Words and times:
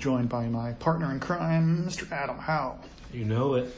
joined 0.00 0.28
by 0.28 0.48
my 0.48 0.72
partner 0.72 1.12
in 1.12 1.20
crime, 1.20 1.84
Mr. 1.86 2.10
Adam 2.10 2.38
Howe. 2.38 2.78
You 3.12 3.24
know 3.24 3.54
it. 3.54 3.74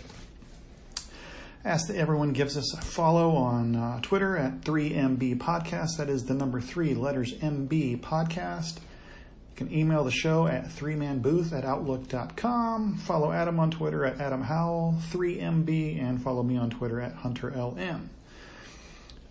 Ask 1.65 1.89
that 1.89 1.97
everyone 1.97 2.33
gives 2.33 2.57
us 2.57 2.75
a 2.75 2.81
follow 2.81 3.37
on 3.37 3.77
uh, 3.77 4.01
Twitter 4.01 4.37
at 4.37 4.63
3MB 4.63 5.39
Podcast. 5.39 5.97
That 5.99 6.09
is 6.09 6.25
the 6.25 6.35
number 6.35 6.61
three, 6.61 6.95
letters 6.95 7.35
MB 7.35 8.01
Podcast. 8.01 8.77
You 8.77 9.57
can 9.57 9.73
email 9.73 10.03
the 10.05 10.11
show 10.11 10.47
at 10.47 10.69
3manbooth 10.71 11.53
at 11.53 11.65
outlook.com. 11.65 12.97
Follow 12.97 13.33
Adam 13.33 13.61
on 13.61 13.71
Twitter 13.71 14.05
at 14.05 14.21
Adam 14.21 14.43
Howell, 14.43 14.97
3MB, 15.11 16.03
and 16.03 16.23
follow 16.23 16.43
me 16.43 16.57
on 16.57 16.71
Twitter 16.71 17.01
at 17.01 17.17
HunterLM. 17.19 18.09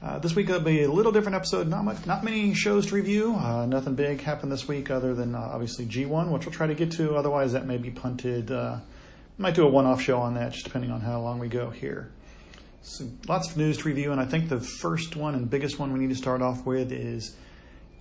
Uh, 0.02 0.18
this 0.18 0.36
week 0.36 0.48
will 0.48 0.60
be 0.60 0.82
a 0.84 0.92
little 0.92 1.12
different 1.12 1.36
episode. 1.36 1.68
Not 1.68 1.84
much, 1.86 2.06
not 2.08 2.24
many 2.24 2.54
shows 2.56 2.88
to 2.88 2.96
review. 2.96 3.36
Uh, 3.36 3.68
nothing 3.68 3.94
big 3.94 4.22
happened 4.22 4.52
this 4.52 4.68
week 4.68 4.90
other 4.90 5.14
than 5.14 5.36
uh, 5.36 5.40
obviously 5.40 5.86
G1, 5.86 6.30
which 6.32 6.46
we'll 6.46 6.54
try 6.54 6.66
to 6.66 6.74
get 6.74 6.92
to. 6.94 7.16
Otherwise, 7.16 7.54
that 7.54 7.68
may 7.68 7.78
be 7.78 7.92
punted. 7.92 8.52
Uh, 8.52 8.80
might 9.38 9.54
do 9.54 9.64
a 9.66 9.70
one-off 9.70 10.02
show 10.02 10.20
on 10.20 10.34
that, 10.36 10.54
just 10.54 10.66
depending 10.66 10.92
on 10.92 11.02
how 11.02 11.20
long 11.22 11.38
we 11.38 11.48
go 11.48 11.70
here. 11.70 12.12
So 12.82 13.06
lots 13.28 13.52
of 13.52 13.58
news 13.58 13.78
to 13.80 13.84
review, 13.90 14.12
and 14.12 14.20
I 14.20 14.26
think 14.26 14.50
the 14.50 14.60
first 14.60 15.16
one 15.16 15.36
and 15.36 15.48
biggest 15.48 15.78
one 15.78 15.94
we 15.94 16.00
need 16.00 16.10
to 16.10 16.16
start 16.16 16.42
off 16.42 16.66
with 16.66 16.92
is 16.92 17.36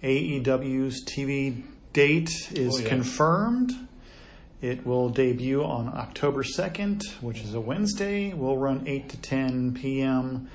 AEW's 0.03 1.05
TV 1.05 1.62
date 1.92 2.30
is 2.53 2.77
Oh, 2.77 2.78
yeah. 2.82 2.88
confirmed. 2.88 3.72
It 4.62 4.86
will 4.86 5.10
debut 5.10 5.62
on 5.62 5.88
October 5.88 6.42
2nd, 6.44 7.03
which 7.22 7.41
is 7.41 7.53
a 7.55 7.60
Wednesday. 7.60 8.32
Will 8.32 8.56
run 8.56 8.84
8 8.86 9.08
to 9.10 9.16
10 9.19 9.75
p.m. 9.75 10.48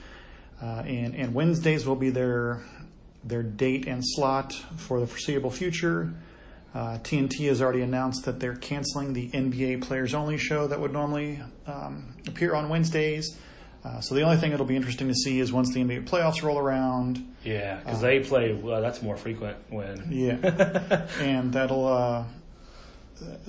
Uh, 0.62 0.84
and, 0.86 1.16
and 1.16 1.34
Wednesdays 1.34 1.86
will 1.86 1.96
be 1.96 2.10
their 2.10 2.62
their 3.24 3.44
date 3.44 3.88
and 3.88 4.04
slot 4.06 4.54
for 4.78 5.00
the 5.00 5.08
foreseeable 5.08 5.50
future. 5.50 6.14
Uh, 6.76 7.00
TNT 7.00 7.48
has 7.48 7.62
already 7.62 7.82
announced 7.82 8.26
that 8.26 8.40
they're 8.40 8.56
canceling 8.56 9.14
the 9.14 9.30
NBA 9.32 9.82
Players 9.82 10.14
Only 10.14 10.38
show 10.38 10.68
that 10.68 10.80
would 10.80 10.94
normally 10.94 11.42
um, 11.66 12.14
appear 12.28 12.54
on 12.54 12.70
Wednesdays. 12.70 13.38
Uh, 13.84 14.02
so 14.02 14.14
the 14.16 14.22
only 14.22 14.36
thing 14.36 14.52
that'll 14.52 14.66
be 14.66 14.76
interesting 14.76 15.08
to 15.08 15.14
see 15.14 15.40
is 15.40 15.54
once 15.54 15.74
the 15.74 15.84
NBA 15.84 16.08
playoffs 16.08 16.42
roll 16.44 16.58
around, 16.58 17.36
Yeah, 17.44 17.78
because 17.78 18.02
they 18.02 18.20
play. 18.20 18.54
Well, 18.54 18.82
that's 18.82 19.02
more 19.02 19.16
frequent 19.16 19.58
when. 19.70 20.08
yeah, 20.12 21.08
and 21.20 21.54
that'll. 21.54 21.88
Uh, 21.88 22.24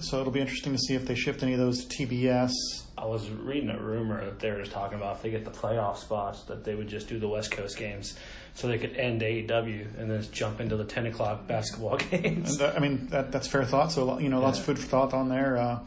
so 0.00 0.20
it'll 0.20 0.32
be 0.32 0.40
interesting 0.40 0.72
to 0.72 0.78
see 0.78 0.94
if 0.94 1.06
they 1.06 1.14
shift 1.14 1.42
any 1.42 1.54
of 1.54 1.58
those 1.58 1.84
to 1.84 2.06
TBS. 2.06 2.52
I 2.98 3.04
was 3.04 3.28
reading 3.28 3.68
a 3.70 3.78
rumor 3.78 4.24
that 4.24 4.38
they 4.38 4.50
were 4.50 4.60
just 4.60 4.72
talking 4.72 4.96
about 4.98 5.16
if 5.16 5.22
they 5.22 5.30
get 5.30 5.44
the 5.44 5.50
playoff 5.50 5.98
spots 5.98 6.42
that 6.44 6.64
they 6.64 6.74
would 6.74 6.88
just 6.88 7.08
do 7.08 7.18
the 7.18 7.28
West 7.28 7.50
Coast 7.50 7.76
games 7.76 8.16
so 8.54 8.68
they 8.68 8.78
could 8.78 8.96
end 8.96 9.20
AEW 9.20 9.98
and 9.98 10.10
then 10.10 10.18
just 10.20 10.32
jump 10.32 10.60
into 10.60 10.76
the 10.76 10.84
ten 10.84 11.06
o'clock 11.06 11.46
basketball 11.46 11.96
games. 12.10 12.60
I 12.60 12.78
mean, 12.78 13.08
that, 13.08 13.32
that's 13.32 13.48
fair 13.48 13.64
thought. 13.64 13.92
So 13.92 14.18
you 14.18 14.28
know, 14.28 14.40
lots 14.40 14.58
of 14.58 14.64
food 14.64 14.78
for 14.78 14.86
thought 14.86 15.14
on 15.14 15.28
there. 15.28 15.56
Uh, 15.58 15.78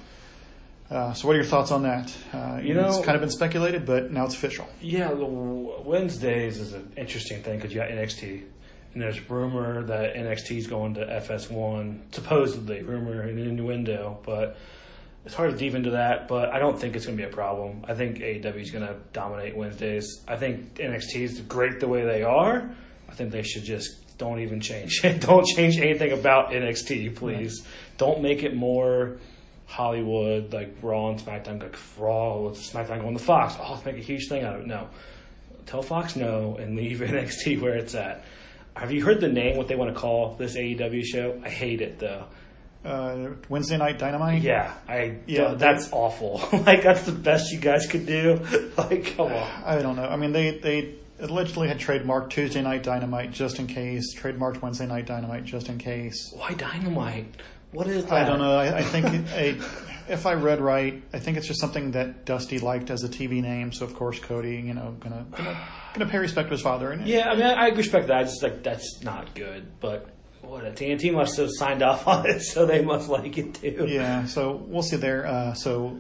uh, 0.92 1.14
so, 1.14 1.28
what 1.28 1.34
are 1.34 1.38
your 1.38 1.46
thoughts 1.46 1.70
on 1.72 1.84
that? 1.84 2.12
Uh, 2.34 2.60
You 2.64 2.74
know 2.74 2.88
it's 2.88 3.06
kind 3.06 3.16
of 3.16 3.22
been 3.22 3.30
speculated, 3.30 3.86
but 3.86 4.12
now 4.12 4.26
it's 4.26 4.34
official. 4.34 4.68
Yeah, 4.82 5.12
Wednesdays 5.12 6.60
is 6.60 6.74
an 6.74 6.92
interesting 6.98 7.44
thing 7.44 7.58
because 7.58 7.72
you 7.74 7.80
got 7.80 7.90
NXT, 7.90 8.44
and 8.94 9.02
there's 9.04 9.30
rumor 9.30 9.84
that 9.84 10.16
NXT 10.16 10.58
is 10.58 10.66
going 10.68 10.96
to 10.96 11.06
FS1, 11.06 12.00
supposedly 12.12 12.82
rumor 12.82 13.22
and 13.22 13.38
innuendo, 13.38 14.20
but 14.26 14.58
it's 15.26 15.36
hard 15.36 15.52
to 15.52 15.58
deep 15.58 15.76
into 15.76 15.92
that. 15.92 16.28
But 16.28 16.50
I 16.50 16.60
don't 16.60 16.80
think 16.80 16.96
it's 16.96 17.06
going 17.06 17.18
to 17.18 17.24
be 17.24 17.30
a 17.30 17.34
problem. 17.34 17.86
I 17.88 17.94
think 17.94 18.20
AEW 18.20 18.62
is 18.62 18.72
going 18.72 18.88
to 18.88 18.96
dominate 19.14 19.56
Wednesdays. 19.56 20.24
I 20.28 20.36
think 20.36 20.76
NXT 20.76 21.16
is 21.22 21.42
great 21.42 21.80
the 21.80 21.88
way 21.88 22.06
they 22.06 22.24
are. 22.24 22.70
I 23.10 23.14
think 23.14 23.32
they 23.32 23.44
should 23.44 23.64
just 23.64 24.18
don't 24.18 24.40
even 24.40 24.60
change 24.60 25.02
it. 25.04 25.22
don't 25.26 25.46
change 25.46 25.78
anything 25.80 26.12
about 26.12 26.52
NXT, 26.52 27.16
please. 27.16 27.66
Don't 27.98 28.22
make 28.22 28.44
it 28.44 28.56
more. 28.56 29.18
Hollywood, 29.66 30.52
like 30.52 30.76
Raw 30.82 31.12
and 31.12 31.20
SmackDown, 31.20 31.62
like 31.62 31.78
Raw 31.96 32.40
with 32.40 32.58
SmackDown 32.58 33.02
going 33.02 33.16
to 33.16 33.24
Fox. 33.24 33.56
Oh, 33.60 33.74
let's 33.74 33.86
make 33.86 33.98
a 33.98 34.02
huge 34.02 34.28
thing 34.28 34.44
out 34.44 34.56
of 34.56 34.62
it. 34.62 34.68
No. 34.68 34.90
Tell 35.68 35.84
Fox 35.84 36.16
no 36.16 36.58
and 36.60 36.76
leave 36.76 36.98
NXT 37.02 37.62
where 37.62 37.76
it's 37.76 37.94
at. 37.94 38.24
Have 38.76 38.92
you 38.92 39.04
heard 39.06 39.22
the 39.22 39.28
name, 39.28 39.58
what 39.58 39.68
they 39.68 39.76
want 39.76 39.94
to 39.94 40.00
call 40.00 40.36
this 40.36 40.58
AEW 40.58 41.04
show? 41.06 41.40
I 41.44 41.50
hate 41.50 41.82
it 41.82 42.00
though. 42.00 42.26
Uh, 42.84 43.32
Wednesday 43.50 43.78
night 43.78 44.00
dynamite. 44.00 44.42
Yeah, 44.42 44.74
I 44.88 45.18
Yeah, 45.26 45.56
that's 45.56 45.92
awful. 45.92 46.42
like 46.66 46.82
that's 46.82 47.04
the 47.04 47.12
best 47.12 47.52
you 47.52 47.60
guys 47.60 47.86
could 47.88 48.06
do. 48.06 48.40
like, 48.78 49.18
come 49.18 49.34
on. 49.34 49.64
I 49.66 49.82
don't 49.82 49.98
know. 49.98 50.06
I 50.06 50.16
mean, 50.16 50.32
they 50.32 50.60
they 50.60 50.96
allegedly 51.20 51.68
had 51.68 51.80
trademarked 51.80 52.30
Tuesday 52.30 52.62
night 52.62 52.84
dynamite 52.84 53.32
just 53.32 53.60
in 53.60 53.68
case, 53.68 54.16
trademarked 54.18 54.62
Wednesday 54.62 54.86
night 54.86 55.06
dynamite 55.06 55.44
just 55.44 55.68
in 55.68 55.78
case. 55.78 56.32
Why 56.34 56.54
Dynamite? 56.54 57.36
What 57.72 57.88
is 57.88 58.06
that? 58.06 58.14
I 58.14 58.24
don't 58.24 58.40
know. 58.40 58.58
I, 58.58 58.78
I 58.78 58.84
think 58.84 59.06
a, 59.34 59.60
if 60.12 60.26
I 60.26 60.34
read 60.34 60.60
right, 60.60 61.02
I 61.14 61.20
think 61.20 61.38
it's 61.38 61.48
just 61.48 61.60
something 61.60 61.92
that 61.92 62.26
Dusty 62.26 62.60
liked 62.60 62.90
as 62.90 63.04
a 63.04 63.10
TV 63.10 63.42
name. 63.42 63.72
So 63.72 63.86
of 63.86 63.94
course 63.94 64.20
Cody, 64.20 64.56
you 64.56 64.74
know, 64.74 64.96
gonna 65.00 65.26
gonna, 65.32 65.68
gonna 65.94 66.10
pay 66.10 66.18
respect 66.18 66.48
to 66.48 66.54
his 66.54 66.62
father. 66.62 66.92
And 66.92 67.08
Yeah, 67.08 67.30
I 67.30 67.36
mean, 67.36 67.46
I, 67.46 67.54
I 67.54 67.68
respect 67.70 68.08
that. 68.08 68.22
It's 68.24 68.32
just 68.32 68.44
like 68.44 68.64
that's 68.64 69.04
not 69.04 69.36
good. 69.36 69.80
But 69.80 70.10
a 70.58 70.72
TNT 70.72 71.14
must 71.14 71.38
have 71.38 71.50
signed 71.52 71.82
off 71.82 72.08
on 72.14 72.26
it, 72.30 72.42
so 72.42 72.66
they 72.66 72.82
must 72.84 73.10
like 73.10 73.38
it 73.38 73.56
too. 73.56 73.86
Yeah, 73.88 74.26
so 74.26 74.56
we'll 74.68 74.84
see 74.84 74.98
there. 74.98 75.26
Uh, 75.28 75.54
so 75.54 75.98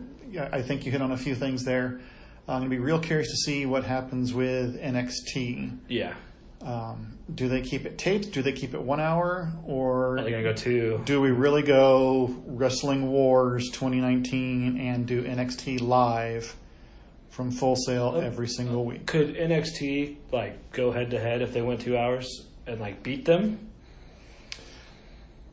I 0.52 0.62
think 0.62 0.86
you 0.86 0.92
hit 0.92 1.02
on 1.02 1.12
a 1.12 1.18
few 1.18 1.36
things 1.36 1.64
there. 1.64 2.00
I'm 2.48 2.62
going 2.62 2.64
to 2.64 2.76
be 2.76 2.80
real 2.80 3.00
curious 3.00 3.30
to 3.30 3.38
see 3.38 3.66
what 3.68 3.84
happens 3.84 4.34
with 4.34 4.80
NXT. 4.82 5.78
Yeah. 5.88 6.16
Um, 6.62 7.18
do 7.34 7.48
they 7.48 7.62
keep 7.62 7.86
it 7.86 7.98
taped? 7.98 8.34
Do 8.34 8.42
they 8.42 8.52
keep 8.52 8.74
it 8.74 8.82
one 8.82 9.00
hour? 9.00 9.52
Or 9.66 10.18
Are 10.18 10.24
they 10.24 10.32
gonna 10.32 10.44
go 10.44 10.54
to? 10.54 11.02
do 11.06 11.22
we 11.22 11.31
really 11.31 11.62
go 11.62 12.36
Wrestling 12.48 13.10
Wars 13.12 13.70
2019 13.72 14.78
and 14.78 15.06
do 15.06 15.24
NXT 15.24 15.80
live 15.81 16.54
from 17.30 17.52
Full 17.52 17.78
Sail 17.78 18.20
every 18.22 18.48
single 18.48 18.84
week? 18.84 19.06
Could 19.06 19.36
NXT 19.36 20.18
like 20.34 20.74
go 20.74 20.92
head 20.92 21.12
to 21.12 21.20
head 21.20 21.42
if 21.42 21.54
they 21.54 21.62
went 21.62 21.80
two 21.80 21.98
hours 21.98 22.28
and 22.68 22.81
like 22.81 23.04
beat 23.04 23.24
them? 23.24 23.69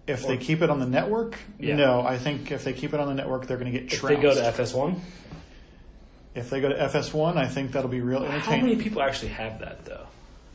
If 0.07 0.27
they 0.27 0.37
keep 0.37 0.63
it 0.63 0.71
on 0.71 0.79
the 0.79 0.87
network, 0.87 1.37
Yeah. 1.59 1.75
no. 1.77 2.01
I 2.03 2.17
think 2.19 2.53
if 2.53 2.63
they 2.65 2.73
keep 2.73 2.95
it 2.95 3.01
on 3.01 3.09
the 3.09 3.15
network, 3.15 3.47
they're 3.47 3.57
going 3.57 3.73
to 3.73 3.79
get 3.81 3.93
If 3.93 4.03
they 4.03 4.17
go 4.17 4.33
to 4.35 4.41
FS1, 4.41 4.99
if 6.35 6.51
they 6.51 6.61
go 6.61 6.69
to 6.69 6.75
FS1, 6.77 7.37
I 7.37 7.47
think 7.49 7.73
that'll 7.73 7.89
be 7.91 8.01
real 8.01 8.23
entertaining. 8.23 8.61
how 8.61 8.67
many 8.67 8.77
people 8.77 9.03
actually 9.03 9.29
have 9.29 9.59
that 9.61 9.85
though? 9.85 10.07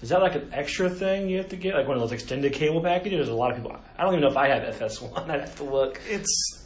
Is 0.02 0.10
that 0.10 0.22
like 0.22 0.36
an 0.36 0.50
extra 0.54 0.90
thing 0.90 1.30
you 1.30 1.38
have 1.38 1.50
to 1.50 1.56
get, 1.56 1.76
like 1.76 1.88
one 1.88 1.96
of 1.96 2.02
those 2.02 2.12
extended 2.12 2.54
cable 2.54 2.82
packages? 2.82 3.18
There's 3.18 3.30
a 3.30 3.34
lot 3.34 3.52
of 3.52 3.58
people. 3.58 3.76
I 3.98 4.04
don't 4.04 4.14
even 4.14 4.22
know 4.22 4.30
if 4.30 4.38
I 4.38 4.48
have 4.48 4.64
FS1. 4.76 5.30
I'd 5.30 5.42
have 5.42 5.56
to 5.58 5.64
look. 5.64 6.00
it's 6.10 6.66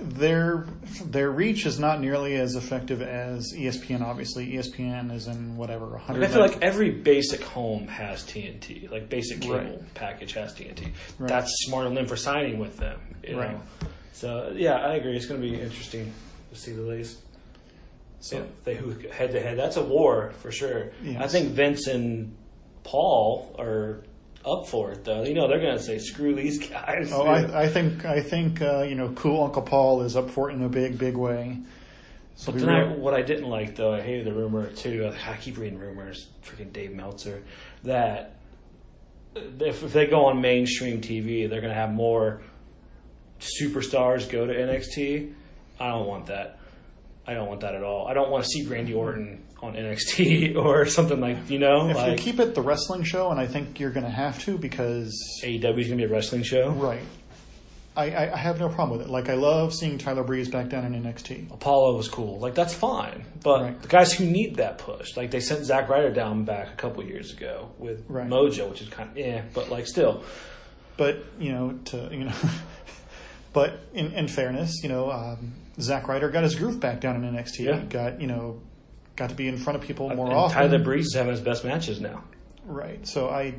their 0.00 0.66
their 1.04 1.30
reach 1.30 1.66
is 1.66 1.78
not 1.78 2.00
nearly 2.00 2.36
as 2.36 2.54
effective 2.56 3.02
as 3.02 3.52
ESPN. 3.54 4.02
Obviously, 4.02 4.52
ESPN 4.54 5.12
is 5.12 5.26
in 5.26 5.56
whatever 5.56 5.86
Like, 5.86 6.08
100. 6.08 6.24
I 6.24 6.28
feel 6.28 6.40
like 6.40 6.60
every 6.62 6.90
basic 6.90 7.42
home 7.42 7.86
has 7.88 8.22
TNT. 8.24 8.90
Like 8.90 9.08
basic 9.08 9.40
cable 9.40 9.56
Right. 9.56 9.94
package 9.94 10.32
has 10.34 10.54
TNT. 10.54 10.92
Right. 11.18 11.28
That's 11.28 11.50
smart 11.64 11.86
on 11.86 11.94
them 11.94 12.06
for 12.06 12.16
signing 12.16 12.58
with 12.58 12.76
them. 12.76 13.00
You 13.26 13.38
Right. 13.38 13.52
know? 13.52 13.60
So 14.12 14.52
yeah, 14.56 14.74
I 14.76 14.94
agree. 14.94 15.16
It's 15.16 15.26
going 15.26 15.40
to 15.40 15.48
be 15.48 15.54
interesting 15.60 16.12
to 16.52 16.58
see 16.58 16.72
the 16.72 16.82
leagues. 16.82 17.16
so 18.20 18.36
Yeah, 18.38 18.42
they 18.64 18.74
who 18.76 18.90
head 19.10 19.32
to 19.32 19.40
head. 19.40 19.58
That's 19.58 19.76
a 19.76 19.82
war 19.84 20.32
for 20.40 20.52
sure. 20.52 20.92
Yes. 21.02 21.20
I 21.20 21.26
think 21.26 21.50
Vince 21.50 21.86
and 21.88 22.36
Paul 22.84 23.54
are 23.58 24.04
up 24.44 24.66
for 24.68 24.92
it 24.92 25.04
though. 25.04 25.22
You 25.24 25.34
know, 25.34 25.48
they're 25.48 25.60
going 25.60 25.76
to 25.76 25.82
say 25.82 25.98
screw 25.98 26.34
these 26.34 26.58
guys. 26.68 27.10
Oh, 27.12 27.26
I, 27.26 27.62
I 27.62 27.68
think 27.68 28.04
I 28.04 28.20
think 28.20 28.60
uh, 28.60 28.82
you 28.82 28.94
know, 28.94 29.10
cool 29.10 29.44
Uncle 29.44 29.62
Paul 29.62 30.02
is 30.02 30.16
up 30.16 30.30
for 30.30 30.50
it 30.50 30.54
in 30.54 30.62
a 30.62 30.68
big, 30.68 30.98
big 30.98 31.16
way. 31.16 31.58
So 32.34 32.50
But 32.52 32.58
be 32.58 32.64
then 32.66 32.74
I, 32.74 32.80
real- 32.80 32.98
what 32.98 33.14
I 33.14 33.22
didn't 33.22 33.48
like 33.48 33.76
though, 33.76 33.92
I 33.92 34.00
hated 34.00 34.26
the 34.26 34.32
rumor 34.32 34.70
too. 34.72 35.12
I 35.28 35.36
keep 35.36 35.58
reading 35.58 35.78
rumors. 35.78 36.28
Freaking 36.44 36.72
Dave 36.72 36.92
Meltzer 36.92 37.42
that 37.84 38.36
if, 39.34 39.82
if 39.82 39.92
they 39.92 40.06
go 40.06 40.26
on 40.26 40.40
mainstream 40.40 41.00
TV, 41.00 41.48
they're 41.48 41.60
going 41.60 41.72
to 41.72 41.78
have 41.78 41.92
more 41.92 42.42
superstars 43.40 44.30
go 44.30 44.46
to 44.46 44.52
NXT. 44.54 45.32
I 45.80 45.88
don't 45.88 46.06
want 46.06 46.26
that. 46.26 46.58
I 47.26 47.34
don't 47.34 47.48
want 47.48 47.60
that 47.60 47.74
at 47.74 47.82
all. 47.82 48.06
I 48.06 48.14
don't 48.14 48.30
want 48.30 48.44
to 48.44 48.50
see 48.50 48.66
Randy 48.66 48.94
Orton 48.94 49.44
on 49.62 49.74
NXT 49.74 50.56
or 50.62 50.84
something 50.86 51.20
like 51.20 51.48
you 51.48 51.58
know 51.58 51.88
if 51.88 51.96
like 51.96 52.10
you 52.12 52.16
keep 52.18 52.40
it 52.40 52.54
the 52.54 52.62
wrestling 52.62 53.04
show, 53.04 53.30
and 53.30 53.38
I 53.40 53.46
think 53.46 53.78
you're 53.80 53.92
going 53.92 54.04
to 54.04 54.10
have 54.12 54.42
to 54.44 54.58
because 54.58 55.14
AEW 55.44 55.78
is 55.78 55.86
going 55.86 55.90
to 55.90 55.96
be 55.96 56.04
a 56.04 56.08
wrestling 56.08 56.42
show. 56.42 56.70
right. 56.70 57.00
I, 57.94 58.10
I, 58.10 58.32
I 58.32 58.36
have 58.38 58.58
no 58.58 58.70
problem 58.70 58.96
with 58.96 59.06
it. 59.06 59.10
Like 59.10 59.28
I 59.28 59.34
love 59.34 59.74
seeing 59.74 59.98
Tyler 59.98 60.24
Breeze 60.24 60.48
back 60.48 60.70
down 60.70 60.86
in 60.90 61.02
NXT. 61.02 61.52
Apollo 61.52 61.94
was 61.98 62.08
cool. 62.08 62.38
Like 62.38 62.54
that's 62.54 62.72
fine, 62.72 63.26
but 63.44 63.60
Right. 63.62 63.82
the 63.82 63.88
guys 63.88 64.14
who 64.14 64.24
need 64.24 64.56
that 64.56 64.78
push, 64.78 65.14
like 65.14 65.30
they 65.30 65.40
sent 65.40 65.66
Zack 65.66 65.90
Ryder 65.90 66.10
down 66.10 66.44
back 66.46 66.72
a 66.72 66.76
couple 66.76 67.04
years 67.04 67.34
ago 67.34 67.70
with 67.78 68.02
Right. 68.08 68.26
Mojo, 68.26 68.70
which 68.70 68.80
is 68.80 68.88
kind 68.88 69.10
of 69.10 69.18
yeah, 69.18 69.42
but 69.52 69.68
like 69.68 69.86
still, 69.86 70.24
But 70.96 71.22
you 71.38 71.52
know, 71.52 71.78
to 71.86 72.08
you 72.10 72.24
know, 72.24 72.34
but 73.52 73.80
in, 73.92 74.12
in 74.12 74.26
fairness, 74.26 74.82
you 74.82 74.88
know, 74.88 75.10
um, 75.10 75.52
Zack 75.78 76.08
Ryder 76.08 76.30
got 76.30 76.44
his 76.44 76.54
groove 76.54 76.80
back 76.80 77.00
down 77.00 77.22
in 77.22 77.30
NXT. 77.34 77.58
Yeah. 77.60 77.78
Got 77.80 78.22
you 78.22 78.26
know, 78.26 78.62
got 79.16 79.28
to 79.30 79.34
be 79.34 79.48
in 79.48 79.56
front 79.56 79.78
of 79.78 79.82
people 79.86 80.08
more 80.14 80.26
and 80.28 80.34
often. 80.36 80.56
Tyler 80.56 80.78
Breeze 80.78 81.06
is 81.06 81.14
having 81.14 81.32
his 81.32 81.40
best 81.40 81.64
matches 81.64 82.00
now. 82.00 82.24
Right. 82.64 83.06
So 83.06 83.28
I 83.28 83.54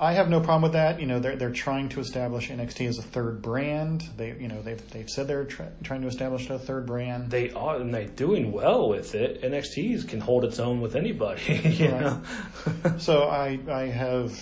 I 0.00 0.12
have 0.12 0.28
no 0.28 0.38
problem 0.40 0.62
with 0.62 0.72
that. 0.74 1.00
You 1.00 1.06
know, 1.06 1.18
they're 1.18 1.34
they're 1.36 1.50
trying 1.52 1.88
to 1.90 2.00
establish 2.00 2.50
NXT 2.50 2.86
as 2.88 2.98
a 2.98 3.02
third 3.02 3.42
brand. 3.42 4.02
They 4.16 4.28
you 4.38 4.46
know 4.48 4.62
they've 4.62 4.90
they've 4.90 5.08
said 5.10 5.26
they're 5.26 5.44
try, 5.44 5.66
trying 5.82 6.02
to 6.02 6.06
establish 6.08 6.48
a 6.50 6.58
third 6.58 6.86
brand. 6.86 7.30
They 7.30 7.50
are 7.50 7.76
and 7.76 7.92
they're 7.92 8.06
doing 8.06 8.52
well 8.52 8.88
with 8.88 9.14
it. 9.16 9.42
NXT 9.42 10.06
can 10.08 10.20
hold 10.20 10.44
its 10.44 10.58
own 10.60 10.80
with 10.80 10.94
anybody. 10.94 11.60
You 11.64 11.88
Right. 11.90 12.00
know, 12.02 12.22
So 12.98 13.22
I 13.24 13.58
I 13.68 13.86
have 13.86 14.38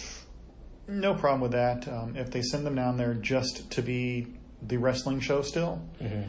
no 0.89 1.15
problem 1.15 1.41
with 1.41 1.53
that. 1.53 1.89
Um, 1.89 2.17
if 2.17 2.31
they 2.31 2.43
send 2.43 2.67
them 2.67 2.75
down 2.75 2.97
there 2.97 3.15
just 3.15 3.71
to 3.73 3.83
be 3.83 4.27
the 4.63 4.77
wrestling 4.77 5.21
show 5.21 5.41
still, 5.43 5.81
Mm-hmm. 6.03 6.29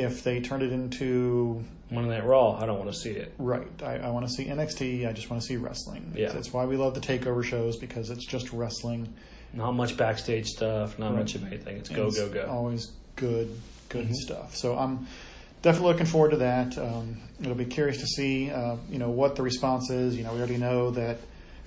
If 0.00 0.22
they 0.24 0.40
turn 0.40 0.62
it 0.62 0.72
into 0.72 1.64
Monday 1.90 2.10
Night 2.10 2.24
Raw, 2.24 2.58
I 2.60 2.66
don't 2.66 2.78
want 2.78 2.92
to 2.92 2.96
see 2.98 3.10
it. 3.10 3.32
right, 3.38 3.66
I, 3.82 3.96
I 3.98 4.10
want 4.10 4.26
to 4.26 4.32
see 4.32 4.44
NXT. 4.46 5.08
I 5.08 5.12
just 5.12 5.28
want 5.30 5.42
to 5.42 5.46
see 5.48 5.56
wrestling. 5.56 6.12
Yeah. 6.14 6.30
That's 6.32 6.52
why 6.52 6.64
we 6.64 6.76
love 6.76 6.94
the 6.94 7.00
takeover 7.00 7.42
shows 7.44 7.76
because 7.76 8.10
it's 8.10 8.24
just 8.26 8.52
wrestling. 8.52 9.12
Not 9.52 9.72
much 9.72 9.96
backstage 9.96 10.46
stuff. 10.46 10.98
Not 10.98 11.14
much 11.14 11.34
of 11.34 11.44
anything. 11.46 11.78
It's 11.78 11.88
go 11.88 12.06
it's 12.06 12.16
go 12.16 12.28
go. 12.28 12.46
Always 12.48 12.92
good, 13.16 13.50
good 13.88 14.06
Mhm. 14.08 14.14
stuff. 14.14 14.54
So 14.56 14.76
I'm 14.78 15.08
definitely 15.62 15.92
looking 15.92 16.06
forward 16.06 16.30
to 16.30 16.36
that. 16.38 16.78
Um, 16.78 17.16
it'll 17.40 17.54
be 17.56 17.64
curious 17.64 17.98
to 17.98 18.06
see, 18.06 18.50
uh, 18.50 18.76
you 18.88 18.98
know, 18.98 19.10
what 19.10 19.34
the 19.36 19.42
response 19.42 19.90
is. 19.90 20.16
You 20.16 20.22
know, 20.22 20.32
we 20.32 20.38
already 20.38 20.56
know 20.58 20.90
that 20.92 21.18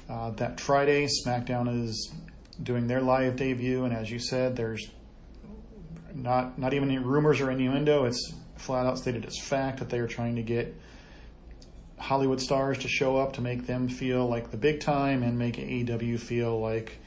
uh, 0.10 0.30
that 0.32 0.60
Friday 0.62 1.08
SmackDown 1.26 1.84
is 1.86 2.12
doing 2.62 2.88
their 2.88 3.02
live 3.02 3.36
debut, 3.36 3.84
and 3.84 3.94
as 3.94 4.10
you 4.12 4.20
said, 4.20 4.56
there's 4.56 4.90
not 6.14 6.58
not 6.58 6.74
even 6.74 6.90
any 6.90 7.00
rumors 7.00 7.42
or 7.42 7.52
innuendo. 7.52 8.06
It's 8.06 8.34
flat 8.58 8.86
out 8.86 8.98
stated 8.98 9.26
as 9.26 9.38
fact 9.38 9.80
that 9.80 9.90
they 9.90 10.00
are 10.00 10.08
trying 10.08 10.36
to 10.36 10.44
get 10.44 10.76
Hollywood 11.98 12.42
stars 12.42 12.80
to 12.80 12.88
show 12.88 13.18
up 13.18 13.34
to 13.34 13.42
make 13.42 13.66
them 13.66 13.88
feel 13.88 14.28
like 14.28 14.52
the 14.52 14.58
big 14.58 14.82
time 14.82 15.24
and 15.24 15.38
make 15.38 15.56
AEW 15.56 16.20
feel 16.20 16.60
like 16.60 17.00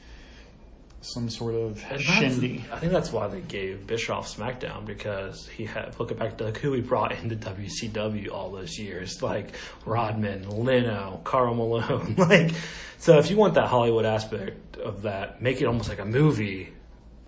some 1.01 1.29
sort 1.29 1.55
of 1.55 1.79
shindy. 1.99 2.65
I 2.71 2.79
think 2.79 2.91
that's 2.91 3.11
why 3.11 3.27
they 3.27 3.41
gave 3.41 3.87
Bischoff 3.87 4.35
SmackDown 4.35 4.85
because 4.85 5.47
he 5.47 5.65
had 5.65 5.97
look 5.99 6.17
back 6.17 6.37
to 6.37 6.45
like 6.45 6.57
who 6.57 6.73
he 6.73 6.81
brought 6.81 7.11
into 7.11 7.35
WCW 7.35 8.31
all 8.31 8.51
those 8.51 8.77
years, 8.77 9.21
like 9.21 9.55
Rodman, 9.85 10.49
Leno, 10.49 11.21
Karl 11.23 11.53
Malone. 11.53 12.15
like, 12.17 12.51
so 12.97 13.19
if 13.19 13.29
you 13.29 13.37
want 13.37 13.53
that 13.53 13.67
Hollywood 13.67 14.05
aspect 14.05 14.77
of 14.77 15.03
that, 15.03 15.41
make 15.41 15.61
it 15.61 15.65
almost 15.65 15.89
like 15.89 15.99
a 15.99 16.05
movie. 16.05 16.73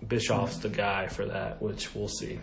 Bischoff's 0.06 0.58
the 0.58 0.68
guy 0.68 1.06
for 1.08 1.26
that, 1.26 1.60
which 1.62 1.94
we'll 1.94 2.08
see. 2.08 2.38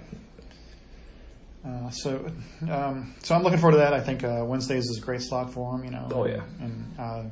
Uh, 1.66 1.90
so, 1.90 2.26
um, 2.70 3.14
so 3.24 3.36
I'm 3.36 3.44
looking 3.44 3.60
forward 3.60 3.74
to 3.74 3.80
that. 3.80 3.94
I 3.94 4.00
think 4.00 4.24
uh, 4.24 4.44
Wednesdays 4.46 4.86
is 4.90 5.00
a 5.00 5.02
great 5.02 5.22
slot 5.22 5.52
for 5.52 5.76
him. 5.76 5.84
You 5.84 5.92
know. 5.92 6.08
Oh, 6.14 6.26
yeah. 6.26 6.44
and 6.62 6.96
uh, 7.00 7.24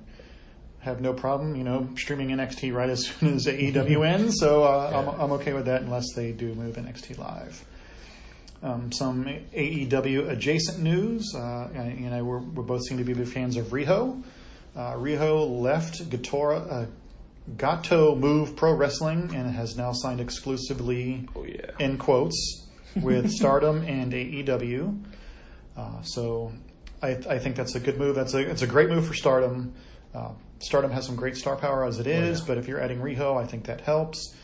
have 0.79 0.99
no 0.99 1.13
problem. 1.13 1.55
You 1.55 1.63
know, 1.63 1.89
streaming 1.95 2.29
NXT 2.29 2.73
right 2.73 2.89
as 2.89 3.05
soon 3.07 3.35
as 3.35 3.45
AEW 3.45 4.05
ends. 4.05 4.39
So 4.39 4.63
uh, 4.63 4.89
Yeah. 4.91 4.99
I'm, 4.99 5.07
I'm 5.21 5.31
okay 5.33 5.53
with 5.53 5.65
that 5.65 5.81
unless 5.83 6.05
they 6.15 6.31
do 6.31 6.53
move 6.53 6.75
NXT 6.75 7.17
live. 7.17 7.63
Um, 8.63 8.91
some 8.91 9.25
AEW 9.25 10.29
adjacent 10.29 10.79
news. 10.79 11.33
Uh, 11.35 11.69
and, 11.73 11.99
you 11.99 12.09
know, 12.09 12.23
we're, 12.23 12.39
we 12.39 12.63
both 12.63 12.81
seem 12.83 12.97
to 12.97 13.03
be 13.03 13.13
big 13.13 13.27
fans 13.27 13.57
of 13.57 13.67
Riho. 13.67 14.21
Uh, 14.75 14.93
Riho 14.95 15.61
left 15.61 16.09
Gatora, 16.09 16.71
uh, 16.71 16.85
Gatoh 17.57 18.17
Move 18.17 18.55
Pro 18.55 18.73
Wrestling 18.73 19.33
and 19.35 19.53
has 19.55 19.75
now 19.77 19.91
signed 19.91 20.19
exclusively 20.19 21.27
Oh 21.35 21.43
yeah. 21.45 21.71
in 21.79 21.97
quotes 21.97 22.67
with 22.95 23.29
Stardom 23.39 23.83
and 23.83 24.11
AEW. 24.13 25.03
Uh, 25.77 26.01
so 26.01 26.51
I, 27.01 27.09
I 27.29 27.39
think 27.39 27.55
that's 27.55 27.75
a 27.75 27.79
good 27.79 27.97
move. 27.97 28.15
That's 28.15 28.33
a 28.33 28.39
it's 28.39 28.61
a 28.61 28.67
great 28.67 28.89
move 28.89 29.05
for 29.05 29.13
Stardom. 29.13 29.73
Uh, 30.13 30.31
Stardom 30.59 30.89
has 30.91 31.05
some 31.05 31.15
great 31.15 31.35
star 31.35 31.55
power 31.55 31.85
as 31.85 31.99
it 31.99 32.07
is, 32.07 32.39
Oh, 32.39 32.43
yeah. 32.43 32.47
but 32.47 32.57
if 32.57 32.67
you're 32.67 32.79
adding 32.81 32.99
Riho, 32.99 33.37
I 33.41 33.45
think 33.45 33.65
that 33.65 33.81
helps. 33.81 34.35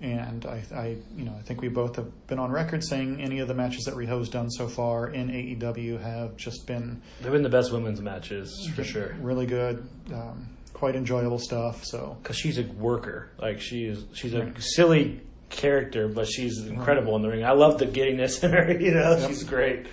And 0.00 0.44
I, 0.46 0.62
I, 0.74 0.96
you 1.16 1.24
know, 1.24 1.34
I 1.38 1.42
think 1.42 1.62
we 1.62 1.68
both 1.68 1.96
have 1.96 2.26
been 2.26 2.38
on 2.38 2.50
record 2.52 2.84
saying 2.84 3.20
any 3.20 3.38
of 3.40 3.48
the 3.48 3.54
matches 3.54 3.84
that 3.84 3.94
Riho's 3.94 4.28
done 4.28 4.50
so 4.50 4.68
far 4.68 5.08
in 5.08 5.28
AEW 5.28 6.00
have 6.02 6.36
just 6.36 6.66
been 6.66 7.00
They've 7.22 7.32
been 7.32 7.42
the 7.42 7.48
best 7.48 7.72
women's 7.72 8.00
matches 8.02 8.70
for 8.76 8.84
sure. 8.84 9.16
really 9.20 9.46
good, 9.46 9.88
um, 10.12 10.48
quite 10.76 10.94
enjoyable 10.94 11.38
stuff. 11.38 11.84
So 11.86 12.18
Because 12.22 12.36
she's 12.36 12.58
a 12.58 12.62
worker. 12.64 13.30
Like 13.38 13.60
she 13.62 13.84
is, 13.86 14.04
she's 14.12 14.34
a 14.34 14.40
Right. 14.44 14.62
silly 14.62 15.20
character, 15.48 16.06
but 16.06 16.26
she's 16.28 16.58
incredible 16.66 17.16
in 17.16 17.22
the 17.22 17.28
ring. 17.30 17.44
I 17.44 17.52
love 17.52 17.78
the 17.78 17.86
giddiness 17.86 18.42
in 18.44 18.52
her. 18.52 18.70
You 18.78 18.90
know, 18.92 19.16
Yep. 19.16 19.28
she's 19.28 19.42
great. 19.44 19.86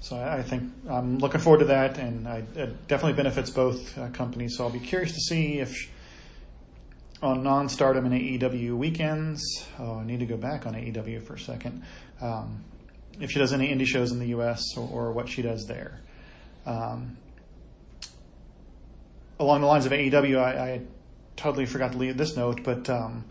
So 0.00 0.16
I 0.16 0.38
I 0.38 0.42
think 0.42 0.62
I'm 0.88 1.18
looking 1.18 1.40
forward 1.40 1.58
to 1.58 1.64
that, 1.66 1.98
and 1.98 2.26
I, 2.26 2.38
it 2.56 2.88
definitely 2.88 3.14
benefits 3.22 3.50
both 3.50 3.98
uh, 3.98 4.08
companies. 4.10 4.56
So 4.56 4.64
I'll 4.64 4.70
be 4.70 4.78
curious 4.80 5.12
to 5.12 5.20
see 5.20 5.58
if 5.58 5.74
on 7.20 7.42
non-stardom 7.42 8.06
and 8.06 8.14
AEW 8.14 8.76
weekends. 8.78 9.42
Oh, 9.78 9.96
I 9.98 10.04
need 10.04 10.20
to 10.20 10.26
go 10.26 10.36
back 10.38 10.66
on 10.66 10.74
AEW 10.74 11.22
for 11.26 11.34
a 11.34 11.38
second. 11.40 11.82
Um, 12.22 12.64
if 13.20 13.30
she 13.32 13.40
does 13.40 13.52
any 13.52 13.68
indie 13.74 13.86
shows 13.86 14.12
in 14.12 14.20
the 14.20 14.28
U.S. 14.28 14.62
or, 14.76 14.88
or 14.88 15.12
what 15.12 15.28
she 15.28 15.42
does 15.42 15.66
there. 15.66 16.00
Um, 16.64 17.16
along 19.38 19.60
the 19.60 19.66
lines 19.66 19.86
of 19.86 19.92
AEW, 19.92 20.38
I, 20.38 20.50
I 20.50 20.80
totally 21.36 21.66
forgot 21.66 21.92
to 21.92 21.98
leave 21.98 22.16
this 22.16 22.36
note, 22.36 22.62
but 22.64 22.88
um, 22.90 23.24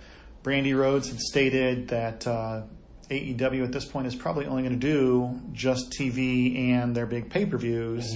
Brandy 0.43 0.73
Rhodes 0.73 1.09
had 1.09 1.19
stated 1.19 1.89
that 1.89 2.25
uh, 2.25 2.63
AEW 3.09 3.63
at 3.63 3.71
this 3.71 3.85
point 3.85 4.07
is 4.07 4.15
probably 4.15 4.45
only 4.45 4.63
going 4.63 4.79
to 4.79 4.87
do 4.87 5.39
just 5.53 5.91
TV 5.91 6.71
and 6.71 6.95
their 6.95 7.05
big 7.05 7.29
pay 7.29 7.45
per 7.45 7.57
views. 7.57 8.15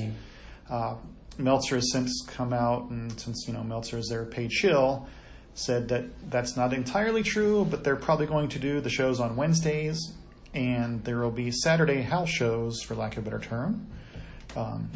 Uh, 0.70 0.96
Meltzer 1.38 1.76
has 1.76 1.92
since 1.92 2.24
come 2.28 2.54
out, 2.54 2.90
and 2.90 3.20
since 3.20 3.46
you 3.48 3.54
know 3.54 3.64
Meltzer 3.64 3.98
is 3.98 4.08
their 4.08 4.26
paid 4.26 4.52
shill, 4.52 5.08
said 5.54 5.88
that 5.90 6.06
that's 6.30 6.56
not 6.56 6.74
entirely 6.74 7.24
true, 7.24 7.66
but 7.70 7.84
they're 7.84 7.96
probably 7.96 8.26
going 8.26 8.50
to 8.50 8.60
do 8.60 8.80
the 8.82 8.90
shows 8.90 9.20
on 9.20 9.36
Wednesdays, 9.36 10.14
and 10.54 11.04
there 11.04 11.20
will 11.20 11.32
be 11.32 11.52
Saturday 11.52 12.02
house 12.02 12.30
shows, 12.30 12.82
for 12.82 12.96
lack 12.96 13.18
of 13.18 13.26
a 13.26 13.30
better 13.30 13.40
term. 13.44 13.88
Um, 14.56 14.90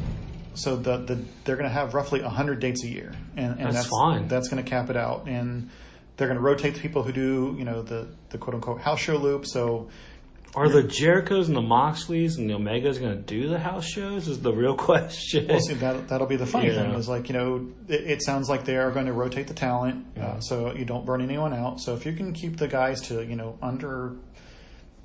so 0.56 0.76
the, 0.76 0.96
the 0.98 1.18
they're 1.44 1.56
going 1.56 1.68
to 1.68 1.74
have 1.74 1.94
roughly 1.94 2.20
100 2.22 2.58
dates 2.60 2.82
a 2.84 2.88
year, 2.88 3.12
and, 3.36 3.58
and 3.60 3.72
That's 3.74 3.86
fine. 3.88 4.26
That's 4.28 4.48
going 4.48 4.62
to 4.64 4.68
cap 4.68 4.90
it 4.90 4.96
out, 4.96 5.28
and 5.28 5.70
they're 6.16 6.28
going 6.28 6.38
to 6.38 6.42
rotate 6.44 6.74
the 6.74 6.80
people 6.80 7.02
who 7.02 7.12
do 7.12 7.54
you 7.58 7.64
know 7.64 7.82
the 7.82 8.08
the 8.30 8.38
quote 8.38 8.54
unquote 8.54 8.80
house 8.80 9.00
show 9.00 9.16
loop. 9.16 9.46
So 9.46 9.88
Are 10.54 10.68
the 10.68 10.82
Jerichos 10.82 11.48
and 11.48 11.56
the 11.56 11.60
Moxleys 11.60 12.38
and 12.38 12.48
the 12.48 12.54
Omegas 12.54 12.98
going 12.98 13.14
to 13.14 13.22
do 13.22 13.48
the 13.48 13.58
house 13.58 13.84
shows? 13.86 14.26
Is 14.26 14.40
the 14.40 14.52
real 14.52 14.74
question. 14.88 15.46
We'll 15.48 15.60
see. 15.60 15.74
That 15.74 16.08
that'll 16.08 16.26
be 16.26 16.36
the 16.36 16.46
funny 16.46 16.68
Yeah. 16.68 16.82
thing 16.82 16.94
is 16.94 17.08
like 17.08 17.28
you 17.28 17.34
know 17.34 17.68
it, 17.88 18.00
it 18.12 18.22
sounds 18.22 18.48
like 18.48 18.64
they 18.64 18.76
are 18.76 18.90
going 18.90 19.06
to 19.06 19.12
rotate 19.12 19.46
the 19.48 19.54
talent, 19.54 20.06
uh, 20.18 20.40
so 20.40 20.74
you 20.74 20.84
don't 20.86 21.04
burn 21.04 21.20
anyone 21.20 21.52
out. 21.52 21.80
So 21.80 21.94
if 21.94 22.06
you 22.06 22.12
can 22.14 22.32
keep 22.32 22.56
the 22.56 22.68
guys 22.68 23.00
to 23.08 23.22
you 23.22 23.36
know 23.36 23.58
under 23.60 24.16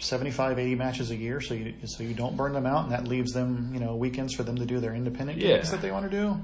75, 0.01 0.59
80 0.59 0.75
matches 0.75 1.11
a 1.11 1.15
year, 1.15 1.39
so 1.41 1.53
you 1.53 1.73
so 1.85 2.03
you 2.03 2.13
don't 2.13 2.35
burn 2.35 2.53
them 2.53 2.65
out, 2.65 2.83
and 2.83 2.91
that 2.91 3.07
leaves 3.07 3.31
them 3.31 3.71
you 3.73 3.79
know 3.79 3.95
weekends 3.95 4.33
for 4.33 4.43
them 4.43 4.57
to 4.57 4.65
do 4.65 4.79
their 4.79 4.93
independent 4.93 5.39
Yeah. 5.39 5.57
gigs 5.57 5.71
that 5.71 5.81
they 5.81 5.91
want 5.91 6.09
to 6.09 6.17
do. 6.17 6.37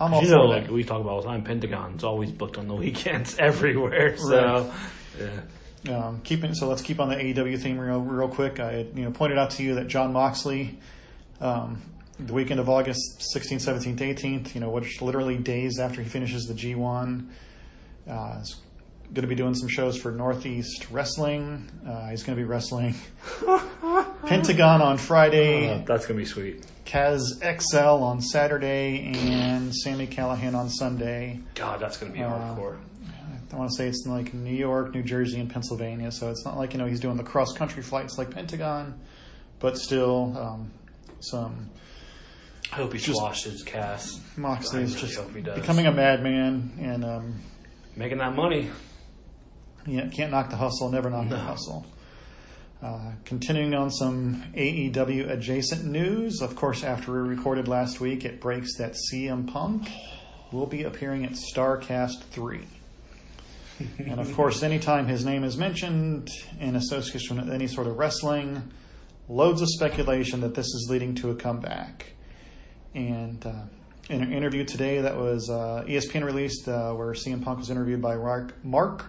I'm 0.00 0.12
all 0.12 0.22
you 0.22 0.30
know, 0.30 0.46
like 0.46 0.68
we 0.70 0.82
talk 0.84 1.00
about 1.00 1.10
all 1.10 1.22
the 1.22 1.28
time, 1.28 1.44
Pentagon's 1.44 2.02
always 2.02 2.30
booked 2.30 2.58
on 2.58 2.66
the 2.68 2.74
weekends 2.84 3.36
everywhere. 3.38 4.16
So, 4.16 4.72
yeah. 5.18 5.40
Um, 5.86 6.20
keeping 6.24 6.54
so 6.54 6.66
let's 6.68 6.80
keep 6.82 6.98
on 6.98 7.10
the 7.10 7.16
AEW 7.16 7.60
theme 7.60 7.78
real 7.78 8.00
real 8.00 8.28
quick. 8.28 8.58
I 8.58 8.72
had, 8.72 8.98
you 8.98 9.04
know 9.04 9.10
pointed 9.10 9.38
out 9.38 9.50
to 9.52 9.62
you 9.62 9.74
that 9.74 9.86
Jon 9.86 10.12
Moxley, 10.12 10.78
um, 11.40 11.82
the 12.18 12.32
weekend 12.32 12.58
of 12.60 12.68
August 12.68 13.22
16th, 13.34 13.60
17th, 13.68 13.98
18th, 13.98 14.54
you 14.54 14.60
know, 14.60 14.70
which 14.70 15.02
literally 15.02 15.36
days 15.36 15.78
after 15.78 16.00
he 16.00 16.08
finishes 16.08 16.46
the 16.46 16.54
G1, 16.54 17.26
uh, 18.08 18.40
going 19.12 19.22
to 19.22 19.26
be 19.28 19.34
doing 19.34 19.54
some 19.54 19.68
shows 19.68 19.96
for 19.96 20.10
Northeast 20.10 20.88
Wrestling. 20.90 21.70
Uh, 21.86 22.08
he's 22.10 22.22
going 22.24 22.36
to 22.36 22.42
be 22.42 22.48
wrestling 22.48 22.94
Pentagon 24.26 24.80
on 24.82 24.98
Friday, 24.98 25.68
Uh, 25.70 25.78
that's 25.86 26.06
going 26.06 26.18
to 26.18 26.22
be 26.22 26.24
sweet. 26.24 26.64
Kaz 26.84 27.20
XL 27.40 28.02
on 28.02 28.20
Saturday, 28.20 29.12
and 29.14 29.74
Sami 29.74 30.06
Callihan 30.06 30.54
on 30.54 30.68
Sunday. 30.68 31.40
God, 31.54 31.80
that's 31.80 31.96
going 31.96 32.12
to 32.12 32.18
be 32.18 32.24
Uh, 32.24 32.30
hardcore. 32.30 32.78
I 33.52 33.56
want 33.56 33.70
to 33.70 33.76
say 33.76 33.86
it's 33.86 34.04
in 34.04 34.10
like 34.12 34.34
New 34.34 34.54
York, 34.54 34.92
New 34.94 35.02
Jersey, 35.04 35.38
and 35.38 35.48
Pennsylvania. 35.48 36.10
So 36.10 36.28
it's 36.30 36.44
not 36.44 36.56
like 36.56 36.72
you 36.72 36.78
know 36.80 36.86
he's 36.86 36.98
doing 36.98 37.16
the 37.16 37.22
cross 37.22 37.52
country 37.52 37.82
flights 37.84 38.18
like 38.18 38.30
Pentagon, 38.32 38.98
but 39.60 39.78
still 39.78 40.36
um, 40.36 40.70
some 41.20 41.70
I 42.72 42.76
hope 42.76 42.92
he 42.92 42.98
just- 42.98 43.16
swashes 43.16 43.62
Cass. 43.62 44.20
Moxley 44.36 44.82
is 44.82 44.94
really 44.96 45.06
just 45.06 45.20
hope 45.20 45.32
he 45.36 45.40
does. 45.40 45.60
becoming 45.60 45.86
a 45.86 45.92
madman, 45.92 46.72
and 46.80 47.04
um, 47.04 47.34
Making 47.94 48.18
that 48.18 48.34
money. 48.34 48.70
Yeah, 49.86 50.08
can't 50.08 50.30
knock 50.30 50.50
the 50.50 50.56
hustle, 50.56 50.90
never 50.90 51.10
knock 51.10 51.28
the 51.28 51.38
hustle. 51.38 51.86
Uh, 52.82 53.12
continuing 53.24 53.74
on 53.74 53.90
some 53.90 54.42
AEW 54.54 55.30
adjacent 55.30 55.84
news, 55.84 56.40
of 56.40 56.56
course, 56.56 56.82
after 56.82 57.12
we 57.12 57.28
recorded 57.28 57.68
last 57.68 58.00
week, 58.00 58.24
it 58.24 58.40
breaks 58.40 58.76
that 58.76 58.94
CM 58.94 59.50
Punk 59.50 59.88
will 60.52 60.66
be 60.66 60.84
appearing 60.84 61.24
at 61.24 61.32
StarCast 61.32 62.22
3. 62.30 62.60
and 63.98 64.20
of 64.20 64.32
course, 64.34 64.62
anytime 64.62 65.06
his 65.06 65.24
name 65.24 65.44
is 65.44 65.56
mentioned 65.56 66.30
in 66.60 66.76
association 66.76 67.36
with 67.36 67.50
any 67.50 67.66
sort 67.66 67.86
of 67.86 67.98
wrestling, 67.98 68.62
loads 69.28 69.60
of 69.60 69.68
speculation 69.68 70.40
that 70.40 70.54
this 70.54 70.66
is 70.66 70.86
leading 70.90 71.14
to 71.14 71.30
a 71.30 71.34
comeback. 71.34 72.12
And 72.94 73.44
uh, 73.44 73.64
in 74.08 74.22
an 74.22 74.32
interview 74.32 74.64
today 74.64 75.00
that 75.00 75.16
was 75.16 75.50
uh, 75.50 75.84
ESPN 75.86 76.24
released, 76.24 76.68
uh, 76.68 76.92
where 76.92 77.12
CM 77.12 77.42
Punk 77.42 77.58
was 77.58 77.70
interviewed 77.70 78.00
by 78.00 78.16
Marc, 78.16 78.64
Marc 78.64 79.06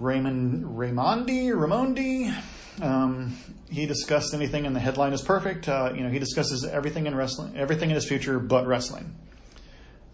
Raymond 0.00 0.64
Raimondi 0.64 1.48
Raimondi. 1.52 2.34
Um, 2.82 3.36
he 3.70 3.86
discussed 3.86 4.32
anything 4.34 4.64
in 4.64 4.72
the 4.72 4.80
headline 4.80 5.12
is 5.12 5.22
perfect. 5.22 5.68
Uh, 5.68 5.92
you 5.94 6.02
know, 6.02 6.08
he 6.08 6.18
discusses 6.18 6.64
everything 6.64 7.06
in 7.06 7.14
wrestling, 7.14 7.56
everything 7.56 7.90
in 7.90 7.94
his 7.94 8.08
future 8.08 8.38
but 8.38 8.66
wrestling. 8.66 9.14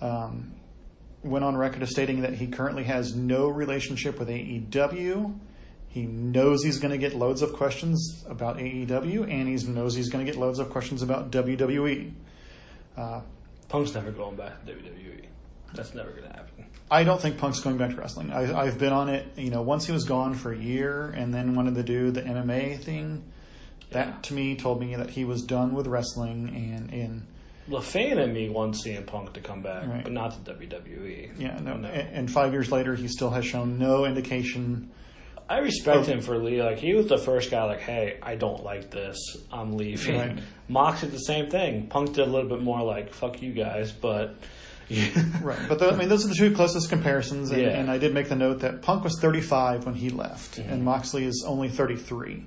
Um, 0.00 0.52
went 1.22 1.44
on 1.44 1.56
record 1.56 1.82
as 1.82 1.90
stating 1.90 2.22
that 2.22 2.34
he 2.34 2.48
currently 2.48 2.84
has 2.84 3.14
no 3.14 3.48
relationship 3.48 4.18
with 4.18 4.28
AEW. 4.28 5.38
He 5.88 6.02
knows 6.02 6.62
he's 6.62 6.78
going 6.78 6.92
to 6.92 6.98
get 6.98 7.14
loads 7.14 7.40
of 7.40 7.54
questions 7.54 8.24
about 8.28 8.58
AEW, 8.58 9.22
and 9.30 9.48
he 9.48 9.66
knows 9.66 9.94
he's 9.94 10.10
going 10.10 10.24
to 10.24 10.30
get 10.30 10.38
loads 10.38 10.58
of 10.58 10.68
questions 10.68 11.02
about 11.02 11.30
WWE. 11.30 12.12
Uh, 12.96 13.20
Punk's 13.68 13.94
never 13.94 14.10
going 14.10 14.36
back 14.36 14.64
to 14.66 14.72
WWE. 14.72 15.26
That's 15.74 15.94
never 15.94 16.10
going 16.10 16.22
to 16.24 16.28
happen. 16.28 16.64
I 16.90 17.02
don't 17.04 17.20
think 17.20 17.38
Punk's 17.38 17.60
going 17.60 17.76
back 17.78 17.90
to 17.90 17.96
wrestling. 17.96 18.30
I, 18.32 18.56
I've 18.58 18.78
been 18.78 18.92
on 18.92 19.08
it. 19.08 19.26
You 19.36 19.50
know, 19.50 19.62
once 19.62 19.86
he 19.86 19.92
was 19.92 20.04
gone 20.04 20.34
for 20.34 20.52
a 20.52 20.58
year, 20.58 21.06
and 21.16 21.34
then 21.34 21.54
wanted 21.54 21.74
to 21.74 21.82
do 21.82 22.10
the 22.10 22.22
MMA 22.22 22.78
thing. 22.80 23.24
That 23.90 24.06
Yeah. 24.08 24.14
to 24.22 24.34
me 24.34 24.56
told 24.56 24.80
me 24.80 24.96
that 24.96 25.10
he 25.10 25.24
was 25.24 25.42
done 25.42 25.72
with 25.74 25.86
wrestling, 25.86 26.48
and 26.54 26.92
and 26.92 27.22
The 27.68 27.80
fan 27.80 28.18
in 28.18 28.32
me 28.32 28.48
wants 28.48 28.84
CM 28.84 29.04
Punk 29.06 29.32
to 29.34 29.40
come 29.40 29.62
back, 29.62 29.86
Right. 29.88 30.02
but 30.04 30.12
not 30.12 30.32
to 30.44 30.52
WWE. 30.52 31.30
yeah, 31.38 31.58
no, 31.60 31.76
No. 31.76 31.88
And, 31.88 32.08
and 32.16 32.30
five 32.30 32.52
years 32.52 32.70
later, 32.72 32.94
he 32.94 33.08
still 33.08 33.30
has 33.30 33.44
shown 33.44 33.78
no 33.78 34.04
indication. 34.04 34.90
I 35.48 35.58
respect 35.58 35.98
Oh. 35.98 36.02
him 36.02 36.20
for 36.20 36.36
leaving. 36.38 36.64
Like 36.64 36.78
he 36.78 36.94
was 36.94 37.06
the 37.06 37.18
first 37.18 37.50
guy. 37.52 37.62
Like, 37.64 37.80
hey, 37.80 38.18
I 38.22 38.34
don't 38.34 38.62
like 38.64 38.90
this. 38.90 39.16
I'm 39.52 39.76
leaving. 39.76 40.16
Right. 40.18 40.38
Mox 40.68 41.00
did 41.02 41.12
the 41.12 41.18
same 41.18 41.48
thing. 41.50 41.86
Punk 41.88 42.14
did 42.14 42.26
a 42.26 42.30
little 42.30 42.48
bit 42.48 42.62
more. 42.62 42.82
Like, 42.82 43.12
fuck 43.12 43.40
you 43.42 43.52
guys. 43.52 43.92
But 43.92 44.34
Right, 45.42 45.58
but 45.68 45.78
the, 45.78 45.90
I 45.92 45.96
mean, 45.96 46.08
those 46.08 46.24
are 46.24 46.28
the 46.28 46.34
two 46.34 46.52
closest 46.54 46.88
comparisons. 46.88 47.50
And, 47.50 47.60
Yeah. 47.62 47.68
and 47.70 47.90
I 47.90 47.98
did 47.98 48.14
make 48.14 48.28
the 48.28 48.36
note 48.36 48.60
that 48.60 48.82
Punk 48.82 49.02
was 49.04 49.18
35 49.20 49.84
when 49.86 49.94
he 49.94 50.10
left, 50.10 50.58
Mm-hmm. 50.60 50.72
and 50.72 50.84
Moxley 50.84 51.24
is 51.24 51.44
only 51.46 51.68
33. 51.68 52.44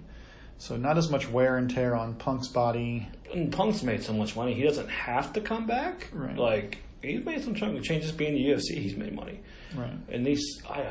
So 0.58 0.76
not 0.78 0.98
as 0.98 1.10
much 1.10 1.30
wear 1.30 1.58
and 1.58 1.70
tear 1.70 1.96
on 1.96 2.16
Punk's 2.16 2.48
body. 2.50 3.08
and 3.34 3.52
Punk's 3.52 3.82
made 3.84 4.04
so 4.04 4.14
much 4.14 4.36
money. 4.36 4.54
He 4.54 4.64
doesn't 4.64 4.90
have 4.90 5.32
to 5.34 5.42
come 5.42 5.68
back. 5.68 6.10
Right. 6.14 6.38
Like 6.38 6.80
he's 7.02 7.24
made 7.24 7.44
some 7.44 7.56
chunk 7.56 7.78
of 7.78 7.84
changes. 7.84 8.12
Being 8.12 8.34
the 8.34 8.44
UFC, 8.46 8.78
he's 8.78 8.96
made 8.98 9.14
money. 9.14 9.40
Right. 9.76 9.94
And 10.10 10.26
these, 10.26 10.62
I, 10.70 10.90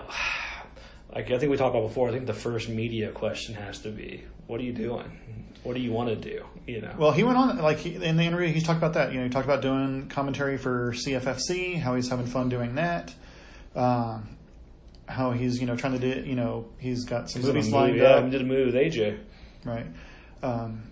like 1.14 1.30
I 1.30 1.38
think 1.38 1.50
we 1.50 1.56
talked 1.56 1.74
about 1.76 1.88
before. 1.88 2.08
I 2.08 2.12
think 2.12 2.26
the 2.26 2.32
first 2.34 2.68
media 2.68 3.10
question 3.10 3.54
has 3.56 3.78
to 3.80 3.90
be, 3.90 4.24
"What 4.48 4.58
are 4.60 4.64
you 4.64 4.72
doing? 4.72 5.08
What 5.62 5.74
do 5.76 5.80
you 5.80 5.92
want 5.92 6.08
to 6.08 6.16
do?" 6.16 6.44
You 6.66 6.80
know. 6.80 6.94
Well, 6.98 7.12
he 7.12 7.22
went 7.22 7.38
on 7.38 7.56
like 7.58 7.78
he, 7.78 7.94
in 7.94 8.16
the 8.16 8.24
interview. 8.24 8.48
He 8.48 8.60
talked 8.60 8.78
about 8.78 8.94
that. 8.94 9.12
You 9.12 9.18
know, 9.18 9.24
he 9.24 9.30
talked 9.30 9.46
about 9.46 9.62
doing 9.62 10.08
commentary 10.08 10.58
for 10.58 10.92
CFFC, 10.92 11.78
how 11.80 11.94
he's 11.94 12.08
having 12.08 12.26
fun 12.26 12.48
doing 12.48 12.74
that. 12.74 13.14
Um, 13.76 14.36
how 15.06 15.30
he's 15.30 15.60
you 15.60 15.66
know 15.66 15.76
trying 15.76 15.98
to 15.98 15.98
do 15.98 16.28
you 16.28 16.34
know 16.36 16.66
he's 16.78 17.04
got 17.04 17.30
some 17.30 17.40
He's 17.42 17.48
movies 17.48 17.66
movie, 17.66 17.76
lined 17.76 17.96
yeah, 17.96 18.04
up. 18.14 18.24
I 18.24 18.28
did 18.28 18.40
a 18.42 18.44
movie 18.44 18.64
with 18.66 18.74
AJ. 18.74 19.18
right? 19.64 19.86
Um, 20.42 20.82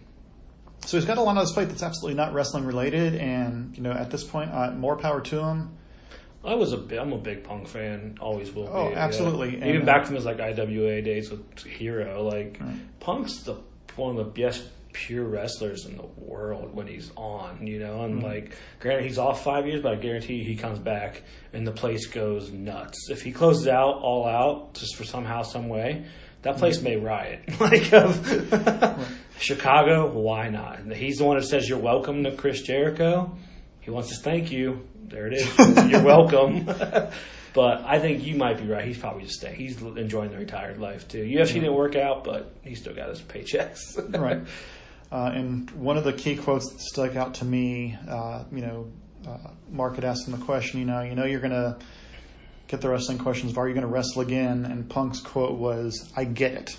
so 0.85 0.97
he's 0.97 1.07
got 1.07 1.19
a 1.19 1.23
lot 1.23 1.37
on 1.37 1.43
his 1.43 1.53
plate 1.53 1.69
that's 1.69 1.83
absolutely 1.83 2.17
not 2.17 2.33
wrestling 2.33 2.65
related, 2.65 3.17
and 3.17 3.77
you 3.77 3.83
know 3.83 3.93
at 3.93 4.11
this 4.11 4.25
point, 4.25 4.51
uh, 4.53 4.71
more 4.73 4.97
power 4.97 5.21
to 5.21 5.41
him. 5.41 5.76
I 6.47 6.55
was 6.55 6.73
a 6.73 7.01
I'm 7.01 7.13
a 7.13 7.19
big 7.19 7.45
Punk 7.45 7.69
fan. 7.69 8.17
Always 8.21 8.53
will 8.55 8.65
be. 8.65 8.71
Oh, 8.73 8.91
yeah. 8.91 8.99
absolutely. 8.99 9.57
Even 9.57 9.77
And, 9.77 9.87
back 9.87 10.03
uh, 10.03 10.07
from 10.07 10.15
his 10.17 10.25
like 10.25 10.39
IWA 10.41 11.03
days 11.03 11.31
with 11.31 11.59
Hero, 11.65 12.23
like 12.23 12.59
Right. 12.61 12.77
Punk's 13.01 13.43
the 13.43 13.57
one 13.97 14.17
of 14.19 14.25
the 14.25 14.43
best 14.43 14.65
pure 14.93 15.25
wrestlers 15.25 15.85
in 15.85 15.97
the 15.97 16.07
world 16.17 16.75
when 16.75 16.87
he's 16.87 17.11
on. 17.17 17.67
You 17.67 17.79
know, 17.81 18.03
and 18.05 18.17
Mm-hmm. 18.17 18.25
like 18.27 18.57
granted 18.81 19.05
he's 19.05 19.19
off 19.19 19.43
five 19.45 19.67
years, 19.67 19.83
but 19.83 19.93
I 19.93 19.97
guarantee 19.97 20.43
he 20.45 20.57
comes 20.57 20.79
back 20.79 21.23
and 21.53 21.67
the 21.67 21.73
place 21.73 22.07
goes 22.07 22.51
nuts. 22.53 23.09
If 23.11 23.23
he 23.23 23.33
closes 23.33 23.67
out 23.69 23.97
all 24.03 24.27
out 24.27 24.75
just 24.75 24.97
for 24.97 25.05
somehow 25.05 25.43
some 25.43 25.69
way. 25.69 26.05
That 26.43 26.59
place 26.59 26.81
may 26.81 26.97
riot. 26.97 27.41
like 27.61 27.93
of 27.93 28.23
Chicago, 29.39 30.09
why 30.13 30.49
not? 30.49 30.79
And 30.79 30.93
he's 30.93 31.19
the 31.19 31.25
one 31.25 31.39
that 31.39 31.45
says 31.47 31.69
you're 31.69 31.79
welcome 31.79 32.23
to 32.25 32.37
Chris 32.37 32.63
Jericho. 32.63 33.37
He 33.87 33.93
wants 33.93 34.09
to 34.09 34.17
thank 34.17 34.51
you. 34.51 34.85
There 35.05 35.29
it 35.29 35.35
is. 35.35 35.59
You're 35.91 36.03
welcome. 36.03 36.65
but 36.65 37.85
I 37.87 38.01
think 38.01 38.25
you 38.25 38.35
might 38.35 38.59
be 38.59 38.67
right. 38.67 38.85
He's 38.85 38.99
probably 38.99 39.23
just 39.23 39.37
staying. 39.37 39.55
He's 39.55 39.81
enjoying 39.81 40.33
the 40.33 40.39
retired 40.39 40.81
life 40.81 41.07
too. 41.07 41.23
UFC 41.23 41.55
didn't 41.55 41.73
work 41.73 41.95
out, 41.95 42.25
but 42.25 42.53
he 42.63 42.75
still 42.75 42.97
got 42.97 43.11
his 43.11 43.21
paychecks. 43.23 43.97
right. 44.21 44.41
Uh, 45.13 45.31
and 45.33 45.71
one 45.71 45.97
of 45.97 46.03
the 46.03 46.13
key 46.13 46.35
quotes 46.35 46.69
that 46.69 46.81
stuck 46.81 47.15
out 47.15 47.35
to 47.35 47.45
me, 47.45 47.97
uh, 48.09 48.43
you 48.51 48.61
know, 48.61 48.91
uh, 49.25 49.51
Marc 49.71 49.95
had 49.95 50.05
asked 50.05 50.27
him 50.27 50.37
the 50.37 50.45
question, 50.45 50.81
you 50.81 50.87
know, 50.87 51.03
you 51.03 51.15
know, 51.15 51.25
you're 51.25 51.39
going 51.39 51.53
to 51.53 51.79
get 52.67 52.81
the 52.81 52.89
wrestling 52.89 53.19
questions 53.19 53.53
of 53.53 53.59
are 53.59 53.69
you 53.69 53.75
going 53.75 53.87
to 53.87 53.93
wrestle 53.93 54.23
again? 54.23 54.65
And 54.65 54.91
Punk's 54.91 55.21
quote 55.21 55.61
was, 55.61 56.13
I 56.17 56.25
get 56.25 56.55
it. 56.55 56.77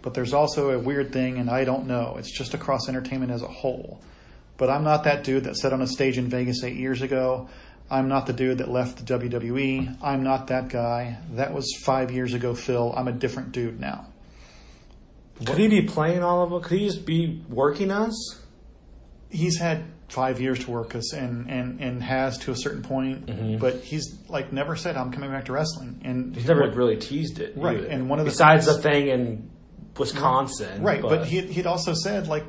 But 0.00 0.14
there's 0.14 0.32
also 0.32 0.70
a 0.70 0.78
weird 0.78 1.12
thing, 1.12 1.36
and 1.36 1.50
I 1.50 1.64
don't 1.64 1.86
know. 1.86 2.16
It's 2.18 2.30
just 2.30 2.54
across 2.54 2.88
entertainment 2.88 3.30
as 3.30 3.42
a 3.42 3.48
whole. 3.48 4.00
But 4.58 4.70
I'm 4.70 4.84
not 4.84 5.04
that 5.04 5.22
dude 5.24 5.44
that 5.44 5.56
sat 5.56 5.72
on 5.72 5.82
a 5.82 5.86
stage 5.86 6.16
in 6.18 6.28
Vegas 6.28 6.62
eight 6.64 6.76
years 6.76 7.02
ago. 7.02 7.48
I'm 7.90 8.08
not 8.08 8.26
the 8.26 8.32
dude 8.32 8.58
that 8.58 8.68
left 8.68 9.04
the 9.06 9.18
WWE. 9.18 9.98
I'm 10.02 10.22
not 10.24 10.48
that 10.48 10.68
guy. 10.68 11.18
That 11.34 11.52
was 11.54 11.72
five 11.84 12.10
years 12.10 12.34
ago, 12.34 12.54
Phil. 12.54 12.92
I'm 12.96 13.06
a 13.06 13.12
different 13.12 13.52
dude 13.52 13.78
now. 13.78 14.06
Could 15.44 15.58
he 15.58 15.68
be 15.68 15.82
playing 15.82 16.22
all 16.22 16.42
of 16.42 16.50
them? 16.50 16.62
Could 16.62 16.78
he 16.78 16.86
just 16.86 17.04
be 17.06 17.42
working 17.48 17.90
us? 17.90 18.40
he's 19.28 19.58
had 19.58 19.82
five 20.08 20.40
years 20.40 20.60
to 20.64 20.70
work 20.70 20.94
us 20.94 21.12
and, 21.12 21.50
and, 21.50 21.80
and 21.80 22.00
has 22.02 22.38
to 22.38 22.52
a 22.52 22.56
certain 22.56 22.80
point, 22.80 23.26
Mhm. 23.26 23.58
but 23.58 23.80
he's 23.80 24.16
like 24.28 24.52
never 24.52 24.76
said 24.76 24.96
I'm 24.96 25.10
coming 25.10 25.30
back 25.30 25.46
to 25.46 25.52
wrestling. 25.52 26.00
And 26.04 26.34
He's 26.34 26.46
never 26.46 26.70
really 26.70 26.96
teased 26.96 27.40
it, 27.40 27.54
Right, 27.56 27.76
either. 27.76 27.86
and 27.88 28.08
one 28.08 28.20
of 28.20 28.24
the 28.24 28.30
besides 28.30 28.66
things- 28.66 28.76
the 28.76 28.82
thing 28.88 29.08
in 29.08 29.50
Wisconsin, 29.98 30.80
right, 30.80 31.02
but, 31.02 31.26
he 31.26 31.40
he'd 31.42 31.66
also 31.66 31.92
said 31.92 32.28
like, 32.28 32.44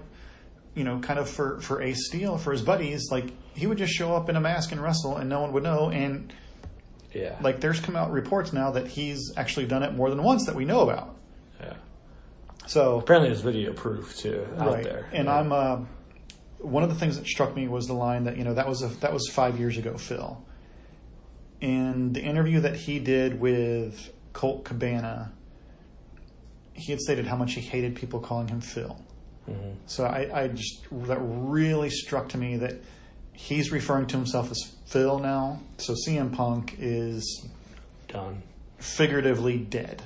you 0.77 0.84
know, 0.84 1.00
kind 1.00 1.19
of 1.19 1.27
for 1.29 1.60
for 1.62 1.81
Ace 1.81 2.05
Steel 2.07 2.38
for 2.38 2.51
his 2.51 2.62
buddies, 2.62 3.10
like 3.12 3.34
he 3.55 3.65
would 3.67 3.77
just 3.77 3.93
show 3.93 4.15
up 4.15 4.29
in 4.29 4.36
a 4.36 4.41
mask 4.41 4.72
and 4.72 4.81
wrestle, 4.81 5.17
and 5.17 5.29
no 5.29 5.41
one 5.41 5.51
would 5.53 5.63
know. 5.63 5.89
And 5.89 6.31
yeah, 7.13 7.38
like, 7.41 7.60
there's 7.62 7.79
come 7.79 7.96
out 7.96 8.12
reports 8.12 8.53
now 8.53 8.72
that 8.72 8.88
he's 8.88 9.34
actually 9.36 9.65
done 9.65 9.81
it 9.84 9.93
more 9.96 10.10
than 10.10 10.22
once 10.22 10.46
that 10.46 10.55
we 10.55 10.65
know 10.65 10.81
about. 10.81 11.15
yeah. 11.60 11.74
So 12.67 13.00
Apparently, 13.00 13.29
there's 13.29 13.41
video 13.41 13.74
proof 13.74 14.15
too 14.17 14.46
out 14.60 14.67
right, 14.67 14.84
there. 14.84 15.10
and 15.12 15.25
Yeah. 15.25 15.39
I'm. 15.39 15.51
Uh, 15.51 15.77
one 16.60 16.81
of 16.84 16.89
the 16.89 16.96
things 16.96 17.17
that 17.17 17.27
struck 17.27 17.55
me 17.55 17.67
was 17.67 17.86
the 17.86 17.93
line 17.93 18.24
that 18.24 18.36
you 18.38 18.43
know 18.43 18.53
that 18.55 18.67
was 18.67 18.81
a, 18.81 18.88
that 19.01 19.13
was 19.13 19.27
five 19.29 19.60
years 19.60 19.77
ago, 19.77 19.98
Phil. 19.98 20.43
In 21.62 22.13
the 22.13 22.22
interview 22.22 22.60
that 22.62 22.75
he 22.75 23.00
did 23.00 23.39
with 23.39 24.12
Colt 24.34 24.63
Cabana, 24.65 25.31
he 26.74 26.91
had 26.91 27.00
stated 27.00 27.25
how 27.25 27.36
much 27.36 27.53
he 27.53 27.62
hated 27.62 27.96
people 27.96 28.19
calling 28.19 28.48
him 28.48 28.62
Phil. 28.62 29.00
Mhm. 29.50 29.75
So 29.86 30.04
I, 30.06 30.44
I 30.44 30.48
just 30.50 30.86
that 30.92 31.20
really 31.22 31.89
struck 31.89 32.30
to 32.30 32.38
me 32.38 32.58
that 32.58 32.74
he's 33.34 33.72
referring 33.72 34.08
to 34.08 34.18
himself 34.18 34.51
as 34.51 34.60
Phil 34.88 35.20
now. 35.20 35.60
So 35.77 35.94
CM 35.94 36.34
Punk 36.36 36.75
is 36.80 37.46
done. 38.08 38.42
figuratively 38.80 39.58
dead, 39.58 40.01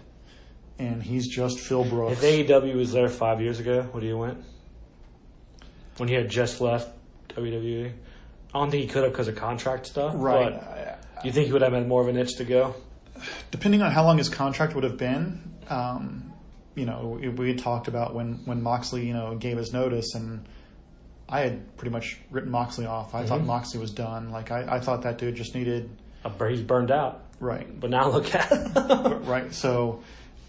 and 0.80 1.02
he's 1.02 1.28
just 1.28 1.60
Phil 1.60 1.84
Brooks. 1.86 2.22
If 2.24 2.48
AEW 2.48 2.76
was 2.76 2.92
there 2.92 3.10
five 3.10 3.42
years 3.42 3.60
ago, 3.60 3.88
would 3.94 4.04
you 4.04 4.18
went? 4.18 4.38
When 5.98 6.08
he 6.10 6.16
had 6.16 6.30
just 6.30 6.62
left 6.62 6.90
WWE, 7.30 7.92
I 8.54 8.60
don't 8.60 8.72
think 8.72 8.84
he 8.84 8.88
could 8.90 9.04
have 9.04 9.12
because 9.12 9.28
of 9.28 9.36
contract 9.36 9.86
stuff. 9.88 10.14
right. 10.16 10.98
Do 11.22 11.28
you 11.28 11.32
think 11.34 11.48
he 11.48 11.54
would 11.54 11.62
have 11.62 11.74
had 11.74 11.88
more 11.88 12.02
of 12.02 12.08
an 12.08 12.18
itch 12.18 12.36
to 12.38 12.44
go? 12.44 12.76
depending 13.52 13.84
on 13.84 13.92
how 13.92 14.04
long 14.04 14.18
his 14.18 14.30
contract 14.30 14.74
would 14.74 14.84
have 14.84 14.98
been, 14.98 15.40
um, 15.70 16.31
you 16.75 16.86
know, 16.86 17.20
we, 17.36 17.48
had 17.50 17.60
talked 17.60 17.88
about 17.88 18.13
when, 18.16 18.36
when 18.46 18.62
Moxley, 18.62 19.06
you 19.06 19.13
know, 19.13 19.36
gave 19.36 19.58
his 19.58 19.74
notice 19.74 20.16
and 20.16 20.48
I 21.28 21.42
had 21.42 21.75
pretty 21.78 21.92
much 21.92 22.18
written 22.30 22.50
Moxley 22.51 22.86
off. 22.86 23.13
I 23.16 23.25
thought 23.25 23.42
Mhm. 23.42 23.46
Moxley 23.46 23.80
was 23.80 23.92
done. 23.92 24.32
Like 24.32 24.51
I, 24.51 24.75
I 24.75 24.80
thought 24.80 25.01
that 25.04 25.18
dude 25.18 25.36
just 25.36 25.54
needed, 25.56 25.90
bur- 26.38 26.50
He's 26.50 26.62
burned 26.62 26.92
out. 26.92 27.24
right, 27.40 27.68
But 27.80 27.90
now 27.90 28.10
look 28.10 28.34
at 28.36 28.50
right. 29.25 29.54
So 29.54 30.01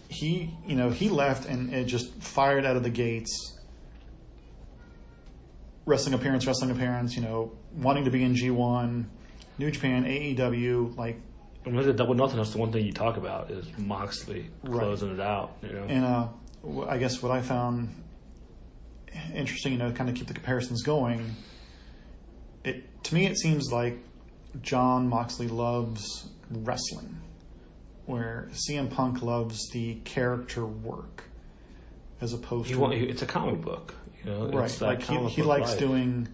he, 0.09 0.53
you 0.67 0.75
know, 0.75 0.89
he 0.91 1.09
left 1.09 1.45
and 1.47 1.73
it 1.73 1.85
just 1.85 2.13
fired 2.21 2.65
out 2.65 2.75
of 2.77 2.83
the 2.83 2.89
gates. 2.89 3.57
Wrestling 5.85 6.13
appearance, 6.15 6.47
wrestling 6.47 6.71
appearance, 6.71 7.15
you 7.15 7.21
know, 7.21 7.51
wanting 7.75 8.05
to 8.05 8.11
be 8.11 8.23
in 8.23 8.35
G1, 8.35 9.03
New 9.57 9.69
Japan, 9.71 10.05
AEW, 10.05 10.95
like 10.97 11.19
with 11.65 11.85
the 11.85 11.93
double 11.93 12.13
nothing, 12.13 12.37
that's 12.37 12.51
the 12.51 12.57
one 12.57 12.71
thing 12.71 12.85
you 12.85 12.91
talk 12.93 13.17
about 13.17 13.51
is 13.51 13.65
Moxley 13.77 14.49
Right. 14.63 14.79
closing 14.79 15.13
it 15.13 15.19
out. 15.19 15.57
You 15.61 15.69
know, 15.73 15.83
And 15.87 16.05
uh, 16.05 16.27
I 16.87 16.97
guess 16.97 17.21
what 17.21 17.31
I 17.31 17.41
found 17.41 17.93
interesting, 19.33 19.73
you 19.73 19.77
know, 19.77 19.91
kind 19.91 20.09
of 20.09 20.15
keep 20.15 20.27
the 20.27 20.33
comparisons 20.33 20.81
going. 20.83 21.35
It 22.63 23.03
to 23.05 23.15
me, 23.15 23.25
it 23.25 23.37
seems 23.37 23.71
like 23.71 23.97
Jon 24.61 25.07
Moxley 25.09 25.47
loves 25.47 26.29
wrestling, 26.49 27.17
where 28.05 28.49
CM 28.53 28.89
Punk 28.89 29.21
loves 29.21 29.69
the 29.71 29.95
character 30.05 30.65
work, 30.65 31.23
as 32.21 32.33
opposed 32.33 32.67
He 32.69 32.73
to 32.75 32.79
want, 32.79 32.93
it's 32.93 33.21
a 33.21 33.25
comic 33.25 33.61
book, 33.61 33.93
you 34.23 34.31
know. 34.31 34.47
right. 34.47 34.65
It's 34.65 34.81
Like 34.81 35.03
he, 35.03 35.17
he 35.27 35.43
likes 35.43 35.71
life. 35.71 35.79
doing, 35.79 36.27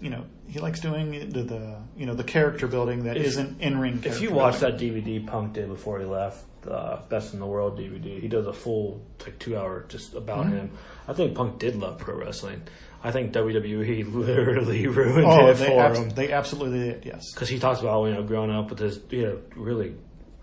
you 0.00 0.10
know, 0.10 0.24
he 0.48 0.58
likes 0.60 0.80
doing 0.80 1.10
the, 1.30 1.42
the 1.42 1.76
you 1.96 2.06
know 2.06 2.14
the 2.14 2.24
character 2.24 2.66
building 2.66 3.04
that 3.04 3.16
If- 3.16 3.36
not 3.36 3.48
in 3.60 3.78
ring. 3.78 4.00
If 4.04 4.20
you 4.20 4.30
watch 4.32 4.58
that 4.60 4.78
DVD 4.78 5.26
Punk 5.26 5.54
did 5.54 5.68
before 5.68 5.98
he 5.98 6.04
left, 6.04 6.44
the 6.62 6.98
Best 7.08 7.32
in 7.34 7.40
the 7.40 7.46
World 7.46 7.78
DVD, 7.78 8.20
he 8.20 8.28
does 8.28 8.46
a 8.46 8.52
full 8.52 9.02
like 9.24 9.38
two 9.38 9.56
hour 9.56 9.84
just 9.88 10.14
about 10.14 10.46
Mm-hmm. 10.46 10.56
him. 10.56 10.70
I 11.08 11.12
think 11.12 11.34
Punk 11.34 11.58
did 11.58 11.76
love 11.76 11.98
pro 11.98 12.14
wrestling. 12.16 12.62
I 13.04 13.12
think 13.12 13.32
WWE 13.32 14.12
literally 14.14 14.86
ruined 14.88 15.26
oh, 15.26 15.48
it 15.48 15.54
they, 15.58 15.66
for 15.66 15.80
abs- 15.80 15.98
him 15.98 16.08
they 16.10 16.32
absolutely 16.32 16.78
did. 16.80 17.04
Yes. 17.04 17.32
because 17.32 17.48
he 17.48 17.58
talks 17.58 17.80
about 17.80 18.04
you 18.06 18.14
know 18.14 18.22
growing 18.22 18.50
up 18.50 18.70
with 18.70 18.78
his 18.80 18.98
you 19.10 19.22
know 19.22 19.38
really 19.54 19.94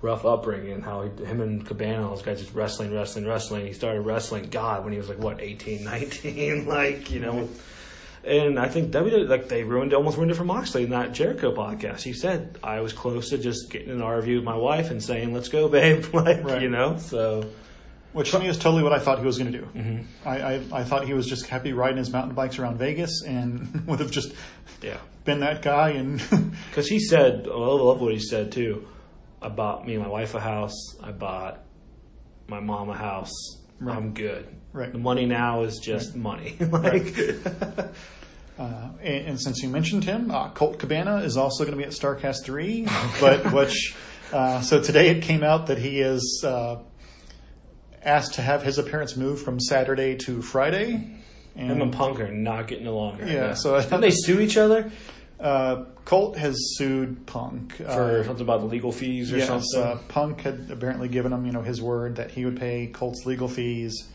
rough 0.01 0.25
upbringing 0.25 0.73
and 0.73 0.83
how 0.83 1.01
he, 1.03 1.25
him 1.25 1.39
and 1.39 1.65
Cabana, 1.65 2.03
all 2.03 2.15
those 2.15 2.21
guys 2.23 2.39
just 2.41 2.53
wrestling, 2.53 2.93
wrestling, 2.93 3.25
wrestling. 3.25 3.65
He 3.67 3.71
started 3.73 4.01
wrestling 4.01 4.49
God 4.49 4.83
when 4.83 4.91
he 4.91 4.99
was 4.99 5.07
like 5.07 5.17
what 5.17 5.39
18, 5.41 5.83
19, 5.85 6.65
like 6.67 7.09
you 7.11 7.19
know. 7.21 7.47
And 8.25 8.57
I 8.57 8.69
think 8.69 8.91
WWE 8.91 9.27
like 9.27 9.49
they 9.49 9.63
ruined 9.63 9.93
almost 9.93 10.15
ruined 10.17 10.31
it 10.31 10.35
for 10.35 10.45
Moxley 10.45 10.83
in 10.83 10.91
that 10.91 11.11
Jericho 11.11 11.53
podcast. 11.53 12.01
He 12.03 12.13
said 12.13 12.57
I 12.63 12.79
was 12.79 12.93
close 12.93 13.29
to 13.31 13.37
just 13.37 13.69
getting 13.69 13.89
an 13.89 13.99
RV 13.99 14.35
with 14.35 14.43
my 14.45 14.55
wife 14.55 14.91
and 14.91 15.03
saying 15.03 15.33
let's 15.33 15.49
go, 15.49 15.67
babe, 15.67 16.05
like 16.13 16.43
Right. 16.43 16.61
you 16.61 16.69
know. 16.69 16.97
So 16.97 17.49
Which 18.13 18.31
to 18.31 18.39
me 18.39 18.47
is 18.47 18.57
totally 18.57 18.81
what 18.83 18.93
I 18.93 18.99
thought 18.99 19.19
he 19.19 19.25
was 19.25 19.37
going 19.37 19.51
to 19.51 19.57
do. 19.59 19.65
Mhm. 19.75 20.05
I, 20.25 20.37
I, 20.37 20.61
I 20.71 20.83
thought 20.85 21.05
he 21.05 21.13
was 21.13 21.27
just 21.27 21.47
happy 21.47 21.73
riding 21.73 21.97
his 21.97 22.11
mountain 22.13 22.33
bikes 22.33 22.59
around 22.59 22.77
Vegas 22.77 23.23
and 23.27 23.85
would 23.87 23.99
have 23.99 24.11
just 24.11 24.33
yeah, 24.81 24.99
been 25.25 25.41
that 25.41 25.61
guy. 25.61 25.89
And 25.89 26.21
because 26.69 26.87
he 26.87 26.99
said 26.99 27.45
I 27.45 27.53
love, 27.55 27.81
love 27.81 27.99
what 28.01 28.13
he 28.13 28.19
said 28.19 28.51
too. 28.53 28.87
I 29.41 29.49
bought 29.49 29.85
me 29.85 29.95
and 29.95 30.03
my 30.03 30.09
wife 30.09 30.33
a 30.33 30.39
house. 30.39 30.95
I 31.03 31.11
bought 31.11 31.59
my 32.47 32.61
mom 32.61 32.89
a 32.89 32.95
house. 32.95 33.31
Right. 33.85 33.97
I'm 33.97 34.13
good. 34.13 34.47
Right. 34.71 34.91
The 34.91 34.97
money 34.97 35.25
now 35.25 35.63
is 35.63 35.79
just 35.79 36.15
money. 36.15 36.55
like, 36.71 37.17
uh, 38.57 38.89
and, 39.01 39.27
and 39.27 39.41
since 39.41 39.61
you 39.61 39.69
mentioned 39.69 40.03
him, 40.03 40.31
uh, 40.31 40.49
Colt 40.49 40.79
Cabana 40.79 41.17
is 41.17 41.37
also 41.37 41.63
going 41.63 41.77
to 41.77 41.77
be 41.77 41.83
at 41.83 41.91
Starcast 41.91 42.43
three. 42.43 42.87
But 43.19 43.51
which 43.53 43.95
uh, 44.31 44.61
so 44.61 44.81
today 44.81 45.09
it 45.09 45.21
came 45.23 45.43
out 45.43 45.67
that 45.67 45.77
he 45.77 45.99
is 46.01 46.43
uh, 46.45 46.77
asked 48.01 48.35
to 48.35 48.41
have 48.41 48.63
his 48.63 48.77
appearance 48.77 49.15
moved 49.15 49.43
from 49.43 49.59
Saturday 49.59 50.15
to 50.17 50.41
Friday. 50.41 51.19
And 51.55 51.69
him 51.71 51.81
and 51.83 51.93
Punk 51.93 52.19
are 52.19 52.31
not 52.31 52.67
getting 52.67 52.87
along. 52.87 53.19
Right 53.19 53.27
Yeah, 53.29 53.47
now. 53.47 53.53
so 53.53 53.75
I- 53.75 53.83
didn't 53.83 54.01
they 54.01 54.09
sue 54.11 54.39
each 54.39 54.57
other 54.57 54.91
uh, 55.43 55.83
Colt 56.05 56.37
has 56.37 56.55
sued 56.77 57.25
Punk 57.27 57.75
for 57.75 57.83
uh, 58.19 58.23
something 58.23 58.43
about 58.43 58.63
legal 58.63 58.91
fees 58.91 59.31
or 59.31 59.37
Yes, 59.37 59.47
something? 59.47 59.81
uh, 59.81 59.97
Punk 60.07 60.41
had 60.41 60.69
apparently 60.71 61.07
given 61.09 61.31
him, 61.33 61.45
you 61.45 61.51
know, 61.51 61.61
his 61.61 61.81
word 61.81 62.15
that 62.15 62.31
he 62.31 62.45
would 62.45 62.57
pay 62.59 62.87
Colt's 62.87 63.25
legal 63.25 63.47
fees, 63.47 64.07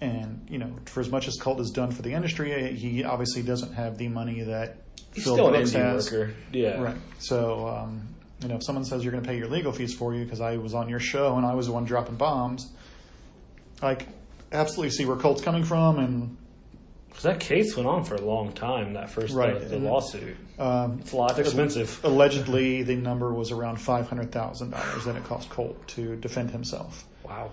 and 0.00 0.46
you 0.48 0.58
know, 0.58 0.72
for 0.86 1.00
as 1.00 1.10
much 1.10 1.28
as 1.28 1.36
Colt 1.36 1.58
has 1.58 1.70
done 1.70 1.90
for 1.90 2.02
the 2.02 2.12
industry, 2.12 2.74
he 2.74 3.04
obviously 3.04 3.42
doesn't 3.42 3.72
have 3.74 3.98
the 3.98 4.08
money 4.08 4.40
that 4.42 4.78
He's 5.14 5.24
Phil 5.24 5.34
still 5.34 5.46
an 5.48 5.52
Brooks 5.54 5.70
indie 5.72 5.74
has. 5.82 6.10
worker. 6.10 6.34
Yeah. 6.52 6.80
Right. 6.80 6.96
So, 7.18 7.68
um, 7.68 8.08
you 8.40 8.48
know, 8.48 8.54
if 8.56 8.64
someone 8.64 8.84
says 8.84 9.04
you're 9.04 9.12
going 9.12 9.22
to 9.22 9.28
pay 9.28 9.36
your 9.36 9.48
legal 9.48 9.70
fees 9.72 9.94
for 9.94 10.14
you 10.14 10.24
because 10.24 10.40
I 10.40 10.56
was 10.56 10.72
on 10.74 10.88
your 10.88 10.98
show 11.00 11.36
and 11.36 11.44
I 11.44 11.54
was 11.54 11.66
the 11.66 11.72
one 11.72 11.84
dropping 11.84 12.16
bombs, 12.16 12.72
I 13.82 13.96
c- 13.98 14.06
absolutely 14.52 14.90
see 14.90 15.04
where 15.04 15.16
Colt's 15.16 15.42
coming 15.42 15.64
from, 15.64 15.98
and 15.98 16.36
'Cause 17.12 17.22
that 17.24 17.40
case 17.40 17.76
went 17.76 17.88
on 17.88 18.04
for 18.04 18.14
a 18.14 18.20
long 18.22 18.52
time. 18.52 18.94
That 18.94 19.10
first 19.10 19.34
Right, 19.34 19.58
the, 19.60 19.66
the 19.66 19.78
lawsuit. 19.78 20.36
um, 20.58 20.98
It's 21.02 21.12
a 21.12 21.16
lot 21.16 21.38
expensive. 21.38 22.00
allegedly 22.04 22.82
the 22.82 22.96
number 22.96 23.32
was 23.32 23.50
around 23.50 23.80
five 23.80 24.08
hundred 24.08 24.32
thousand 24.32 24.70
dollars 24.70 25.04
that 25.04 25.16
it 25.16 25.24
cost 25.24 25.50
Colt 25.50 25.76
to 25.88 26.16
defend 26.16 26.50
himself. 26.50 27.04
Wow. 27.24 27.50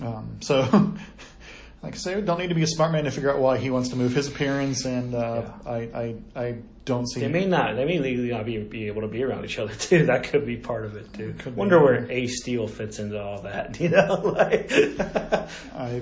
Um, 0.00 0.38
so, 0.40 0.60
like 1.82 1.94
I 1.94 1.96
say, 1.98 2.20
don't 2.20 2.38
need 2.38 2.48
to 2.48 2.54
be 2.54 2.62
a 2.62 2.66
smart 2.68 2.92
man 2.92 3.04
to 3.04 3.10
figure 3.10 3.30
out 3.30 3.40
why 3.40 3.58
he 3.58 3.68
wants 3.70 3.90
to 3.90 3.96
move 3.96 4.14
his 4.14 4.28
appearance, 4.28 4.84
and 4.84 5.14
uh, 5.14 5.42
I, 5.66 5.76
I, 5.76 6.14
I 6.36 6.54
don't 6.84 7.06
see. 7.08 7.20
They 7.20 7.28
may 7.28 7.46
not. 7.46 7.76
They 7.76 7.84
may 7.84 7.98
legally 7.98 8.30
not 8.30 8.46
be, 8.46 8.58
be 8.58 8.86
able 8.86 9.02
to 9.02 9.08
be 9.08 9.22
around 9.22 9.44
each 9.44 9.58
other 9.58 9.74
too. 9.78 10.06
That 10.06 10.24
could 10.24 10.46
be 10.46 10.56
part 10.56 10.84
of 10.86 10.96
it 10.96 11.12
too. 11.12 11.34
Could 11.38 11.54
be. 11.56 11.58
Wonder 11.58 11.80
where 11.82 12.10
Ace 12.10 12.40
Steel 12.40 12.66
fits 12.68 12.98
into 12.98 13.22
all 13.22 13.42
that. 13.42 13.78
You 13.80 13.90
know, 13.90 14.14
like 14.36 14.72
I, 14.72 16.00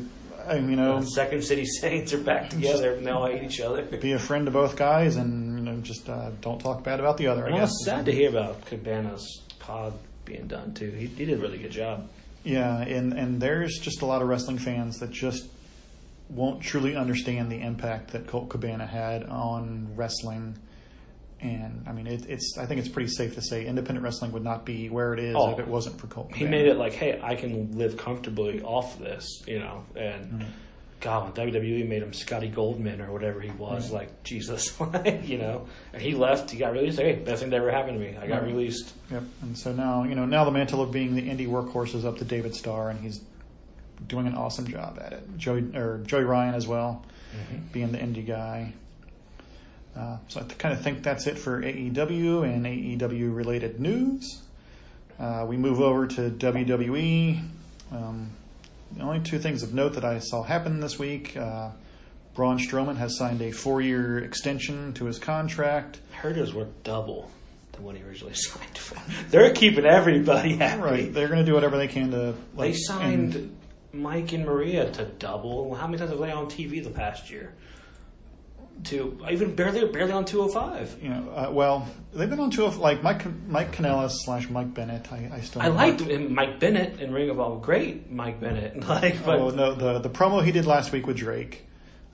you 0.55 0.77
know, 0.77 1.01
Second 1.03 1.43
City 1.45 1.65
Saints 1.81 2.13
are 2.13 2.19
back 2.23 2.51
together 2.51 2.95
and 2.95 3.07
they 3.07 3.11
all 3.11 3.27
hate 3.27 3.43
each 3.43 3.61
other. 3.61 3.83
be 3.83 4.13
a 4.13 4.19
friend 4.19 4.47
to 4.47 4.53
both 4.53 4.77
guys, 4.77 5.17
and 5.17 5.59
you 5.59 5.65
know, 5.65 5.81
just 5.81 6.09
uh, 6.09 6.31
don't 6.41 6.61
talk 6.61 6.83
bad 6.85 7.01
about 7.01 7.17
the 7.17 7.27
other. 7.27 7.47
I 7.47 7.51
Well, 7.51 7.61
guess. 7.61 7.71
it's 7.71 7.85
sad 7.85 8.05
to 8.07 8.13
hear 8.13 8.29
about 8.31 8.65
Cabana's 8.67 9.43
pod 9.59 9.95
being 10.25 10.47
done 10.47 10.75
too. 10.75 10.91
He, 10.91 11.07
he 11.07 11.25
did 11.27 11.39
a 11.39 11.41
really 11.43 11.59
good 11.59 11.71
job. 11.73 12.09
Yeah, 12.45 12.81
and 12.81 13.13
and 13.13 13.41
there's 13.41 13.79
just 13.79 14.03
a 14.03 14.07
lot 14.07 14.23
of 14.23 14.29
wrestling 14.29 14.59
fans 14.59 14.99
that 15.01 15.11
just 15.11 15.47
won't 16.29 16.61
truly 16.63 16.97
understand 16.97 17.51
the 17.51 17.61
impact 17.61 18.13
that 18.13 18.27
Colt 18.27 18.49
Cabana 18.49 18.87
had 18.87 19.25
on 19.25 19.89
wrestling. 19.97 20.57
And 21.41 21.85
I 21.87 21.93
mean, 21.93 22.07
it, 22.07 22.27
it's. 22.29 22.57
I 22.59 22.65
think 22.67 22.81
it's 22.81 22.89
pretty 22.89 23.11
safe 23.11 23.35
to 23.35 23.43
say 23.43 23.67
independent 23.67 24.03
wrestling 24.05 24.33
would 24.33 24.43
not 24.45 24.65
be 24.65 24.89
where 24.89 25.13
it 25.13 25.21
is 25.21 25.37
Oh. 25.37 25.53
if 25.53 25.59
it 25.59 25.69
wasn't 25.69 26.01
for 26.01 26.07
Colt. 26.07 26.29
He 26.33 26.45
Cabana. 26.45 26.51
made 26.51 26.67
it 26.69 26.77
like, 26.79 26.95
hey, 26.95 27.21
I 27.23 27.35
can 27.35 27.77
live 27.77 27.97
comfortably 27.99 28.63
off 28.63 28.99
this, 28.99 29.43
you 29.47 29.59
know. 29.59 29.85
And 29.95 30.25
Mm-hmm. 30.43 30.51
God, 30.99 31.37
when 31.39 31.53
WWE 31.53 31.87
made 31.87 32.03
him 32.03 32.15
Scotty 32.15 32.49
Goldman 32.49 33.03
or 33.03 33.13
whatever 33.13 33.39
he 33.43 33.51
was, 33.51 33.93
like 33.93 34.23
Jesus, 34.25 34.75
you 35.25 35.37
know. 35.37 35.67
And 35.93 36.01
he 36.01 36.15
left. 36.15 36.51
He 36.51 36.57
got 36.59 36.73
released. 36.73 36.99
Hey, 36.99 37.13
best 37.17 37.43
thing 37.43 37.51
that 37.51 37.57
ever 37.57 37.71
happened 37.71 38.01
to 38.01 38.05
me. 38.05 38.17
I 38.17 38.27
got 38.27 38.41
Right. 38.41 38.47
released. 38.51 38.95
Yep. 39.13 39.23
And 39.43 39.59
so 39.59 39.73
now, 39.75 40.05
you 40.05 40.15
know, 40.15 40.25
now 40.25 40.47
the 40.47 40.51
mantle 40.51 40.81
of 40.81 40.91
being 40.91 41.15
the 41.15 41.21
indie 41.23 41.47
workhorse 41.47 41.95
is 41.95 42.07
up 42.07 42.17
to 42.19 42.25
David 42.25 42.55
Starr, 42.55 42.89
and 42.89 42.99
he's 42.99 43.21
doing 44.07 44.27
an 44.27 44.35
awesome 44.35 44.67
job 44.67 44.99
at 45.05 45.13
it. 45.13 45.37
Joey 45.37 45.65
or 45.77 45.99
Joey 46.07 46.25
Ryan 46.25 46.55
as 46.55 46.67
well, 46.67 47.05
being 47.73 47.93
the 47.93 47.99
indie 47.99 48.27
guy. 48.27 48.73
Uh, 49.97 50.19
so 50.29 50.41
I 50.41 50.45
kind 50.45 50.75
of 50.75 50.83
think 50.83 51.03
that's 51.03 51.27
it 51.27 51.39
for 51.39 51.63
AEW 51.63 52.45
and 52.45 52.67
AEW 52.67 53.35
related 53.35 53.81
news. 53.81 54.43
Uh, 55.19 55.47
we 55.49 55.57
move 55.57 55.81
over 55.81 56.07
to 56.07 56.31
WWE. 56.31 57.41
Um, 57.93 58.31
the 58.95 59.03
only 59.03 59.21
two 59.21 59.39
things 59.39 59.63
of 59.63 59.73
note 59.73 59.95
that 59.95 60.05
I 60.05 60.19
saw 60.19 60.43
happen 60.43 60.81
this 60.81 60.99
week: 60.99 61.37
uh, 61.37 61.71
Braun 62.35 62.59
Strowman 62.59 62.97
has 62.97 63.17
signed 63.17 63.41
a 63.41 63.51
four-year 63.53 64.19
extension 64.19 64.93
to 64.95 65.07
his 65.07 65.19
contract. 65.19 66.01
I 66.13 66.17
heard 66.17 66.37
it 66.37 66.41
was 66.43 66.53
worth 66.53 66.83
double 66.85 67.31
than 67.73 67.85
what 67.85 67.97
he 67.97 68.03
originally 68.03 68.35
signed 68.35 68.77
for. 68.77 68.99
They're 69.31 69.55
keeping 69.55 69.87
everybody 69.87 70.57
happy. 70.57 70.83
Right, 70.83 71.13
they're 71.13 71.29
going 71.29 71.41
to 71.41 71.47
do 71.47 71.55
whatever 71.55 71.79
they 71.79 71.89
can 71.89 72.11
to. 72.11 72.35
They 72.57 72.75
signed 72.75 73.35
and- 73.35 73.57
Mike 73.93 74.33
and 74.35 74.45
Maria 74.45 74.91
to 74.93 75.05
double. 75.07 75.75
How 75.75 75.87
many 75.87 75.97
times 75.97 76.11
have 76.11 76.21
they 76.21 76.31
on 76.31 76.47
TV 76.47 76.85
the 76.85 76.91
past 76.91 77.31
year? 77.31 77.55
To 78.85 79.19
even 79.31 79.55
barely 79.57 79.85
barely 79.91 80.13
on 80.13 80.25
205. 80.25 81.03
you 81.03 81.09
know, 81.09 81.29
uh, 81.31 81.51
well, 81.51 81.89
they've 82.15 82.31
been 82.31 82.39
on 82.39 82.51
two 82.51 82.65
of 82.67 82.79
like 82.79 83.03
Mike 83.03 83.25
Mike 83.49 83.75
Kanellis 83.75 84.13
slash 84.25 84.49
Mike 84.49 84.75
Bennett. 84.75 85.11
I, 85.13 85.31
I 85.35 85.41
still 85.41 85.63
I 85.63 85.69
liked 85.69 86.03
like- 86.03 86.11
him, 86.11 86.35
Mike 86.35 86.61
Bennett 86.61 87.01
in 87.01 87.13
Ring 87.13 87.29
of 87.31 87.41
Honor. 87.41 87.61
Great, 87.61 88.11
Mike 88.13 88.39
Bennett. 88.41 88.77
Like, 88.89 89.25
but, 89.25 89.39
Oh 89.41 89.51
no, 89.51 89.75
the 89.75 89.99
the 89.99 90.11
promo 90.11 90.45
he 90.45 90.53
did 90.53 90.67
last 90.67 90.93
week 90.93 91.07
with 91.07 91.17
Drake. 91.17 91.65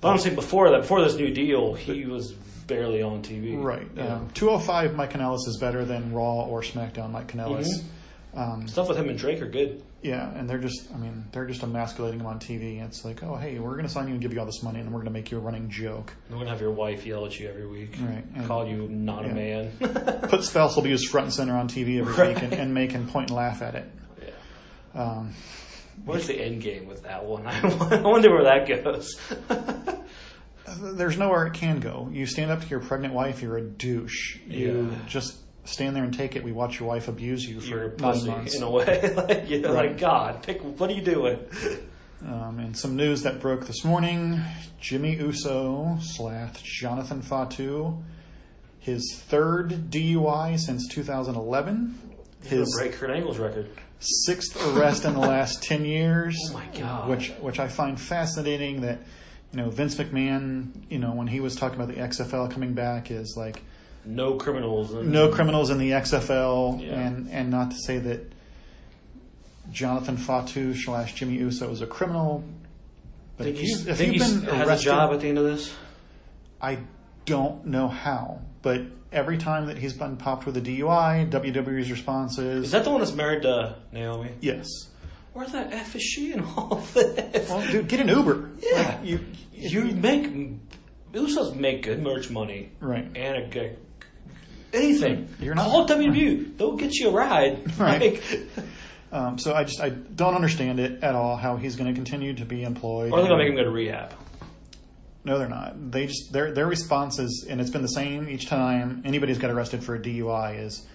but 0.01 0.09
I'm 0.11 0.19
saying 0.19 0.35
before 0.37 0.71
that, 0.71 0.83
before 0.83 1.03
this 1.03 1.15
new 1.17 1.33
deal, 1.35 1.75
he 1.75 2.07
was 2.07 2.33
barely 2.33 3.03
on 3.03 3.23
TV. 3.23 3.63
Right, 3.63 3.87
Yeah. 3.95 4.15
um, 4.17 4.31
two 4.33 4.49
hundred 4.49 4.65
five. 4.65 4.97
Mike 4.97 5.13
Kanellis 5.13 5.47
is 5.49 5.59
better 5.61 5.85
than 5.85 6.13
Raw 6.13 6.45
or 6.45 6.63
SmackDown. 6.63 7.11
Mike 7.11 7.29
Kanellis. 7.33 7.67
Mm-hmm. 7.69 8.39
Um, 8.39 8.69
Stuff 8.69 8.89
with 8.89 8.97
him 8.97 9.11
and 9.11 9.19
Drake 9.19 9.43
are 9.43 9.49
good. 9.49 9.83
Yeah, 10.03 10.31
and 10.35 10.51
they're 10.51 10.59
just, 10.59 10.93
I 10.93 10.97
mean, 10.99 11.25
they're 11.33 11.47
just 11.47 11.63
emasculating 11.63 12.21
him 12.21 12.27
on 12.27 12.41
TV. 12.41 12.83
It's 12.85 13.05
like, 13.05 13.23
oh 13.23 13.37
hey, 13.37 13.59
we're 13.61 13.73
going 13.73 13.85
to 13.87 13.89
sign 13.89 14.07
you 14.09 14.13
and 14.15 14.21
give 14.21 14.33
you 14.33 14.41
all 14.41 14.47
this 14.47 14.63
money, 14.63 14.81
and 14.81 14.89
we're 14.89 14.99
going 14.99 15.07
to 15.07 15.13
make 15.13 15.31
you 15.31 15.39
a 15.39 15.41
running 15.41 15.71
joke. 15.71 16.13
We're 16.31 16.39
gonna 16.39 16.51
have 16.51 16.61
your 16.61 16.73
wife 16.73 17.07
yell 17.07 17.25
at 17.27 17.39
you 17.39 17.49
every 17.49 17.67
week, 17.67 17.97
Right, 18.01 18.25
and- 18.35 18.47
call 18.47 18.67
you 18.67 18.89
not 18.89 19.25
yeah. 19.25 19.31
a 19.31 19.35
man. 19.35 19.71
Put 20.29 20.43
spouse 20.45 20.75
will 20.77 20.83
be 20.83 20.91
used 20.91 21.09
front 21.09 21.27
and 21.27 21.35
center 21.35 21.57
on 21.57 21.69
TV 21.69 22.01
every 22.01 22.15
Right. 22.15 22.35
week 22.35 22.43
and, 22.43 22.53
and 22.53 22.75
make 22.75 22.95
and 22.95 23.09
point 23.09 23.31
and 23.31 23.37
laugh 23.37 23.63
at 23.63 23.75
it. 23.77 23.91
yeah. 24.21 25.01
Um, 25.01 25.35
Where's 26.05 26.27
the 26.27 26.35
end 26.41 26.63
game 26.63 26.87
with 26.89 27.03
that 27.05 27.25
one? 27.25 27.47
I 27.47 28.01
wonder 28.01 28.31
where 28.31 28.45
that 28.45 28.67
goes. 28.85 29.21
there's 30.97 31.19
nowhere 31.19 31.47
it 31.47 31.55
can 31.55 31.81
go. 31.81 32.09
You 32.13 32.27
stand 32.27 32.51
up 32.51 32.63
to 32.63 32.67
your 32.69 32.81
pregnant 32.81 33.15
wife, 33.15 33.43
you're 33.43 33.57
a 33.59 33.63
douche. 33.63 34.39
You 34.47 34.89
Yeah. 34.91 34.99
just 35.07 35.37
stand 35.65 35.95
there 35.97 36.05
and 36.05 36.13
take 36.13 36.37
it. 36.37 36.43
We 36.45 36.53
watch 36.53 36.79
your 36.81 36.89
wife 36.89 37.09
abuse 37.09 37.45
you 37.45 37.61
for 37.61 37.95
nine 37.99 38.27
months. 38.27 38.55
in 38.57 38.63
a 38.63 38.71
way. 38.71 39.13
like, 39.17 39.49
you 39.49 39.61
know, 39.61 39.73
Right. 39.75 39.91
like 39.91 39.99
God, 39.99 40.43
pick. 40.43 40.61
What 40.63 40.91
are 40.91 40.95
you 40.95 41.03
doing? 41.03 41.39
Um, 42.27 42.59
and 42.61 42.77
some 42.77 42.95
news 42.97 43.23
that 43.23 43.41
broke 43.41 43.67
this 43.67 43.85
morning: 43.85 44.41
Jimmy 44.81 45.17
Uso 45.17 45.99
slash 46.01 46.63
Jonathan 46.63 47.21
Fatu, 47.23 47.97
his 48.79 49.17
third 49.27 49.91
DUI 49.91 50.59
since 50.59 50.87
2011. 50.89 51.99
His 52.45 52.75
break 52.77 52.93
Kurt 52.93 53.11
Angle's 53.11 53.39
record. 53.39 53.69
sixth 54.01 54.57
arrest 54.77 55.05
in 55.05 55.15
the 55.15 55.21
last 55.21 55.63
ten 55.65 55.85
years. 55.85 56.37
Oh 56.51 56.55
my 56.55 56.67
God. 56.79 57.09
Which 57.09 57.31
which 57.41 57.59
I 57.61 57.69
find 57.69 58.01
fascinating. 58.01 58.81
That 58.83 58.99
you 59.53 59.59
know 59.59 59.71
Vince 59.71 59.95
McMahon, 59.97 60.71
you 60.91 60.99
know 60.99 61.13
when 61.13 61.27
he 61.29 61.41
was 61.41 61.55
talking 61.57 61.81
about 61.81 61.95
the 61.95 62.01
XFL 62.01 62.51
coming 62.51 62.73
back, 62.75 63.11
is 63.13 63.35
like 63.37 63.63
No 64.05 64.35
criminals. 64.35 64.93
And, 64.93 65.13
no 65.13 65.29
criminals 65.29 65.71
in 65.71 65.79
the 65.79 65.91
XFL, 65.93 66.81
Yeah. 66.83 66.99
and 67.01 67.29
and 67.31 67.51
not 67.51 67.71
to 67.71 67.77
say 67.87 67.99
that 67.99 68.33
Jonathan 69.71 70.17
Fatu 70.17 70.75
slash 70.75 71.15
Jimmy 71.15 71.35
Uso 71.35 71.71
is 71.71 71.83
a 71.83 71.87
criminal. 71.87 72.45
But 73.37 73.45
Think 73.45 73.57
if, 73.57 73.63
you, 73.63 73.69
he's, 73.69 73.87
if 73.87 73.97
think 73.99 74.13
you've 74.15 74.23
he's 74.23 74.35
been 74.41 74.55
has 74.55 74.69
arrested, 74.69 74.89
a 74.89 74.91
job 74.93 75.13
at 75.15 75.21
the 75.21 75.29
end 75.29 75.39
of 75.39 75.45
this? 75.45 75.73
I 76.61 76.79
don't 77.25 77.67
know 77.67 77.89
how, 77.89 78.41
but 78.63 78.83
every 79.13 79.39
time 79.39 79.67
that 79.67 79.79
he's 79.79 79.93
been 79.95 80.17
popped 80.17 80.47
with 80.47 80.57
a 80.57 80.61
DUI, 80.61 81.31
WWE's 81.31 81.91
response 81.91 82.39
is, 82.39 82.67
Is 82.67 82.71
that 82.73 82.85
the 82.85 82.91
one 82.91 83.01
that's 83.01 83.13
married 83.15 83.43
to 83.43 83.77
Naomi? 83.93 84.31
yes. 84.41 84.67
Where 85.33 85.47
the 85.47 85.61
F 85.61 85.97
is 85.97 86.03
she 86.03 86.33
in 86.35 86.41
all 86.45 86.85
this? 86.93 87.49
Well, 87.49 87.67
dude, 87.71 87.89
get 87.89 88.01
an 88.01 88.09
Uber. 88.09 88.51
Yeah. 88.61 88.99
Like, 89.01 89.07
you, 89.07 89.21
you 89.55 89.85
make 89.85 90.31
Usos 91.15 91.57
make 91.57 91.83
good 91.85 92.03
merch 92.03 92.29
money, 92.29 92.73
Right. 92.81 93.07
And 93.17 93.37
a 93.45 93.47
good 93.49 93.79
anything. 94.73 95.29
You're 95.41 95.55
not- 95.55 95.67
call 95.71 95.87
WWE. 95.89 96.57
They'll 96.57 96.77
get 96.77 96.95
you 96.95 97.09
a 97.09 97.13
ride. 97.13 97.73
Right. 97.79 98.01
Like, 98.23 98.41
Um, 99.13 99.39
so 99.39 99.53
I 99.55 99.65
just 99.65 99.79
I 99.81 99.91
don't 99.91 100.35
understand 100.35 100.81
it 100.81 101.03
at 101.05 101.15
all. 101.15 101.37
How 101.37 101.57
he's 101.57 101.77
going 101.77 101.89
to 101.89 101.95
continue 101.95 102.33
to 102.35 102.47
be 102.47 102.63
employed? 102.65 103.13
or 103.13 103.19
they're 103.21 103.29
gonna 103.29 103.43
make 103.43 103.51
him 103.51 103.57
go 103.57 103.65
to 103.65 103.71
rehab. 103.71 104.15
No, 105.25 105.39
they're 105.39 105.51
not. 105.51 105.93
They 105.93 106.07
just 106.07 106.33
their 106.33 106.51
their 106.53 106.67
response 106.67 107.19
is, 107.19 107.47
and 107.49 107.61
it's 107.61 107.69
been 107.71 107.83
the 107.83 107.89
same 107.89 108.29
each 108.31 108.47
time 108.47 109.03
anybody's 109.05 109.37
got 109.39 109.51
arrested 109.51 109.85
for 109.85 109.95
a 109.95 109.99
DUI 110.01 110.59
is, 110.65 110.87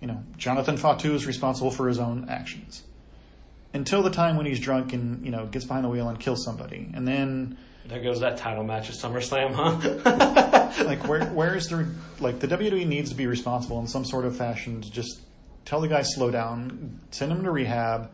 you 0.00 0.08
know, 0.08 0.20
Jonathan 0.36 0.76
Fatu 0.76 1.14
is 1.14 1.26
responsible 1.26 1.70
for 1.70 1.86
his 1.88 2.00
own 2.00 2.26
actions. 2.28 2.82
Until 3.72 4.02
the 4.02 4.10
time 4.10 4.36
when 4.36 4.46
he's 4.46 4.58
drunk 4.60 4.92
and 4.92 5.24
you 5.24 5.30
know 5.30 5.46
gets 5.46 5.64
behind 5.64 5.84
the 5.84 5.88
wheel 5.88 6.08
and 6.08 6.18
kills 6.18 6.44
somebody, 6.44 6.90
and 6.92 7.06
then 7.06 7.56
There 7.86 8.02
goes 8.02 8.18
that 8.20 8.36
title 8.36 8.64
match 8.64 8.90
at 8.90 8.96
SummerSlam, 8.96 9.52
huh? 9.54 10.50
like 10.82 11.06
where 11.06 11.24
where 11.26 11.54
is 11.54 11.68
the 11.68 11.86
like 12.20 12.40
the 12.40 12.48
WWE 12.48 12.86
needs 12.86 13.10
to 13.10 13.16
be 13.16 13.26
responsible 13.26 13.78
in 13.80 13.86
some 13.86 14.04
sort 14.04 14.24
of 14.24 14.36
fashion 14.36 14.80
to 14.80 14.90
just 14.90 15.20
tell 15.64 15.80
the 15.80 15.88
guy 15.88 16.02
slow 16.02 16.30
down, 16.30 17.00
send 17.10 17.32
him 17.32 17.42
to 17.44 17.50
rehab. 17.50 18.10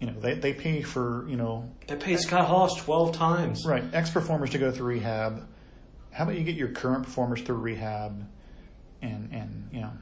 You 0.00 0.08
know, 0.08 0.18
they 0.20 0.34
they 0.34 0.52
pay 0.52 0.82
for 0.82 1.26
you 1.28 1.36
know 1.36 1.70
they 1.86 1.96
paid 1.96 2.18
Scott 2.18 2.46
Hall 2.46 2.68
twelve 2.68 3.14
times. 3.14 3.64
right 3.66 3.84
ex 3.92 4.10
performers 4.10 4.50
to 4.50 4.58
go 4.58 4.70
through 4.72 4.86
rehab. 4.88 5.46
How 6.10 6.24
about 6.24 6.36
you 6.36 6.44
get 6.44 6.56
your 6.56 6.68
current 6.68 7.04
performers 7.04 7.40
through 7.42 7.56
rehab, 7.56 8.26
and 9.00 9.28
and 9.32 9.68
you 9.72 9.80
know 9.80 9.92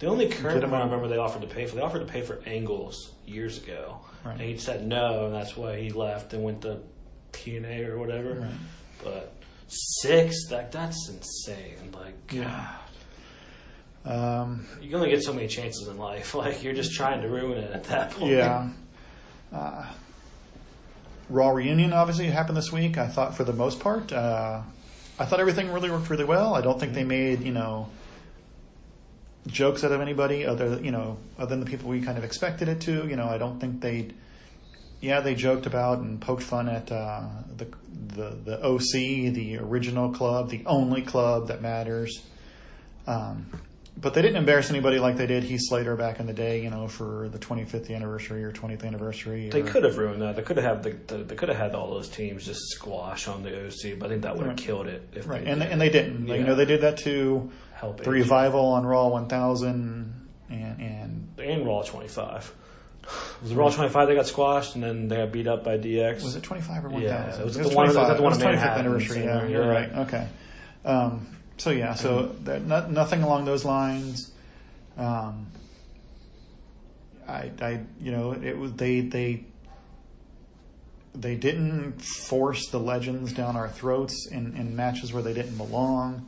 The 0.00 0.06
only 0.08 0.28
current 0.28 0.60
one 0.62 0.74
I 0.80 0.84
remember 0.84 1.08
they 1.08 1.16
offered 1.18 1.42
to 1.42 1.48
pay 1.48 1.66
for, 1.66 1.76
they 1.76 1.82
offered 1.82 2.00
to 2.06 2.12
pay 2.12 2.22
for 2.22 2.40
Angles 2.46 3.12
years 3.26 3.58
ago, 3.62 4.00
Right. 4.24 4.32
and 4.32 4.40
he 4.42 4.56
said 4.58 4.86
no, 4.86 5.26
and 5.26 5.34
that's 5.34 5.56
why 5.56 5.78
he 5.80 5.90
left 5.90 6.32
and 6.34 6.42
went 6.42 6.62
to 6.62 6.80
TNA 7.32 7.88
or 7.88 7.98
whatever. 7.98 8.34
Right. 8.34 8.50
But 9.04 9.34
six, 9.72 10.46
that 10.50 10.70
that's 10.72 11.08
insane. 11.08 11.90
Like, 11.92 12.14
Yeah. 12.32 12.68
um, 14.04 14.66
God, 14.74 14.82
you 14.84 14.96
only 14.96 15.10
get 15.10 15.22
so 15.22 15.32
many 15.32 15.48
chances 15.48 15.88
in 15.88 15.96
life. 15.98 16.34
Like, 16.34 16.62
you're 16.62 16.74
just 16.74 16.92
trying 16.92 17.22
to 17.22 17.28
ruin 17.28 17.58
it 17.58 17.70
at 17.72 17.84
that 17.84 18.10
point. 18.12 18.32
yeah. 18.32 18.68
Uh, 19.52 19.86
Raw 21.28 21.50
reunion 21.50 21.92
obviously 21.92 22.26
happened 22.26 22.56
this 22.56 22.72
week. 22.72 22.98
I 22.98 23.06
thought 23.08 23.34
for 23.36 23.44
the 23.44 23.52
most 23.52 23.80
part, 23.80 24.12
uh, 24.12 24.60
I 25.18 25.24
thought 25.24 25.40
everything 25.40 25.72
really 25.72 25.90
worked 25.90 26.10
really 26.10 26.24
well. 26.24 26.54
I 26.54 26.60
don't 26.60 26.78
think 26.78 26.92
they 26.94 27.04
made 27.04 27.42
you 27.42 27.52
know 27.52 27.88
jokes 29.46 29.82
out 29.84 29.92
of 29.92 30.00
anybody 30.00 30.44
other 30.44 30.78
you 30.82 30.90
know 30.90 31.16
other 31.38 31.50
than 31.50 31.60
the 31.60 31.66
people 31.66 31.88
we 31.88 32.00
kind 32.02 32.18
of 32.18 32.24
expected 32.24 32.68
it 32.68 32.80
to. 32.82 33.06
You 33.06 33.16
know, 33.16 33.26
I 33.28 33.38
don't 33.38 33.58
think 33.60 33.80
they. 33.80 34.08
Yeah, 35.02 35.20
they 35.20 35.34
joked 35.34 35.66
about 35.66 35.98
and 35.98 36.18
poked 36.20 36.44
fun 36.44 36.68
at 36.68 36.90
uh, 36.90 37.24
the 37.56 37.66
the 38.14 38.30
the 38.44 38.64
OC, 38.64 39.34
the 39.34 39.58
original 39.58 40.10
club, 40.10 40.48
the 40.48 40.62
only 40.64 41.02
club 41.02 41.48
that 41.48 41.60
matters. 41.60 42.22
Um, 43.06 43.46
but 44.00 44.14
they 44.14 44.22
didn't 44.22 44.36
embarrass 44.36 44.70
anybody 44.70 44.98
like 44.98 45.16
they 45.16 45.26
did 45.26 45.42
Heath 45.42 45.60
Slater 45.64 45.96
back 45.96 46.18
in 46.18 46.26
the 46.26 46.32
day, 46.32 46.62
you 46.62 46.70
know, 46.70 46.88
for 46.88 47.28
the 47.28 47.38
25th 47.38 47.94
anniversary 47.94 48.42
or 48.42 48.50
20th 48.50 48.84
anniversary. 48.84 49.50
They 49.50 49.62
could 49.62 49.84
have 49.84 49.98
ruined 49.98 50.22
that. 50.22 50.34
They 50.36 50.42
could 50.42 50.56
have 50.56 50.82
had 50.82 50.82
the, 51.08 51.14
the 51.14 51.24
they 51.24 51.34
could 51.34 51.48
have 51.50 51.58
had 51.58 51.74
all 51.74 51.90
those 51.90 52.08
teams 52.08 52.46
just 52.46 52.60
squash 52.68 53.28
on 53.28 53.42
the 53.42 53.66
OC, 53.66 53.98
but 53.98 54.06
I 54.06 54.08
think 54.10 54.22
that 54.22 54.34
would 54.36 54.46
have 54.46 54.50
Right. 54.50 54.56
killed 54.56 54.86
it. 54.86 55.08
If 55.12 55.28
right, 55.28 55.42
and 55.46 55.60
did. 55.60 55.70
and 55.72 55.80
they 55.80 55.90
didn't. 55.90 56.26
Like, 56.26 56.38
You 56.38 56.44
know, 56.46 56.54
they 56.54 56.64
did 56.64 56.80
that 56.82 56.96
to 56.98 57.50
help 57.74 58.02
the 58.02 58.10
revival 58.10 58.64
on 58.66 58.86
Raw 58.86 59.08
1000, 59.08 60.14
and 60.48 60.80
and 60.80 61.28
and 61.38 61.66
Raw 61.66 61.82
25. 61.82 62.54
Was 63.42 63.50
it 63.50 63.54
Raw 63.56 63.70
25 63.70 64.08
they 64.08 64.14
got 64.14 64.26
squashed 64.26 64.74
and 64.74 64.84
then 64.84 65.08
they 65.08 65.16
got 65.16 65.32
beat 65.32 65.46
up 65.48 65.64
by 65.64 65.76
DX? 65.78 66.22
was 66.22 66.36
it 66.36 66.42
25 66.42 66.84
or 66.84 66.88
1000? 66.90 67.02
Yeah, 67.02 67.40
it 67.40 67.44
was 67.44 67.56
it 67.56 67.62
the 67.68 67.74
one- 67.74 67.86
was 67.88 67.94
25. 67.96 68.16
the 68.16 68.22
one 68.22 68.32
It 68.32 68.36
was 68.36 68.44
25th 68.44 68.50
Manhattan, 68.52 68.86
anniversary. 68.86 69.24
Yeah, 69.24 69.46
you're 69.46 69.64
yeah. 69.64 69.68
right. 69.70 69.92
Okay. 70.06 70.28
Um, 70.84 71.26
so 71.56 71.70
yeah, 71.70 71.94
so 71.94 72.34
that, 72.44 72.66
not, 72.66 72.90
nothing 72.90 73.22
along 73.22 73.44
those 73.44 73.64
lines. 73.64 74.30
Um, 74.96 75.46
I, 77.28 77.50
I, 77.60 77.80
you 78.00 78.12
know, 78.12 78.32
it 78.32 78.56
was 78.58 78.72
they 78.74 79.00
they 79.00 79.44
they 81.14 81.36
didn't 81.36 82.00
force 82.02 82.68
the 82.68 82.80
legends 82.80 83.32
down 83.32 83.56
our 83.56 83.68
throats 83.68 84.26
in, 84.30 84.56
in 84.56 84.74
matches 84.74 85.12
where 85.12 85.22
they 85.22 85.34
didn't 85.34 85.56
belong. 85.56 86.26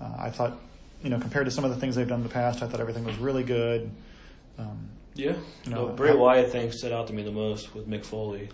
Uh, 0.00 0.10
I 0.18 0.30
thought, 0.30 0.58
you 1.02 1.10
know, 1.10 1.18
compared 1.18 1.44
to 1.44 1.50
some 1.50 1.64
of 1.64 1.70
the 1.70 1.76
things 1.76 1.94
they've 1.94 2.08
done 2.08 2.20
in 2.20 2.26
the 2.26 2.32
past, 2.32 2.62
I 2.62 2.66
thought 2.66 2.80
everything 2.80 3.04
was 3.04 3.16
really 3.18 3.44
good. 3.44 3.90
Um, 4.58 4.88
Yeah. 5.14 5.34
No, 5.66 5.86
No, 5.86 5.92
Bray 5.94 6.10
how- 6.10 6.16
Wyatt 6.18 6.50
thing 6.50 6.72
stood 6.72 6.92
out 6.92 7.06
to 7.08 7.12
me 7.12 7.22
the 7.22 7.30
most 7.32 7.74
with 7.74 7.88
Mick 7.88 8.04
Foley, 8.04 8.48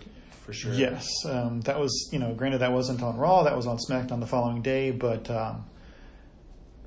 for 0.45 0.53
sure. 0.53 0.73
Yes, 0.73 1.07
um, 1.25 1.61
that 1.61 1.79
was 1.79 2.09
you 2.11 2.19
know, 2.19 2.33
granted 2.33 2.59
that 2.59 2.71
wasn't 2.71 3.01
on 3.01 3.17
Raw, 3.17 3.43
that 3.43 3.55
was 3.55 3.65
on 3.67 3.77
SmackDown 3.77 4.19
the 4.19 4.27
following 4.27 4.61
day, 4.61 4.91
but 4.91 5.29
um, 5.31 5.65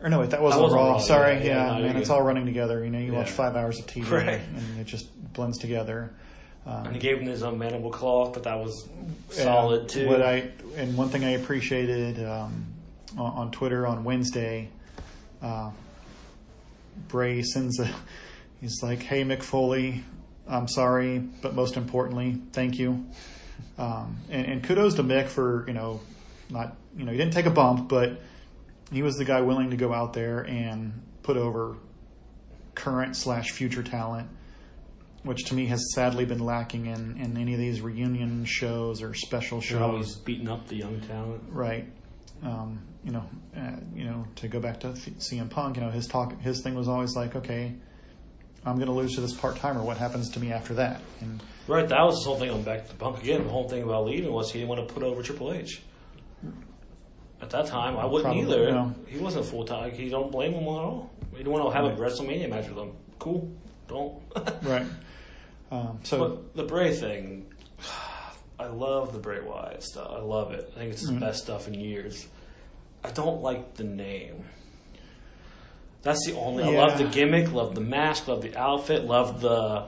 or 0.00 0.08
no, 0.10 0.20
wait, 0.20 0.30
that 0.30 0.40
was 0.42 0.54
That 0.54 0.62
on 0.62 0.72
Raw. 0.72 0.92
Raw, 0.92 0.98
Sorry, 0.98 1.36
yeah, 1.38 1.42
yeah, 1.44 1.76
yeah, 1.76 1.82
man, 1.82 1.92
you're 1.92 2.00
it's 2.02 2.10
all 2.10 2.22
running 2.22 2.46
together. 2.46 2.84
You 2.84 2.90
know, 2.90 2.98
you 2.98 3.12
watch 3.12 3.30
five 3.30 3.56
hours 3.56 3.78
of 3.80 3.86
TV 3.86 4.08
Right. 4.10 4.40
and 4.40 4.78
it 4.80 4.84
just 4.86 5.06
blends 5.32 5.58
together. 5.58 6.12
Um, 6.66 6.86
And 6.86 6.94
he 6.94 7.00
gave 7.00 7.18
him 7.18 7.26
his 7.26 7.42
own 7.42 7.58
mandible 7.58 7.90
claw, 7.90 8.30
but 8.32 8.44
that 8.44 8.58
was 8.58 8.88
solid 9.28 9.88
too. 9.88 10.08
What 10.08 10.22
I 10.22 10.50
and 10.76 10.96
one 10.96 11.08
thing 11.10 11.24
I 11.24 11.30
appreciated 11.32 12.24
um, 12.24 12.66
on, 13.18 13.32
on 13.32 13.50
Twitter 13.50 13.86
on 13.86 14.02
Wednesday, 14.04 14.70
uh, 15.42 15.70
Bray 17.08 17.42
sends 17.42 17.80
a. 17.80 17.90
He's 18.64 18.82
like, 18.82 19.02
"Hey 19.02 19.24
Mick 19.24 19.42
Foley, 19.42 20.02
I'm 20.48 20.68
sorry, 20.68 21.18
but 21.18 21.54
most 21.54 21.76
importantly, 21.76 22.40
thank 22.52 22.78
you." 22.78 23.04
Um, 23.76 24.16
and, 24.30 24.46
and 24.46 24.64
kudos 24.64 24.94
to 24.94 25.02
Mick 25.02 25.28
for 25.28 25.66
you 25.68 25.74
know, 25.74 26.00
not 26.48 26.74
you 26.96 27.04
know 27.04 27.12
he 27.12 27.18
didn't 27.18 27.34
take 27.34 27.44
a 27.44 27.50
bump, 27.50 27.90
but 27.90 28.22
he 28.90 29.02
was 29.02 29.16
the 29.16 29.26
guy 29.26 29.42
willing 29.42 29.68
to 29.68 29.76
go 29.76 29.92
out 29.92 30.14
there 30.14 30.40
and 30.40 31.02
put 31.22 31.36
over 31.36 31.76
current 32.74 33.16
slash 33.16 33.50
future 33.50 33.82
talent, 33.82 34.30
which 35.24 35.44
to 35.44 35.54
me 35.54 35.66
has 35.66 35.84
sadly 35.94 36.24
been 36.24 36.38
lacking 36.38 36.86
in, 36.86 37.18
in 37.20 37.36
any 37.36 37.52
of 37.52 37.58
these 37.58 37.82
reunion 37.82 38.46
shows 38.46 39.02
or 39.02 39.12
special 39.12 39.60
They're 39.60 39.82
always 39.82 40.16
beating 40.16 40.48
up 40.48 40.68
the 40.68 40.76
young 40.76 41.02
talent. 41.02 41.42
Right. 41.50 41.86
Um, 42.42 42.80
you 43.04 43.12
know, 43.12 43.28
uh, 43.54 43.76
you 43.94 44.04
know, 44.04 44.26
to 44.36 44.48
go 44.48 44.58
back 44.58 44.80
to 44.80 44.88
CM 44.88 45.50
Punk, 45.50 45.76
you 45.76 45.82
know, 45.82 45.90
his 45.90 46.06
talk, 46.06 46.40
his 46.40 46.62
thing 46.62 46.74
was 46.74 46.88
always 46.88 47.14
like, 47.14 47.36
okay, 47.36 47.74
I'm 48.66 48.76
going 48.76 48.86
to 48.86 48.92
lose 48.92 49.14
to 49.16 49.20
this 49.20 49.34
part 49.34 49.56
timer. 49.56 49.82
What 49.82 49.96
happens 49.98 50.30
to 50.30 50.40
me 50.40 50.52
after 50.52 50.74
that? 50.74 51.00
And 51.20 51.42
Right, 51.66 51.88
that 51.88 52.02
was 52.02 52.22
the 52.22 52.28
whole 52.30 52.38
thing 52.38 52.50
on 52.50 52.62
back 52.62 52.88
to 52.88 52.94
Punk 52.94 53.22
again. 53.22 53.44
The 53.44 53.50
whole 53.50 53.68
thing 53.68 53.82
about 53.82 54.04
leaving 54.06 54.32
was 54.32 54.50
he 54.52 54.58
didn't 54.60 54.68
want 54.76 54.86
to 54.88 54.92
put 54.94 55.02
over 55.02 55.22
Triple 55.22 55.52
H. 55.52 55.80
At 57.40 57.50
that 57.50 57.66
time, 57.66 57.96
I 57.96 58.06
wouldn't 58.06 58.34
Probably, 58.34 58.42
either. 58.42 58.70
no. 58.72 58.94
He 59.06 59.18
wasn't 59.18 59.44
full 59.46 59.64
time. 59.64 59.90
He 59.90 60.08
don't 60.08 60.30
blame 60.32 60.52
him 60.52 60.62
at 60.62 60.68
all. 60.68 61.10
He 61.32 61.38
didn't 61.38 61.52
want 61.52 61.70
to 61.70 61.76
have 61.76 61.84
a 61.84 62.00
WrestleMania 62.00 62.48
match 62.48 62.68
with 62.68 62.78
him. 62.78 62.92
Cool, 63.18 63.50
don't. 63.88 64.22
right. 64.62 64.86
Um, 65.70 65.98
so 66.04 66.18
But 66.18 66.56
the 66.56 66.64
Bray 66.64 66.94
thing, 66.94 67.46
I 68.58 68.66
love 68.66 69.12
the 69.12 69.18
Bray 69.18 69.40
Wyatt 69.40 69.82
stuff. 69.82 70.10
I 70.10 70.20
love 70.20 70.52
it. 70.52 70.70
I 70.74 70.78
think 70.80 70.92
it's 70.92 71.04
Mm-hmm. 71.04 71.14
the 71.18 71.20
best 71.26 71.42
stuff 71.42 71.66
in 71.68 71.74
years. 71.74 72.26
I 73.02 73.10
don't 73.10 73.42
like 73.42 73.74
the 73.74 73.84
name. 73.84 74.44
That's 76.04 76.24
the 76.26 76.36
only. 76.36 76.64
I 76.64 76.68
love 76.68 76.98
the 76.98 77.04
gimmick, 77.04 77.52
love 77.52 77.74
the 77.74 77.80
mask, 77.80 78.28
love 78.28 78.42
the 78.42 78.56
outfit, 78.56 79.04
love 79.04 79.40
the 79.40 79.86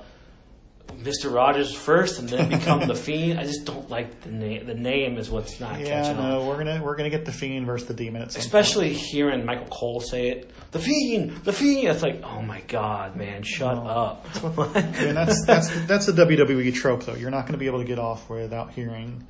Mister 0.99 1.29
Rogers 1.29 1.75
first, 1.75 2.19
and 2.19 2.29
then 2.29 2.49
become 2.49 2.87
the 2.87 2.95
Fiend. 2.95 3.39
I 3.39 3.45
just 3.45 3.65
don't 3.65 3.89
like 3.91 4.23
the 4.23 4.31
name. 4.31 4.67
The 4.67 4.75
name 4.75 5.19
is 5.19 5.31
what's 5.31 5.61
not 5.61 5.79
yeah, 5.79 6.03
catching 6.03 6.17
on. 6.19 6.31
no, 6.31 6.47
we're 6.49 6.57
gonna 6.57 6.83
we're 6.83 6.97
gonna 6.97 7.11
get 7.11 7.25
the 7.25 7.33
fiend 7.33 7.67
versus 7.67 7.87
the 7.87 7.95
demon 7.95 8.23
at 8.23 8.33
some 8.33 8.41
Especially 8.41 8.93
hearing 8.95 9.45
Michael 9.45 9.67
Cole 9.67 10.01
say 10.01 10.29
it, 10.31 10.51
the 10.73 10.79
Fiend, 10.79 11.37
the 11.45 11.53
Fiend. 11.53 11.89
It's 11.89 12.03
like, 12.03 12.23
oh 12.25 12.41
my 12.43 12.61
god, 12.63 13.17
man, 13.17 13.43
shut 13.43 13.77
up. 13.77 14.27
I 14.43 14.81
mean, 15.05 15.15
that's 15.15 15.45
that's 15.47 15.87
that's 15.87 16.07
the 16.07 16.13
WWE 16.13 16.75
trope, 16.75 17.05
though. 17.05 17.15
You're 17.15 17.31
not 17.31 17.43
going 17.43 17.53
to 17.53 17.59
be 17.59 17.67
able 17.67 17.81
to 17.81 17.87
get 17.87 17.99
off 17.99 18.29
without 18.31 18.73
hearing 18.73 19.27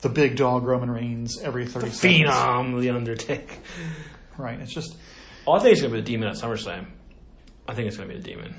the 0.00 0.08
big 0.08 0.36
dog 0.36 0.64
Roman 0.64 0.90
Reigns 0.90 1.40
every 1.40 1.66
thirty 1.66 1.90
seconds. 1.90 2.28
Phenom, 2.28 2.80
the 2.80 2.90
Undertaker. 2.90 3.54
Right. 4.36 4.58
It's 4.58 4.74
just 4.74 4.96
Oh, 5.46 5.52
I 5.52 5.60
think 5.60 5.72
it's 5.72 5.82
gonna 5.82 5.94
be 5.94 6.00
the 6.00 6.06
demon 6.06 6.28
at 6.28 6.36
SummerSlam. 6.36 6.86
I 7.68 7.74
think 7.74 7.88
it's 7.88 7.96
gonna 7.96 8.08
be 8.08 8.16
the 8.16 8.22
demon. 8.22 8.54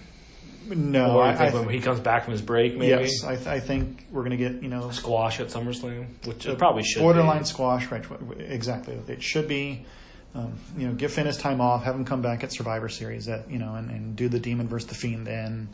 No, 0.68 1.20
I, 1.20 1.32
I 1.32 1.36
think 1.36 1.54
I 1.54 1.60
when 1.60 1.70
he 1.70 1.80
comes 1.80 2.00
back 2.00 2.24
from 2.24 2.32
his 2.32 2.42
break, 2.42 2.76
maybe 2.76 2.88
yes, 2.88 3.24
I, 3.24 3.36
th- 3.36 3.48
I 3.48 3.60
think 3.60 4.08
we're 4.10 4.24
going 4.24 4.32
to 4.32 4.38
get 4.38 4.64
you 4.64 4.70
know 4.70 4.90
squash 4.90 5.40
at 5.40 5.48
SummerSlam, 5.48 6.26
which 6.26 6.46
it 6.46 6.58
probably 6.58 6.84
should 6.84 7.02
borderline 7.02 7.40
be. 7.40 7.46
squash. 7.46 7.86
Right, 7.92 8.04
exactly. 8.40 8.98
It 9.08 9.22
should 9.22 9.48
be. 9.48 9.86
Um, 10.34 10.54
you 10.78 10.88
know, 10.88 10.94
give 10.94 11.14
Finn 11.14 11.28
his 11.28 11.38
time 11.38 11.62
off, 11.62 11.84
have 11.84 11.96
him 11.96 12.04
come 12.04 12.22
back 12.22 12.44
at 12.44 12.52
Survivor 12.52 12.90
Series, 12.90 13.28
that 13.28 13.50
you 13.50 13.58
know, 13.58 13.76
and, 13.76 13.90
and 13.90 14.16
do 14.16 14.28
the 14.28 14.40
Demon 14.40 14.68
versus 14.68 14.90
the 14.90 14.96
Fiend. 14.96 15.28
Then, 15.28 15.70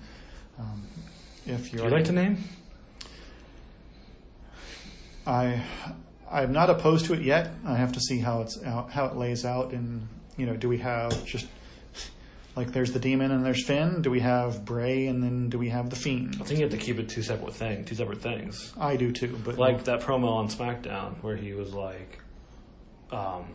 um, 0.59 0.85
if 1.45 1.73
you're 1.73 1.85
you 1.85 1.89
like 1.89 2.05
the 2.05 2.11
name? 2.11 2.43
I 5.25 5.63
I'm 6.29 6.51
not 6.51 6.69
opposed 6.69 7.05
to 7.05 7.13
it 7.13 7.21
yet. 7.21 7.51
I 7.65 7.75
have 7.75 7.93
to 7.93 7.99
see 7.99 8.19
how 8.19 8.41
it's 8.41 8.61
how, 8.61 8.87
how 8.91 9.05
it 9.05 9.15
lays 9.15 9.45
out. 9.45 9.71
And 9.71 10.07
you 10.37 10.45
know, 10.45 10.55
do 10.55 10.69
we 10.69 10.77
have 10.79 11.25
just 11.25 11.47
like 12.55 12.71
there's 12.73 12.91
the 12.91 12.99
demon 12.99 13.31
and 13.31 13.45
there's 13.45 13.65
Finn? 13.65 14.01
Do 14.01 14.11
we 14.11 14.19
have 14.19 14.65
Bray 14.65 15.07
and 15.07 15.23
then 15.23 15.49
do 15.49 15.57
we 15.57 15.69
have 15.69 15.89
the 15.89 15.95
Fiend? 15.95 16.37
I 16.41 16.43
think 16.43 16.59
you 16.59 16.65
have 16.65 16.71
to 16.71 16.77
keep 16.77 16.99
it 16.99 17.09
two 17.09 17.23
separate 17.23 17.53
things. 17.53 17.87
Two 17.87 17.95
separate 17.95 18.21
things. 18.21 18.73
I 18.79 18.95
do 18.97 19.11
too, 19.11 19.39
but 19.43 19.57
Like 19.57 19.85
that 19.85 20.01
promo 20.01 20.29
on 20.35 20.49
SmackDown 20.49 21.21
where 21.21 21.35
he 21.35 21.53
was 21.53 21.73
like, 21.73 22.19
um, 23.11 23.45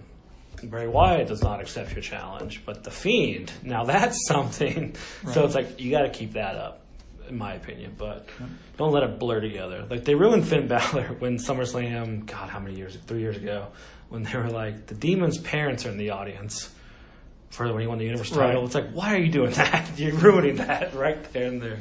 Bray 0.64 0.86
Wyatt 0.86 1.28
does 1.28 1.42
not 1.42 1.60
accept 1.60 1.92
your 1.92 2.00
challenge, 2.02 2.62
but 2.64 2.84
the 2.84 2.90
Fiend, 2.90 3.52
now 3.62 3.84
that's 3.84 4.18
something. 4.28 4.94
So 5.32 5.44
it's 5.44 5.54
like 5.54 5.78
you 5.78 5.90
got 5.90 6.02
to 6.02 6.10
keep 6.10 6.32
that 6.32 6.56
up, 6.56 6.80
in 7.28 7.36
my 7.36 7.54
opinion. 7.54 7.94
But 7.98 8.28
don't 8.78 8.92
let 8.92 9.02
it 9.02 9.18
blur 9.18 9.40
together. 9.40 9.84
Like 9.88 10.04
they 10.04 10.14
ruined 10.14 10.48
Finn 10.48 10.68
Balor 10.68 11.04
when 11.18 11.36
SummerSlam. 11.36 12.24
God, 12.24 12.48
how 12.48 12.60
many 12.60 12.76
years? 12.76 12.96
Three 13.06 13.20
years 13.20 13.36
ago, 13.36 13.68
when 14.08 14.22
they 14.22 14.36
were 14.36 14.48
like 14.50 14.86
the 14.86 14.94
Demon's 14.94 15.38
parents 15.38 15.84
are 15.86 15.90
in 15.90 15.98
the 15.98 16.10
audience 16.10 16.70
for 17.50 17.72
when 17.72 17.80
he 17.80 17.86
won 17.86 17.98
the 17.98 18.04
Universal 18.04 18.38
Right. 18.38 18.46
title. 18.48 18.64
It's 18.66 18.74
like 18.74 18.90
why 18.92 19.14
are 19.14 19.18
you 19.18 19.30
doing 19.30 19.50
that? 19.54 19.98
You're 19.98 20.14
ruining 20.14 20.56
that 20.56 20.94
right 20.94 21.22
there 21.32 21.46
and 21.48 21.60
there. 21.62 21.78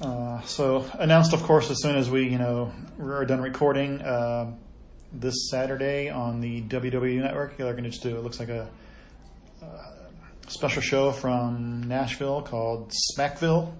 Uh, 0.00 0.40
so 0.42 0.84
announced, 0.98 1.32
of 1.34 1.42
course, 1.42 1.70
as 1.70 1.82
soon 1.82 1.96
as 1.96 2.08
we 2.10 2.28
you 2.28 2.38
know 2.38 2.72
are 3.00 3.24
done 3.26 3.40
recording 3.40 4.00
uh, 4.00 4.50
this 5.12 5.50
Saturday 5.50 6.08
on 6.08 6.40
the 6.40 6.62
WWE 6.62 7.20
Network. 7.20 7.56
They're 7.56 7.72
going 7.72 7.84
to 7.84 7.90
just 7.90 8.02
do 8.02 8.16
it 8.16 8.22
looks 8.22 8.38
like 8.40 8.48
a 8.48 8.68
uh, 9.62 9.66
special 10.48 10.80
show 10.80 11.12
from 11.12 11.82
Nashville 11.86 12.40
called 12.42 12.92
Smackville. 13.16 13.74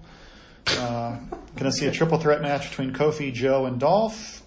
Uh, 0.67 1.17
going 1.55 1.71
to 1.71 1.71
see 1.71 1.87
a 1.87 1.91
triple 1.91 2.19
threat 2.19 2.41
match 2.41 2.69
between 2.69 2.93
Kofi, 2.93 3.33
Joe, 3.33 3.65
and 3.65 3.79
Dolph. 3.79 4.40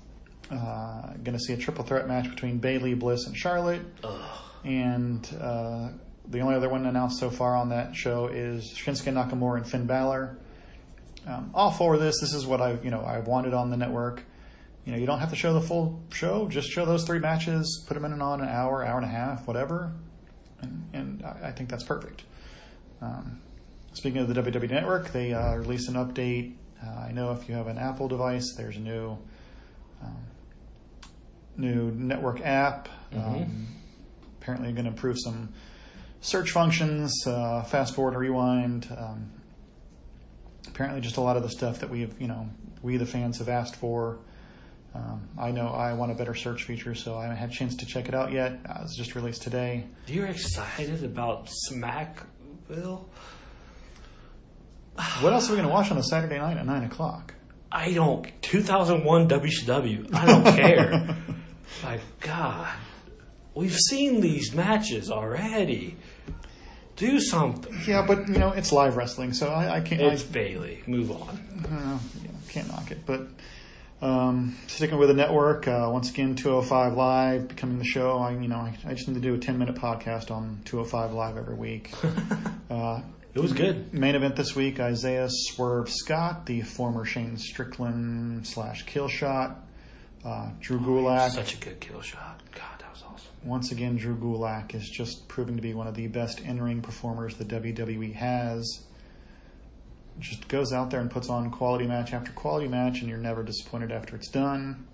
Uh, 0.54 1.14
going 1.24 1.36
to 1.36 1.40
see 1.40 1.52
a 1.52 1.56
triple 1.56 1.84
threat 1.84 2.06
match 2.06 2.30
between 2.30 2.58
Bayley, 2.58 2.94
Bliss, 2.94 3.26
and 3.26 3.36
Charlotte. 3.36 3.82
And 4.64 5.26
uh, 5.40 5.88
the 6.28 6.40
only 6.40 6.54
other 6.54 6.68
one 6.68 6.86
announced 6.86 7.18
so 7.18 7.30
far 7.30 7.56
on 7.56 7.70
that 7.70 7.94
show 7.96 8.28
is 8.28 8.72
Shinsuke 8.72 9.12
Nakamura 9.12 9.58
and 9.58 9.68
Finn 9.68 9.86
Balor. 9.86 10.38
Um, 11.26 11.50
all 11.54 11.70
for 11.70 11.98
this. 11.98 12.20
This 12.20 12.34
is 12.34 12.46
what 12.46 12.60
I, 12.60 12.78
you 12.82 12.90
know, 12.90 13.00
I 13.00 13.18
wanted 13.20 13.54
on 13.54 13.70
the 13.70 13.76
network. 13.76 14.22
You 14.84 14.92
know, 14.92 14.98
you 14.98 15.06
don't 15.06 15.18
have 15.18 15.30
to 15.30 15.36
show 15.36 15.54
the 15.54 15.60
full 15.60 16.02
show. 16.12 16.46
Just 16.48 16.70
show 16.70 16.84
those 16.84 17.04
three 17.04 17.18
matches. 17.18 17.82
Put 17.86 17.94
them 17.94 18.04
in 18.04 18.12
and 18.12 18.22
on 18.22 18.40
an 18.40 18.48
hour, 18.48 18.84
hour 18.84 18.98
and 18.98 19.06
a 19.06 19.08
half, 19.08 19.46
whatever. 19.46 19.92
And, 20.60 20.88
and 20.92 21.24
I 21.24 21.48
I 21.48 21.52
think 21.52 21.70
that's 21.70 21.84
perfect. 21.84 22.24
Um, 23.00 23.40
speaking 23.94 24.20
of 24.20 24.32
the 24.32 24.40
WWE 24.40 24.70
Network, 24.70 25.12
they 25.12 25.32
uh, 25.32 25.56
released 25.56 25.88
an 25.88 25.94
update. 25.94 26.54
Uh, 26.84 27.06
I 27.08 27.12
know 27.12 27.32
if 27.32 27.48
you 27.48 27.54
have 27.54 27.66
an 27.66 27.78
Apple 27.78 28.08
device, 28.08 28.54
there's 28.56 28.76
a 28.76 28.80
new 28.80 29.16
um, 30.02 30.16
new 31.56 31.90
network 31.92 32.40
app. 32.40 32.88
Um, 33.14 33.68
apparently, 34.40 34.72
going 34.72 34.84
to 34.84 34.90
improve 34.90 35.18
some 35.18 35.50
search 36.20 36.50
functions, 36.50 37.26
uh, 37.26 37.62
fast 37.62 37.94
forward, 37.94 38.12
and 38.14 38.20
rewind. 38.20 38.88
Um, 38.96 39.30
apparently, 40.66 41.00
just 41.00 41.16
a 41.16 41.20
lot 41.20 41.36
of 41.36 41.42
the 41.42 41.50
stuff 41.50 41.80
that 41.80 41.90
we've, 41.90 42.20
you 42.20 42.28
know, 42.28 42.48
we 42.82 42.96
the 42.96 43.06
fans 43.06 43.38
have 43.38 43.48
asked 43.48 43.76
for. 43.76 44.18
Um, 44.94 45.28
I 45.36 45.50
know 45.50 45.68
I 45.68 45.92
want 45.94 46.12
a 46.12 46.14
better 46.14 46.34
search 46.34 46.64
feature, 46.64 46.94
so 46.94 47.16
I 47.16 47.22
haven't 47.22 47.38
had 47.38 47.50
a 47.50 47.52
chance 47.52 47.76
to 47.76 47.86
check 47.86 48.08
it 48.08 48.14
out 48.14 48.30
yet. 48.32 48.60
Uh, 48.68 48.82
it's 48.82 48.96
just 48.96 49.16
released 49.16 49.42
today. 49.42 49.86
Do 50.06 50.14
you're 50.14 50.26
excited 50.26 51.02
about 51.02 51.48
Smackville? 51.68 53.04
What 55.20 55.32
else 55.32 55.48
are 55.48 55.52
we 55.52 55.56
going 55.56 55.68
to 55.68 55.74
watch 55.74 55.90
on 55.90 55.98
a 55.98 56.02
Saturday 56.02 56.38
night 56.38 56.56
at 56.56 56.66
nine 56.66 56.84
o'clock? 56.84 57.34
I 57.72 57.92
don't. 57.92 58.30
2001 58.42 59.28
WCW. 59.28 60.14
I 60.14 60.26
don't 60.26 60.44
care. 60.56 61.16
My 61.83 61.98
God, 62.20 62.72
we've 63.55 63.77
seen 63.77 64.20
these 64.20 64.55
matches 64.55 65.11
already. 65.11 65.96
Do 66.96 67.18
something. 67.20 67.77
Yeah, 67.87 68.05
but 68.07 68.29
you 68.29 68.38
know 68.38 68.50
it's 68.50 68.70
live 68.72 68.96
wrestling, 68.96 69.33
so 69.33 69.48
I, 69.48 69.77
I 69.77 69.81
can't. 69.81 70.00
I, 70.00 70.07
It's 70.12 70.22
Bayley. 70.22 70.83
Move 70.87 71.11
on. 71.11 71.38
Uh, 71.68 71.98
yeah, 72.22 72.31
can't 72.48 72.68
knock 72.68 72.90
it. 72.92 73.05
But 73.05 73.27
um, 74.00 74.57
sticking 74.68 74.96
with 74.98 75.09
the 75.09 75.14
network, 75.14 75.66
uh, 75.66 75.88
once 75.92 76.11
again, 76.11 76.37
205 76.37 76.92
Live 76.94 77.48
becoming 77.48 77.79
the 77.79 77.85
show. 77.85 78.18
I, 78.18 78.31
you 78.33 78.46
know, 78.48 78.57
I, 78.59 78.77
I 78.87 78.94
just 78.94 79.09
need 79.09 79.14
to 79.14 79.20
do 79.20 79.35
a 79.35 79.38
10 79.38 79.59
minute 79.59 79.74
podcast 79.74 80.31
on 80.31 80.61
205 80.66 81.12
Live 81.12 81.37
every 81.37 81.57
week. 81.57 81.90
uh, 82.70 83.00
It 83.35 83.40
was 83.40 83.53
good. 83.53 83.92
main 83.92 84.14
event 84.14 84.37
this 84.37 84.55
week: 84.55 84.79
Isaiah 84.79 85.29
Swerve 85.29 85.90
Scott, 85.90 86.46
the 86.46 86.61
former 86.62 87.05
Shane 87.05 87.37
Strickland 87.38 88.46
slash 88.46 88.87
Killshot. 88.87 89.57
Uh, 90.24 90.50
Drew 90.60 90.78
Gulak. 90.78 91.30
Such 91.30 91.54
a 91.54 91.58
good 91.58 91.80
kill 91.80 92.00
shot. 92.00 92.40
God, 92.52 92.78
that 92.78 92.90
was 92.90 93.02
awesome. 93.02 93.30
Once 93.42 93.72
again, 93.72 93.96
Drew 93.96 94.16
Gulak 94.16 94.74
is 94.74 94.88
just 94.88 95.28
proving 95.28 95.56
to 95.56 95.62
be 95.62 95.74
one 95.74 95.87
of 95.87 95.94
the 95.94 96.06
best 96.06 96.40
in-ring 96.40 96.80
performers 96.80 97.37
the 97.37 97.44
WWE 97.44 98.14
has. 98.14 98.84
Just 100.18 100.48
goes 100.48 100.72
out 100.72 100.90
there 100.90 101.00
and 101.00 101.10
puts 101.10 101.28
on 101.28 101.50
quality 101.50 101.87
match 101.87 102.12
after 102.12 102.32
quality 102.32 102.68
match, 102.68 103.00
and 103.00 103.08
you're 103.08 103.18
never 103.18 103.42
disappointed 103.42 103.92
after 103.92 104.16
it's 104.16 104.28
done. 104.28 104.87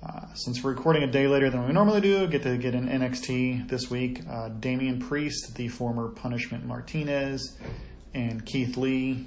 Uh, 0.00 0.32
since 0.34 0.62
we're 0.62 0.70
recording 0.70 1.02
a 1.02 1.08
day 1.08 1.26
later 1.26 1.50
than 1.50 1.66
we 1.66 1.72
normally 1.72 2.00
do, 2.00 2.26
get 2.28 2.44
to 2.44 2.56
get 2.56 2.74
an 2.74 2.88
NXT 2.88 3.68
this 3.68 3.90
week. 3.90 4.22
Uh, 4.30 4.48
Damian 4.48 5.00
Priest, 5.00 5.56
the 5.56 5.68
former 5.68 6.08
Punishment 6.08 6.64
Martinez, 6.64 7.58
and 8.14 8.46
Keith 8.46 8.76
Lee. 8.76 9.26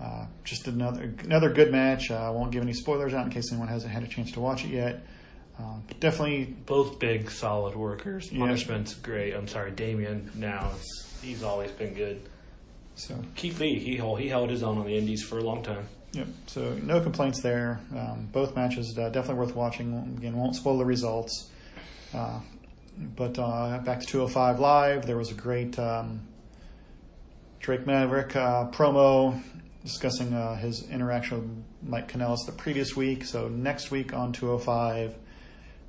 Uh, 0.00 0.26
just 0.42 0.66
another 0.66 1.14
another 1.22 1.50
good 1.50 1.70
match. 1.70 2.10
Uh, 2.10 2.16
I 2.16 2.30
won't 2.30 2.50
give 2.50 2.62
any 2.62 2.72
spoilers 2.72 3.14
out 3.14 3.24
in 3.26 3.30
case 3.30 3.52
anyone 3.52 3.68
hasn't 3.68 3.92
had 3.92 4.02
a 4.02 4.08
chance 4.08 4.32
to 4.32 4.40
watch 4.40 4.64
it 4.64 4.70
yet. 4.70 5.06
Uh, 5.58 5.76
definitely 6.00 6.46
Both 6.66 6.98
big, 6.98 7.30
solid 7.30 7.76
workers. 7.76 8.30
Yeah. 8.32 8.40
Punishment's 8.40 8.94
great. 8.94 9.34
I'm 9.34 9.46
sorry, 9.46 9.70
Damien. 9.70 10.30
Now 10.34 10.72
it's, 10.74 11.20
he's 11.22 11.42
always 11.44 11.70
been 11.70 11.94
good. 11.94 12.28
so 12.96 13.16
Keith 13.36 13.60
Lee, 13.60 13.78
he 13.78 13.96
held, 13.96 14.18
he 14.18 14.28
held 14.28 14.50
his 14.50 14.64
own 14.64 14.78
on 14.78 14.86
the 14.86 14.96
Indies 14.96 15.22
for 15.22 15.38
a 15.38 15.44
long 15.44 15.62
time. 15.62 15.86
Yep. 16.12 16.26
So 16.46 16.74
no 16.82 17.00
complaints 17.00 17.40
there. 17.40 17.80
Um, 17.96 18.28
both 18.32 18.56
matches 18.56 18.96
uh, 18.98 19.10
definitely 19.10 19.44
worth 19.44 19.54
watching. 19.54 20.16
Again, 20.18 20.36
won't 20.36 20.56
spoil 20.56 20.78
the 20.78 20.84
results. 20.84 21.50
Uh, 22.12 22.40
but 23.16 23.38
uh, 23.38 23.78
back 23.78 24.00
to 24.00 24.06
205 24.06 24.60
Live, 24.60 25.06
there 25.06 25.16
was 25.16 25.30
a 25.30 25.34
great 25.34 25.78
um, 25.78 26.20
Drake 27.60 27.86
Maverick 27.86 28.36
uh, 28.36 28.70
promo 28.70 29.40
discussing 29.84 30.32
uh, 30.32 30.56
his 30.56 30.88
interaction 30.90 31.64
with 31.80 31.90
Mike 31.90 32.10
Kanellis 32.10 32.46
the 32.46 32.52
previous 32.52 32.96
week. 32.96 33.24
So 33.24 33.48
next 33.48 33.90
week 33.90 34.12
on 34.12 34.32
205, 34.32 35.14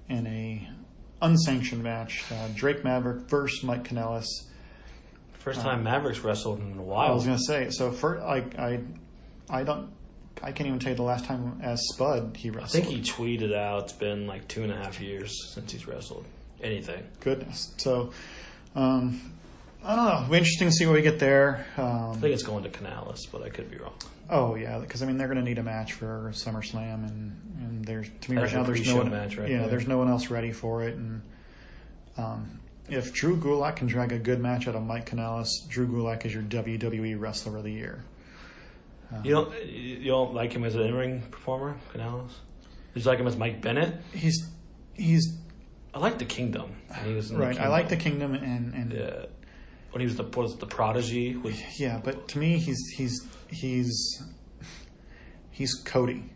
in 0.10 0.28
a 0.28 0.70
unsanctioned 1.22 1.82
match, 1.82 2.24
uh, 2.32 2.50
Drake 2.54 2.84
Maverick 2.84 3.30
versus 3.30 3.64
Mike 3.64 3.88
Kanellis. 3.88 4.28
First 5.40 5.62
time 5.62 5.84
Mavericks 5.84 6.20
wrestled 6.20 6.60
in 6.60 6.78
a 6.78 6.82
while. 6.82 7.12
I 7.12 7.14
was 7.14 7.24
gonna 7.24 7.38
say 7.38 7.70
so. 7.70 7.92
For 7.92 8.20
like 8.20 8.58
I, 8.58 8.82
I 9.48 9.64
don't. 9.64 9.92
I 10.42 10.52
can't 10.52 10.68
even 10.68 10.80
tell 10.80 10.92
you 10.92 10.96
the 10.96 11.04
last 11.04 11.26
time 11.26 11.60
as 11.62 11.82
Spud 11.94 12.36
he 12.36 12.50
wrestled. 12.50 12.82
I 12.82 12.86
think 12.86 12.88
he 12.88 13.12
tweeted 13.12 13.56
out 13.56 13.84
it's 13.84 13.94
been 13.94 14.26
like 14.28 14.48
two 14.48 14.64
and 14.64 14.72
a 14.72 14.76
half 14.76 15.00
years 15.00 15.54
since 15.54 15.72
he's 15.72 15.88
wrestled 15.88 16.26
anything. 16.62 17.06
Goodness. 17.20 17.74
So, 17.78 18.12
um, 18.76 19.34
I 19.86 19.96
don't 19.96 20.06
know. 20.06 20.18
It'll 20.22 20.32
be 20.32 20.38
interesting 20.38 20.68
to 20.68 20.74
see 20.74 20.86
what 20.86 20.94
we 20.96 21.02
get 21.02 21.20
there. 21.20 21.66
I 21.78 21.82
Um, 21.82 22.20
think 22.20 22.34
it's 22.34 22.44
going 22.44 22.64
to 22.64 22.70
Kanellis, 22.70 23.32
but 23.32 23.44
I 23.44 23.50
could 23.50 23.70
be 23.70 23.78
wrong. 23.78 23.94
oh 24.30 24.56
yeah, 24.56 24.80
because 24.80 25.04
I 25.04 25.06
mean 25.06 25.18
they're 25.18 25.28
going 25.28 25.38
to 25.38 25.44
need 25.44 25.60
a 25.60 25.64
match 25.64 25.94
for 25.94 26.32
SummerSlam, 26.34 27.08
and 27.08 27.42
and 27.60 27.86
there's 27.86 28.08
to 28.22 28.32
me 28.32 28.38
That's 28.38 28.52
right 28.54 28.60
now 28.62 28.64
there's 28.66 28.86
no 28.88 28.98
one. 28.98 29.12
match 29.12 29.38
right 29.38 29.50
yeah, 29.50 29.60
there. 29.60 29.70
there's 29.70 29.88
no 29.88 29.98
one 30.00 30.10
else 30.10 30.30
ready 30.32 30.52
for 30.52 30.84
it, 30.84 30.96
and 30.96 31.22
um, 32.18 32.60
if 32.90 33.14
Drew 33.14 33.38
Gulak 33.38 33.76
can 33.78 33.88
drag 33.88 34.12
a 34.12 34.20
good 34.20 34.40
match 34.40 34.68
out 34.68 34.76
of 34.76 34.84
Mike 34.84 35.10
Kanellis, 35.10 35.50
Drew 35.70 35.88
Gulak 35.88 36.26
is 36.26 36.34
your 36.34 36.44
WWE 36.44 37.20
Wrestler 37.20 37.58
of 37.58 37.64
the 37.64 37.72
Year. 37.72 38.04
You 39.24 39.32
don't 39.32 39.66
you 39.66 40.10
don't 40.12 40.34
like 40.34 40.52
him 40.52 40.64
as 40.66 40.76
an 40.76 40.82
in-ring 40.82 41.22
performer, 41.32 41.76
Kanellis? 41.94 42.32
You 42.96 43.02
like 43.04 43.20
him 43.20 43.28
as 43.28 43.38
Mike 43.38 43.62
Bennett? 43.62 43.94
He's 44.14 44.48
he's 44.94 45.38
I 45.94 46.00
like 46.00 46.18
the 46.18 46.26
Kingdom. 46.26 46.72
when 46.90 47.06
He 47.06 47.14
was 47.14 47.30
in 47.32 47.38
right. 47.38 47.56
The 47.56 47.62
I 47.64 47.68
like 47.68 47.88
the 47.90 47.96
Kingdom. 47.98 48.32
Kingdom 48.34 48.50
and 48.52 48.74
and 48.74 48.92
Yeah. 48.94 49.26
When 49.96 50.02
he 50.02 50.08
was 50.08 50.18
the 50.18 50.26
was 50.38 50.58
the 50.58 50.66
prodigy 50.66 51.38
with 51.38 51.58
Yeah, 51.80 52.02
but 52.04 52.28
to 52.28 52.38
me, 52.38 52.58
he's 52.58 52.86
he's 52.98 53.26
he's 53.48 54.22
he's 55.52 55.74
Cody, 55.86 56.34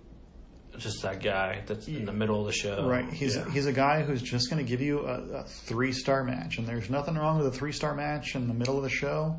just 0.77 1.01
that 1.01 1.21
guy 1.21 1.63
that's 1.65 1.85
in 1.89 2.05
the 2.05 2.13
middle 2.13 2.39
of 2.39 2.45
the 2.47 2.53
show. 2.53 2.87
right? 2.87 3.11
He's 3.11 3.35
Yeah. 3.35 3.51
he's 3.51 3.65
a 3.65 3.73
guy 3.73 4.01
who's 4.03 4.21
just 4.21 4.49
going 4.49 4.65
to 4.65 4.69
give 4.69 4.79
you 4.79 5.05
a, 5.05 5.39
a 5.39 5.43
three 5.43 5.91
star 5.91 6.23
match, 6.23 6.57
and 6.57 6.65
there's 6.65 6.89
nothing 6.89 7.15
wrong 7.15 7.37
with 7.37 7.47
a 7.47 7.51
three 7.51 7.73
star 7.73 7.93
match 7.93 8.33
in 8.33 8.47
the 8.47 8.53
middle 8.53 8.77
of 8.77 8.83
the 8.83 8.89
show. 8.89 9.37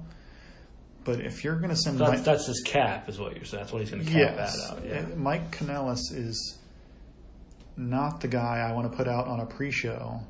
But 1.05 1.23
if 1.23 1.43
you're 1.43 1.57
going 1.57 1.71
to 1.71 1.77
send 1.77 1.99
That's, 1.99 2.11
Mike, 2.11 2.25
that's 2.25 2.47
his 2.47 2.61
cap, 2.61 3.09
is 3.09 3.19
what 3.19 3.35
you're 3.35 3.47
saying. 3.47 3.63
That's 3.63 3.73
what 3.73 3.81
he's 3.81 3.91
going 3.91 4.05
to 4.05 4.13
cap 4.13 4.35
yes, 4.37 4.55
that 4.55 4.71
out. 4.71 4.85
Yeah. 4.85 4.99
uh, 4.99 5.17
Mike 5.17 5.51
Kanellis 5.51 6.13
is 6.13 6.59
not 7.75 8.21
the 8.21 8.29
guy 8.29 8.59
I 8.59 8.73
want 8.75 8.93
to 8.93 8.95
put 8.95 9.09
out 9.09 9.29
on 9.29 9.41
a 9.41 9.47
pre-show 9.47 10.21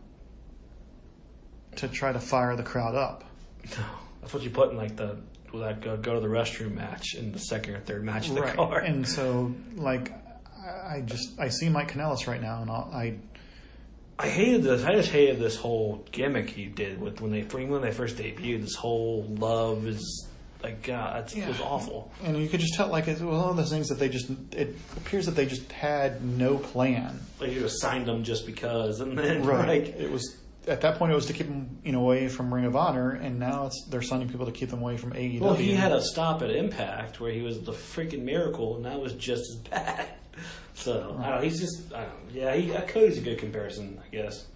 to 1.75 1.89
try 1.89 2.13
to 2.13 2.21
fire 2.21 2.55
the 2.55 2.63
crowd 2.63 2.95
up. 2.95 3.25
No, 3.65 3.85
that's 4.21 4.33
what 4.35 4.43
you 4.43 4.51
put 4.51 4.71
in 4.71 4.77
like 4.77 4.97
the 4.97 5.19
like 5.53 5.87
uh, 5.87 5.97
go 5.97 6.15
to 6.15 6.21
the 6.21 6.29
restroom 6.29 6.75
match 6.75 7.15
in 7.15 7.33
the 7.33 7.39
second 7.39 7.75
or 7.75 7.81
third 7.81 8.05
match 8.05 8.29
of 8.29 8.37
the 8.37 8.43
card. 8.43 8.85
And 8.85 9.07
so, 9.07 9.53
like, 9.75 10.13
I 10.65 11.03
just 11.05 11.39
I 11.41 11.49
see 11.49 11.69
Mike 11.69 11.93
Kanellis 11.93 12.27
right 12.27 12.41
now, 12.41 12.63
and 12.63 12.71
I'll, 12.71 12.91
I 12.95 13.17
I 14.19 14.29
hated 14.29 14.63
this. 14.63 14.85
I 14.85 14.93
just 14.93 15.11
hated 15.11 15.39
this 15.41 15.57
whole 15.57 16.07
gimmick 16.13 16.51
he 16.51 16.67
did 16.67 17.01
with 17.01 17.21
when 17.21 17.33
they 17.33 17.43
when 17.43 17.83
they 17.83 17.91
first 17.91 18.17
debuted. 18.17 18.63
This 18.63 18.75
whole 18.77 19.25
love 19.25 19.87
is 19.87 20.29
like 20.63 20.83
God, 20.83 21.33
it 21.35 21.49
was 21.49 21.61
awful. 21.61 22.13
and 22.23 22.37
you 22.37 22.47
could 22.49 22.61
just 22.61 22.75
tell 22.75 22.89
like 22.89 23.09
it 23.09 23.13
was 23.13 23.23
one 23.23 23.49
of 23.51 23.57
those 23.57 23.71
things 23.71 23.89
that 23.89 23.99
they 23.99 24.11
just 24.11 24.31
it 24.53 24.77
appears 24.97 25.25
that 25.27 25.33
they 25.33 25.47
just 25.47 25.73
had 25.73 26.23
no 26.23 26.59
plan. 26.59 27.19
Like 27.41 27.53
you 27.53 27.61
just 27.61 27.81
signed 27.81 28.07
them 28.07 28.23
just 28.25 28.45
because, 28.47 29.01
and 29.01 29.17
then 29.19 29.43
Right. 29.45 29.67
like 29.85 29.97
it 29.97 30.11
was 30.11 30.37
at 30.71 30.81
that 30.83 30.97
point 30.99 31.13
it 31.13 31.15
was 31.15 31.27
to 31.27 31.33
keep 31.33 31.47
him 31.47 31.79
you 31.85 31.93
know 31.93 32.01
away 32.01 32.29
from 32.29 32.53
Ring 32.55 32.65
of 32.65 32.77
Honor, 32.77 33.11
and 33.11 33.39
now 33.39 33.67
it's 33.67 33.85
they're 33.91 34.03
signing 34.03 34.29
people 34.29 34.47
to 34.47 34.53
keep 34.53 34.71
them 34.71 34.81
away 34.81 34.97
from 34.97 35.13
AEW. 35.13 35.41
Well, 35.41 35.55
he 35.55 35.73
had 35.75 35.93
a 35.93 36.01
stop 36.03 36.41
at 36.43 36.51
Impact 36.51 37.21
where 37.21 37.33
he 37.33 37.43
was 37.43 37.61
the 37.63 37.73
freaking 37.73 38.23
miracle, 38.23 38.77
and 38.77 38.85
that 38.85 39.01
was 39.01 39.13
just 39.15 39.43
as 39.51 39.57
bad. 39.71 40.09
So 40.73 41.19
I 41.21 41.29
don't 41.29 41.37
know. 41.37 41.41
He's 41.43 41.61
just 41.61 41.93
I 41.93 42.05
don't. 42.05 42.31
Yeah, 42.33 42.55
he, 42.55 42.71
Cody's 42.91 43.19
a 43.19 43.21
good 43.21 43.39
comparison, 43.39 44.01
I 44.03 44.09
guess. 44.15 44.47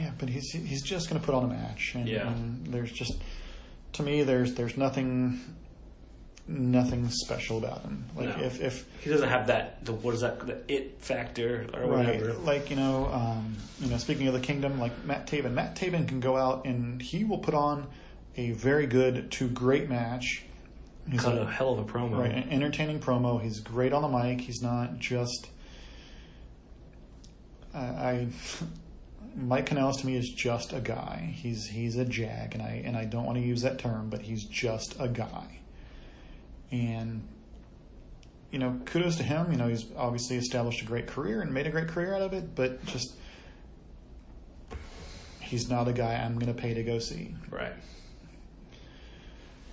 yeah, 0.00 0.12
but 0.18 0.30
he's 0.30 0.50
he's 0.52 0.82
just 0.82 1.10
going 1.10 1.20
to 1.20 1.26
put 1.26 1.34
on 1.34 1.44
a 1.44 1.48
match, 1.48 1.92
and, 1.94 2.08
Yeah. 2.08 2.28
and 2.32 2.66
there's 2.68 2.90
just 2.90 3.12
to 3.94 4.02
me 4.02 4.22
there's 4.22 4.54
there's 4.54 4.78
nothing 4.78 5.40
nothing 6.48 7.08
special 7.10 7.58
about 7.58 7.82
him. 7.82 8.04
Like 8.16 8.36
No. 8.36 8.44
if 8.44 8.60
if 8.60 8.84
He 9.02 9.10
doesn't 9.10 9.28
have 9.28 9.46
that. 9.46 9.84
The, 9.84 9.92
what 9.92 10.14
is 10.14 10.20
that? 10.22 10.44
The 10.46 10.58
it 10.68 11.00
factor 11.00 11.66
or 11.74 11.86
Right, 11.88 12.06
whatever. 12.20 12.32
like 12.34 12.68
you 12.70 12.76
know, 12.76 13.06
um, 13.12 13.56
you 13.80 13.88
know. 13.88 13.96
Speaking 13.98 14.26
of 14.26 14.34
the 14.34 14.40
kingdom, 14.40 14.78
like 14.78 15.04
Matt 15.04 15.26
Taven, 15.26 15.52
Matt 15.52 15.76
Taven 15.76 16.06
can 16.08 16.20
go 16.20 16.36
out 16.36 16.64
and 16.66 17.00
he 17.00 17.24
will 17.24 17.38
put 17.38 17.54
on 17.54 17.86
a 18.36 18.50
very 18.52 18.86
good 18.86 19.30
to 19.32 19.48
great 19.48 19.88
match. 19.88 20.44
He's 21.10 21.20
Cut 21.20 21.36
a- 21.36 21.42
a 21.42 21.50
hell 21.50 21.72
of 21.72 21.78
a 21.80 21.84
promo. 21.84 22.18
right, 22.18 22.30
an 22.32 22.48
entertaining 22.50 23.00
promo. 23.00 23.40
He's 23.42 23.60
great 23.60 23.92
on 23.92 24.02
the 24.02 24.08
mic. 24.18 24.40
He's 24.40 24.62
not 24.62 24.98
just. 24.98 25.48
I, 27.74 27.78
I 27.80 28.26
Mike 29.36 29.66
Kanellis 29.66 30.00
to 30.00 30.06
me 30.06 30.16
is 30.16 30.28
just 30.28 30.72
a 30.72 30.80
guy. 30.80 31.32
He's 31.34 31.66
he's 31.66 31.96
a 31.96 32.04
jag, 32.04 32.54
and 32.54 32.62
I 32.62 32.82
and 32.84 32.96
I 32.96 33.04
don't 33.04 33.24
want 33.24 33.38
to 33.38 33.44
use 33.44 33.62
that 33.62 33.78
term, 33.78 34.10
but 34.10 34.22
he's 34.22 34.44
just 34.44 34.94
a 35.00 35.08
guy. 35.08 35.58
And 36.72 37.22
you 38.50 38.58
know, 38.58 38.80
kudos 38.84 39.16
to 39.16 39.22
him. 39.22 39.50
You 39.50 39.58
know, 39.58 39.68
he's 39.68 39.86
obviously 39.96 40.36
established 40.36 40.82
a 40.82 40.84
great 40.84 41.06
career 41.06 41.40
and 41.40 41.52
made 41.52 41.66
a 41.66 41.70
great 41.70 41.88
career 41.88 42.14
out 42.14 42.22
of 42.22 42.32
it, 42.34 42.54
but 42.54 42.84
just 42.86 43.14
he's 45.40 45.68
not 45.68 45.88
a 45.88 45.92
guy 45.92 46.14
I'm 46.14 46.38
going 46.38 46.54
to 46.54 46.60
pay 46.60 46.74
to 46.74 46.82
go 46.82 46.98
see. 46.98 47.34
Right. 47.50 47.72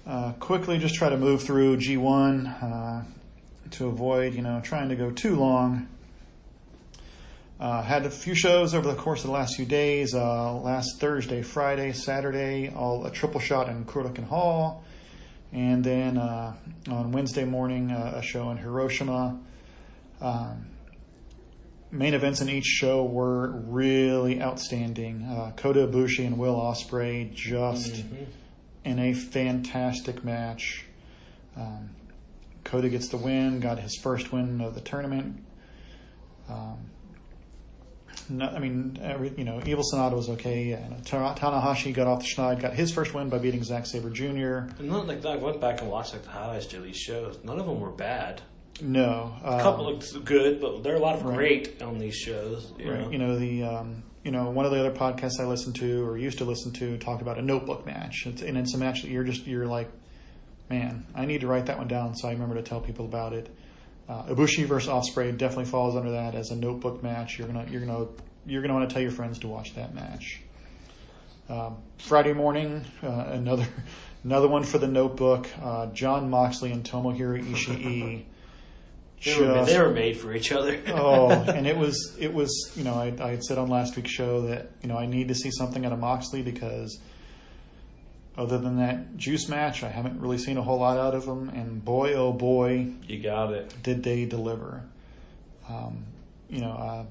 Uh, 0.08 0.32
quickly, 0.34 0.78
just 0.78 0.96
try 0.96 1.10
to 1.10 1.18
move 1.18 1.44
through 1.44 1.78
G1 1.78 2.64
uh, 2.64 3.04
to 3.72 3.88
avoid, 3.88 4.34
you 4.34 4.42
know, 4.42 4.60
trying 4.64 4.90
to 4.90 4.96
go 4.96 5.12
too 5.12 5.36
long. 5.36 5.88
Uh, 7.60 7.84
had 7.84 8.06
a 8.06 8.10
few 8.10 8.34
shows 8.34 8.74
over 8.74 8.88
the 8.88 8.96
course 8.96 9.20
of 9.20 9.28
the 9.28 9.34
last 9.34 9.56
few 9.56 9.66
days. 9.66 10.16
Uh, 10.16 10.54
last 10.56 11.00
Thursday, 11.00 11.42
Friday, 11.42 11.92
Saturday, 11.92 12.70
all 12.74 13.06
a 13.06 13.12
triple 13.12 13.42
shot 13.42 13.68
in 13.68 13.84
Korakuen 13.84 14.26
Hall, 14.26 14.84
and 15.52 15.84
then 15.84 16.18
uh, 16.18 16.56
on 16.90 17.12
Wednesday 17.12 17.46
morning, 17.46 17.92
uh, 17.92 18.14
a 18.18 18.22
show 18.22 18.50
in 18.52 18.58
Hiroshima. 18.58 19.40
Um, 20.22 20.68
main 21.92 22.14
events 22.14 22.42
in 22.42 22.50
each 22.50 22.66
show 22.66 23.04
were 23.04 23.50
really 23.52 24.42
outstanding. 24.42 25.24
Uh, 25.24 25.52
Kota 25.56 25.88
Ibushi 25.88 26.26
and 26.28 26.38
Will 26.38 26.56
Ospreay 26.56 27.34
just 27.34 27.94
Mhm. 27.94 28.26
in 28.86 29.00
a 29.00 29.14
fantastic 29.14 30.24
match. 30.24 30.86
Um, 31.58 31.90
Kota 32.64 32.90
gets 32.90 33.08
the 33.10 33.18
win, 33.18 33.60
got 33.60 33.80
his 33.80 33.96
first 33.96 34.32
win 34.32 34.62
of 34.62 34.76
the 34.76 34.82
tournament. 34.82 35.44
Um, 36.48 36.78
no, 38.30 38.46
I 38.48 38.60
mean, 38.60 39.00
every, 39.02 39.34
you 39.38 39.44
know, 39.44 39.62
Evil 39.66 39.84
Sanada 39.84 40.14
was 40.16 40.30
okay. 40.30 40.72
And 40.74 41.04
Ta- 41.06 41.36
Tanahashi 41.36 41.94
got 41.94 42.08
off 42.08 42.20
the 42.20 42.26
schneid, 42.28 42.62
got 42.62 42.74
his 42.74 42.92
first 42.92 43.14
win 43.14 43.30
by 43.30 43.38
beating 43.40 43.64
Zack 43.64 43.86
Sabre 43.86 44.10
Jr. 44.10 44.70
And 44.80 44.90
not 44.90 45.08
like 45.08 45.26
I 45.26 45.36
went 45.36 45.60
back 45.60 45.82
and 45.82 45.90
watched 45.90 46.14
like 46.14 46.24
the 46.24 46.30
highlights 46.30 46.68
to 46.68 46.80
these 46.80 46.98
shows. 46.98 47.38
None 47.44 47.60
of 47.60 47.66
them 47.66 47.80
were 47.80 47.92
bad. 47.92 48.42
No, 48.82 49.36
A 49.44 49.60
couple 49.62 49.88
um, 49.88 49.94
looked 49.94 50.24
good, 50.24 50.62
but 50.62 50.84
there 50.84 50.94
are 50.94 50.98
a 50.98 51.02
lot 51.02 51.16
of 51.16 51.26
Right. 51.26 51.36
great 51.36 51.82
on 51.82 51.98
these 52.00 52.16
shows. 52.16 52.72
You 52.80 52.92
Right. 52.92 53.02
know? 53.02 53.10
You 53.12 53.18
know 53.18 53.38
the 53.38 53.64
um, 53.64 54.04
you 54.24 54.32
know 54.32 54.50
one 54.52 54.66
of 54.66 54.72
the 54.72 54.80
other 54.80 54.92
podcasts 54.92 55.40
I 55.42 55.46
listen 55.46 55.74
to 55.74 56.06
or 56.08 56.18
used 56.18 56.38
to 56.38 56.46
listen 56.46 56.72
to 56.74 56.98
talked 56.98 57.22
about 57.22 57.38
a 57.38 57.42
notebook 57.42 57.86
match, 57.86 58.24
it's, 58.26 58.42
and 58.42 58.58
it's 58.58 58.74
a 58.74 58.78
match 58.78 59.02
that 59.02 59.10
you're 59.12 59.26
just 59.26 59.46
you're 59.46 59.66
like, 59.66 59.90
man, 60.70 61.06
I 61.14 61.26
need 61.26 61.42
to 61.42 61.48
write 61.48 61.66
that 61.66 61.78
one 61.78 61.88
down 61.90 62.16
so 62.16 62.30
I 62.30 62.32
remember 62.32 62.56
to 62.56 62.62
tell 62.62 62.80
people 62.80 63.06
about 63.06 63.34
it. 63.34 63.54
Uh, 64.10 64.24
Ibushi 64.24 64.66
versus 64.66 64.90
Ospreay 64.90 65.38
definitely 65.38 65.66
falls 65.66 65.96
under 65.96 66.12
that 66.12 66.34
as 66.34 66.50
a 66.50 66.56
notebook 66.56 67.04
match. 67.04 67.38
You're 67.38 67.48
gonna 67.48 67.68
you're 67.70 67.86
gonna 67.86 68.08
you're 68.48 68.62
gonna 68.64 68.74
want 68.74 68.90
to 68.90 68.94
tell 68.94 69.04
your 69.04 69.12
friends 69.12 69.38
to 69.40 69.48
watch 69.48 69.76
that 69.76 69.94
match. 69.94 70.42
Um, 71.48 71.78
Friday 72.00 72.34
morning, 72.34 72.84
uh, 73.04 73.26
another 73.30 73.68
another 74.24 74.48
one 74.48 74.64
for 74.64 74.80
the 74.80 74.88
notebook. 74.88 75.48
Uh, 75.62 75.88
Jon 75.88 76.30
Moxley 76.30 76.72
and 76.72 76.84
Tomohiro 76.84 77.42
Ishii. 77.44 78.24
They 79.22 79.38
were, 79.38 79.54
just- 79.54 79.70
they 79.70 79.78
were 79.78 79.90
made 79.90 80.16
for 80.16 80.34
each 80.34 80.54
other. 80.54 80.80
oh, 80.88 81.30
and 81.30 81.68
it 81.68 81.76
was 81.78 82.16
it 82.18 82.34
was 82.34 82.72
you 82.78 82.86
know 82.86 82.94
I, 82.94 83.14
I 83.22 83.32
had 83.32 83.44
said 83.44 83.58
on 83.58 83.68
last 83.68 83.98
week's 83.98 84.12
show 84.12 84.44
that 84.48 84.72
you 84.82 84.88
know 84.88 84.98
I 84.98 85.08
need 85.08 85.28
to 85.28 85.36
see 85.36 85.52
something 85.52 85.86
out 85.86 85.92
of 85.92 86.00
Moxley 86.00 86.42
because 86.42 86.98
other 88.40 88.58
than 88.58 88.78
that 88.78 89.18
juice 89.18 89.50
match, 89.50 89.84
I 89.84 89.90
haven't 89.90 90.20
really 90.22 90.38
seen 90.38 90.58
a 90.58 90.62
whole 90.62 90.80
lot 90.80 90.98
out 90.98 91.14
of 91.14 91.26
them. 91.26 91.50
And 91.50 91.84
boy, 91.84 92.14
oh 92.14 92.32
boy, 92.32 92.94
you 93.08 93.22
got 93.22 93.54
it. 93.54 93.74
did 93.84 94.02
they 94.04 94.26
deliver! 94.26 94.84
Um, 95.68 96.06
you 96.50 96.62
know, 96.62 96.72
uh, 96.72 97.06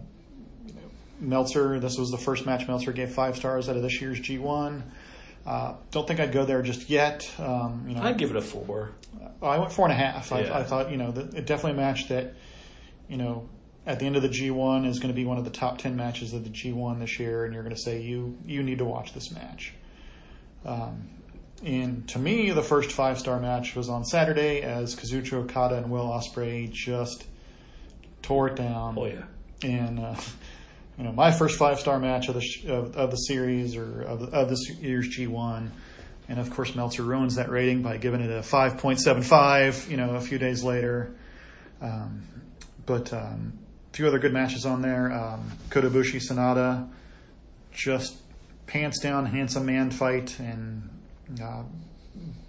Meltzer. 1.21 1.79
This 1.79 1.99
was 1.99 2.11
the 2.11 2.19
first 2.19 2.47
match 2.47 2.67
Meltzer 2.67 2.93
gave 2.93 3.11
five 3.11 3.37
stars 3.37 3.69
out 3.69 3.77
of 3.77 3.83
this 3.83 4.01
year's 4.01 4.19
G1. 4.21 4.83
Uh, 5.47 5.75
don't 5.91 6.07
think 6.07 6.21
I'd 6.21 6.33
go 6.33 6.45
there 6.45 6.63
just 6.63 6.91
yet. 6.91 7.31
Um, 7.39 7.85
you 7.89 7.95
know, 7.95 8.03
I'd 8.03 8.19
give 8.19 8.31
it 8.31 8.37
a 8.37 8.43
four. 8.43 8.93
I 9.41 9.59
went 9.59 9.73
four 9.73 9.87
and 9.87 9.93
a 9.93 9.97
half. 9.97 10.33
I, 10.33 10.41
Yeah. 10.41 10.59
I 10.59 10.63
thought, 10.65 10.91
you 10.91 10.97
know, 10.97 11.11
it 11.11 11.47
definitely 11.47 11.73
a 11.73 11.75
match 11.75 12.09
that, 12.09 12.35
you 13.09 13.17
know, 13.17 13.49
at 13.87 13.99
the 13.99 14.07
end 14.07 14.17
of 14.17 14.23
the 14.23 14.29
G1 14.29 14.87
is 14.87 14.99
going 14.99 15.13
to 15.13 15.17
be 15.17 15.25
one 15.25 15.39
of 15.39 15.45
the 15.45 15.51
top 15.51 15.79
10 15.79 15.97
matches 15.97 16.35
of 16.35 16.45
the 16.45 16.51
G1 16.51 16.99
this 16.99 17.19
year, 17.19 17.45
and 17.45 17.55
you're 17.55 17.63
going 17.63 17.75
to 17.75 17.81
say, 17.81 18.03
you, 18.03 18.37
you 18.45 18.63
need 18.63 18.79
to 18.79 18.85
watch 18.85 19.15
this 19.15 19.31
match. 19.31 19.73
Um, 20.67 21.09
and 21.65 22.09
to 22.11 22.19
me, 22.19 22.51
the 22.51 22.63
first 22.63 22.93
five 22.93 23.19
star 23.19 23.41
match 23.41 23.75
was 23.75 23.89
on 23.89 24.05
Saturday 24.05 24.63
as 24.63 24.95
Kazuchika 24.95 25.45
Okada 25.45 25.77
and 25.77 25.91
Will 25.91 26.09
Ospreay 26.09 26.71
just 26.71 27.25
tore 28.23 28.49
it 28.49 28.57
down. 28.57 28.97
Oh 28.97 29.07
yeah. 29.07 29.25
And, 29.63 29.99
uh, 29.99 30.15
you 30.97 31.05
know, 31.05 31.13
my 31.13 31.33
first 31.33 31.59
five 31.59 31.81
star 31.81 31.99
match 31.99 32.29
of 32.29 32.35
the 32.35 32.41
sh- 32.41 32.67
of, 32.67 32.97
of 32.97 33.11
the 33.11 33.17
series 33.17 33.77
or 33.77 34.03
of, 34.03 34.23
of 34.33 34.49
this 34.49 34.71
year's 34.71 35.09
G1. 35.09 35.71
And 36.29 36.39
of 36.39 36.51
course, 36.51 36.75
Meltzer 36.75 37.03
ruins 37.03 37.37
that 37.37 37.51
rating 37.51 37.83
by 37.83 37.97
giving 37.97 38.21
it 38.21 38.31
a 38.31 38.41
5.75, 38.41 39.89
you 39.89 39.97
know, 39.97 40.15
a 40.15 40.21
few 40.21 40.39
days 40.39 40.63
later. 40.63 41.15
Um, 41.81 42.23
but 42.85 43.13
um, 43.13 43.59
a 43.93 43.97
few 43.97 44.07
other 44.07 44.19
good 44.19 44.33
matches 44.33 44.67
on 44.67 44.83
there. 44.83 45.13
Um, 45.13 45.51
Kota 45.71 45.89
Sanada, 45.89 46.89
just 47.73 48.17
pants 48.67 49.01
down, 49.01 49.25
handsome 49.27 49.65
man 49.65 49.91
fight, 49.91 50.39
and 50.39 50.91
uh, 51.43 51.63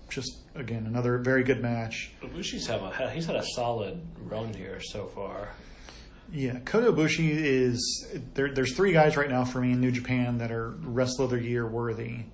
just, 0.10 0.38
again, 0.56 0.86
another 0.86 1.18
very 1.18 1.44
good 1.44 1.62
match. 1.62 2.12
Ibushi's 2.22 2.68
have 2.68 2.82
a 2.82 3.12
he's 3.12 3.26
had 3.26 3.36
a 3.36 3.46
solid 3.56 4.02
run 4.24 4.54
here 4.54 4.80
so 4.82 5.06
far. 5.08 5.50
Yeah, 6.32 6.60
Kota 6.60 6.92
Ibushi 6.92 7.32
is 7.32 8.08
there. 8.36 8.54
There's 8.54 8.76
three 8.76 8.94
guys 8.94 9.18
right 9.18 9.30
now 9.30 9.46
for 9.46 9.62
me 9.62 9.72
in 9.72 9.82
New 9.82 9.92
Japan 9.92 10.38
that 10.38 10.52
are 10.52 10.70
Wrestler 10.82 11.26
of 11.26 11.32
the 11.32 11.42
Year 11.42 11.68
worthy, 11.68 12.26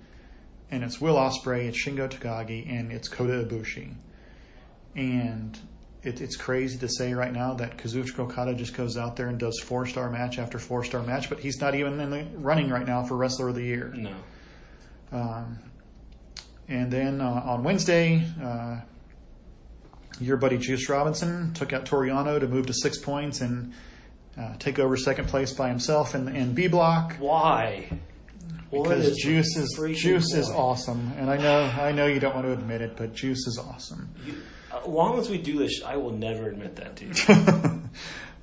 and 0.70 0.84
it's 0.84 1.00
Will 1.00 1.16
Ospreay, 1.16 1.66
it's 1.66 1.82
Shingo 1.82 2.08
Takagi, 2.08 2.70
and 2.70 2.92
it's 2.92 3.08
Kota 3.08 3.44
Ibushi. 3.44 3.94
And 4.94 5.58
it, 6.02 6.20
it's 6.20 6.36
crazy 6.36 6.78
to 6.78 6.88
say 6.88 7.14
right 7.14 7.32
now 7.32 7.54
that 7.54 7.78
Kazuchika 7.78 8.20
Okada 8.20 8.54
just 8.54 8.74
goes 8.74 8.96
out 8.96 9.16
there 9.16 9.28
and 9.28 9.38
does 9.38 9.58
four 9.64 9.86
star 9.86 10.10
match 10.10 10.38
after 10.38 10.58
four 10.58 10.84
star 10.84 11.02
match, 11.02 11.28
but 11.30 11.40
he's 11.40 11.58
not 11.60 11.74
even 11.74 11.98
in 11.98 12.10
the 12.10 12.26
running 12.34 12.68
right 12.68 12.86
now 12.86 13.02
for 13.02 13.16
Wrestler 13.16 13.48
of 13.48 13.54
the 13.54 13.64
Year. 13.64 13.94
No. 13.96 14.14
Um, 15.10 15.58
and 16.68 16.90
then 16.90 17.20
uh, 17.20 17.42
on 17.44 17.62
Wednesday, 17.64 18.24
uh, 18.42 18.80
your 20.20 20.36
buddy 20.36 20.58
Juice 20.58 20.88
Robinson 20.88 21.52
took 21.54 21.72
out 21.72 21.86
Toru 21.86 22.08
Yano 22.08 22.40
to 22.40 22.48
move 22.48 22.66
to 22.66 22.74
six 22.74 22.98
points 22.98 23.40
and 23.40 23.72
uh, 24.38 24.54
take 24.58 24.78
over 24.78 24.96
second 24.96 25.28
place 25.28 25.52
by 25.52 25.68
himself 25.68 26.14
in, 26.14 26.28
in 26.28 26.54
B 26.54 26.68
block. 26.68 27.16
Why? 27.18 27.90
Because 28.70 29.06
is 29.06 29.18
Juice 29.18 29.56
is 29.56 29.78
Juice 29.96 30.34
is 30.34 30.50
awesome, 30.50 31.12
and 31.18 31.30
I 31.30 31.36
know 31.36 31.60
I 31.60 31.92
know 31.92 32.06
you 32.06 32.18
don't 32.18 32.34
want 32.34 32.46
to 32.46 32.52
admit 32.52 32.80
it, 32.82 32.96
but 32.96 33.14
Juice 33.14 33.46
is 33.46 33.58
awesome. 33.58 34.08
You, 34.26 34.34
as 34.74 34.86
long 34.86 35.18
as 35.18 35.30
we 35.30 35.38
do 35.38 35.58
this, 35.58 35.82
I 35.84 35.96
will 35.96 36.10
never 36.10 36.48
admit 36.48 36.76
that 36.76 36.96
to 36.96 37.06
you. 37.06 37.82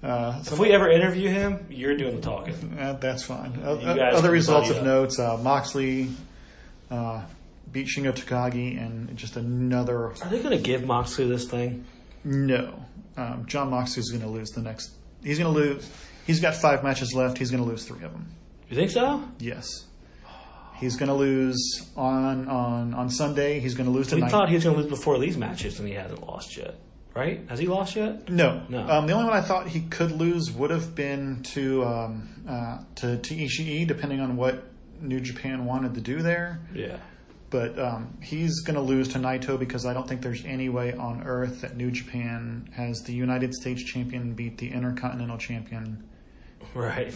Uh, 0.04 0.42
so 0.44 0.56
if 0.56 0.60
we 0.60 0.70
ever 0.74 0.92
interview 0.92 1.30
him, 1.30 1.66
you're 1.70 1.96
doing 1.96 2.18
the 2.18 2.22
talking. 2.22 2.78
uh, 2.78 2.92
that's 3.00 3.24
fine. 3.24 3.58
Uh, 3.64 3.70
other 4.12 4.32
results 4.32 4.70
of 4.70 4.84
notes: 4.84 5.18
uh, 5.18 5.38
Moxley 5.38 6.10
uh, 6.92 7.22
beat 7.74 7.88
Shingo 7.88 8.14
Takagi, 8.14 8.80
and 8.82 9.18
just 9.18 9.36
another 9.36 10.12
Are 10.12 10.30
they 10.30 10.40
going 10.42 10.58
to 10.58 10.64
give 10.64 10.86
Moxley 10.86 11.28
this 11.28 11.46
thing? 11.46 11.86
no. 12.24 12.80
Um, 13.16 13.46
Jon 13.46 13.70
Moxley's 13.70 14.10
going 14.10 14.24
to 14.24 14.28
lose 14.30 14.50
the 14.50 14.62
next. 14.62 14.92
He's 15.24 15.38
going 15.38 15.54
to 15.54 15.60
lose. 15.60 15.88
He's 16.26 16.40
got 16.40 16.56
five 16.56 16.84
matches 16.84 17.14
left. 17.14 17.38
He's 17.38 17.52
going 17.52 17.62
to 17.62 17.70
lose 17.70 17.86
three 17.86 18.04
of 18.04 18.12
them. 18.12 18.26
You 18.70 18.76
think 18.76 18.90
so? 18.90 19.24
Yes. 19.38 19.68
He's 20.78 20.96
going 20.96 21.10
to 21.10 21.14
lose 21.16 21.92
on 21.96 22.48
on 22.48 22.96
on 22.96 23.10
Sunday. 23.12 23.60
He's 23.60 23.76
going 23.76 23.86
to 23.86 23.92
lose 23.92 24.08
tonight. 24.08 24.26
We 24.26 24.32
thought 24.32 24.50
he 24.50 24.56
was 24.56 24.64
going 24.64 24.76
to 24.76 24.82
lose 24.82 24.90
before 24.90 25.20
these 25.20 25.38
matches, 25.38 25.80
and 25.80 25.88
he 25.88 25.94
hasn't 25.94 26.26
lost 26.26 26.58
yet. 26.58 26.76
Right? 27.14 27.48
Has 27.50 27.60
he 27.60 27.68
lost 27.68 27.96
yet? 27.96 28.28
No, 28.30 28.64
No. 28.68 28.80
Um, 28.90 29.06
the 29.06 29.14
only 29.14 29.26
one 29.30 29.38
I 29.38 29.42
thought 29.42 29.68
he 29.68 29.82
could 29.82 30.12
lose 30.12 30.52
would 30.52 30.72
have 30.72 30.96
been 30.96 31.44
to 31.54 31.86
um, 31.86 32.44
uh, 32.50 32.80
to 32.96 33.18
to 33.18 33.36
Ishii, 33.36 33.88
depending 33.88 34.20
on 34.22 34.36
what 34.36 34.64
New 35.00 35.20
Japan 35.20 35.66
wanted 35.66 35.94
to 35.94 36.02
do 36.02 36.24
there. 36.24 36.62
Yeah. 36.74 36.98
But 37.54 37.78
um, 37.78 38.18
he's 38.20 38.62
going 38.62 38.78
to 38.78 38.82
lose 38.82 39.10
to 39.10 39.20
Naito 39.20 39.60
because 39.60 39.86
I 39.86 39.94
don't 39.94 40.08
think 40.10 40.24
there's 40.24 40.44
any 40.44 40.70
way 40.70 40.92
on 40.94 41.22
earth 41.24 41.62
that 41.62 41.78
New 41.78 41.92
Japan 41.92 42.68
has 42.74 43.04
the 43.04 43.14
United 43.14 43.54
States 43.54 43.84
champion 43.84 44.34
beat 44.34 44.58
the 44.58 44.72
Intercontinental 44.72 45.38
champion 45.38 46.04
Right. 46.74 47.14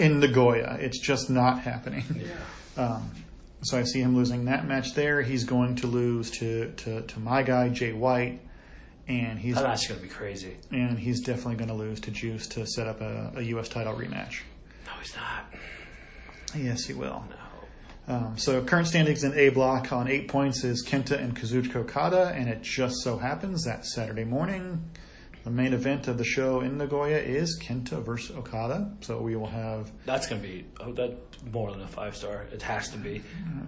in 0.00 0.18
Nagoya. 0.18 0.76
It's 0.80 0.98
just 0.98 1.30
not 1.30 1.60
happening. 1.60 2.02
Yeah. 2.76 2.82
Um, 2.84 3.12
so 3.62 3.78
I 3.78 3.84
see 3.84 4.00
him 4.00 4.16
losing 4.16 4.46
that 4.46 4.66
match 4.66 4.94
there. 4.94 5.22
He's 5.22 5.44
going 5.44 5.76
to 5.76 5.86
lose 5.86 6.32
to, 6.32 6.72
to, 6.72 7.02
to 7.02 7.20
my 7.20 7.44
guy 7.44 7.68
Jay 7.68 7.92
White, 7.92 8.40
and 9.06 9.38
he's 9.38 9.54
That 9.54 9.62
match 9.64 9.86
going 9.88 10.00
to 10.00 10.06
be 10.06 10.12
crazy. 10.12 10.56
and 10.72 10.98
he's 10.98 11.20
definitely 11.20 11.54
going 11.56 11.68
to 11.68 11.74
lose 11.74 12.00
to 12.00 12.10
Juice 12.10 12.48
to 12.48 12.66
set 12.66 12.88
up 12.88 13.00
a, 13.02 13.34
a 13.36 13.42
U.S. 13.54 13.68
title 13.68 13.94
rematch. 13.94 14.40
No, 14.84 14.92
he's 15.00 15.14
not. 15.14 15.44
Yes, 16.56 16.86
he 16.86 16.94
will. 16.94 17.22
No. 17.30 17.36
Um, 18.08 18.36
so 18.36 18.62
current 18.64 18.88
standings 18.88 19.22
in 19.22 19.34
A 19.34 19.50
block 19.50 19.92
on 19.92 20.08
eight 20.08 20.28
points 20.28 20.64
is 20.64 20.84
Kenta 20.84 21.20
and 21.20 21.36
Kazuchika 21.36 21.76
Okada, 21.76 22.32
and 22.34 22.48
it 22.48 22.62
just 22.62 22.96
so 23.02 23.18
happens 23.18 23.64
that 23.64 23.86
Saturday 23.86 24.24
morning, 24.24 24.90
the 25.44 25.50
main 25.50 25.72
event 25.72 26.08
of 26.08 26.18
the 26.18 26.24
show 26.24 26.60
in 26.60 26.76
Nagoya 26.76 27.18
is 27.18 27.58
Kenta 27.60 28.02
versus 28.04 28.36
Okada. 28.36 28.92
So 29.00 29.20
we 29.20 29.36
will 29.36 29.46
have 29.46 29.90
That's 30.06 30.28
going 30.28 30.42
to 30.42 30.48
be 30.48 30.64
oh, 30.80 30.92
that's 30.92 31.14
more 31.52 31.70
than 31.70 31.82
a 31.82 31.88
five 31.88 32.16
star. 32.16 32.46
It 32.52 32.62
has 32.62 32.88
to 32.90 32.98
be. 32.98 33.22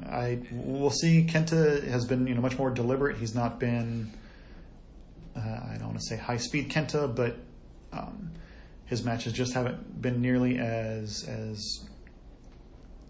I 0.07 0.41
we'll 0.51 0.91
see. 0.91 1.25
Kenta 1.25 1.87
has 1.89 2.05
been 2.05 2.27
you 2.27 2.35
know 2.35 2.41
much 2.41 2.59
more 2.59 2.71
deliberate. 2.71 3.19
He's 3.19 3.35
not 3.35 3.61
been 3.61 4.13
uh, 5.37 5.41
I 5.41 5.77
don't 5.79 5.89
want 5.89 6.01
to 6.01 6.05
say 6.05 6.17
high 6.17 6.37
speed 6.37 6.71
Kenta, 6.71 7.15
but 7.15 7.37
um, 7.93 8.33
his 8.87 9.05
matches 9.05 9.33
just 9.33 9.55
haven't 9.55 10.01
been 10.01 10.21
nearly 10.21 10.59
as 10.59 11.25
as 11.29 11.89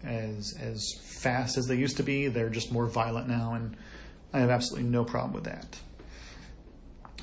as 0.03 0.53
as 0.59 0.93
fast 1.01 1.57
as 1.57 1.67
they 1.67 1.75
used 1.75 1.97
to 1.97 2.03
be. 2.03 2.27
They're 2.27 2.49
just 2.49 2.71
more 2.71 2.87
violent 2.87 3.27
now, 3.27 3.53
and 3.53 3.75
I 4.33 4.39
have 4.39 4.49
absolutely 4.49 4.89
no 4.89 5.03
problem 5.03 5.33
with 5.33 5.45
that. 5.45 5.79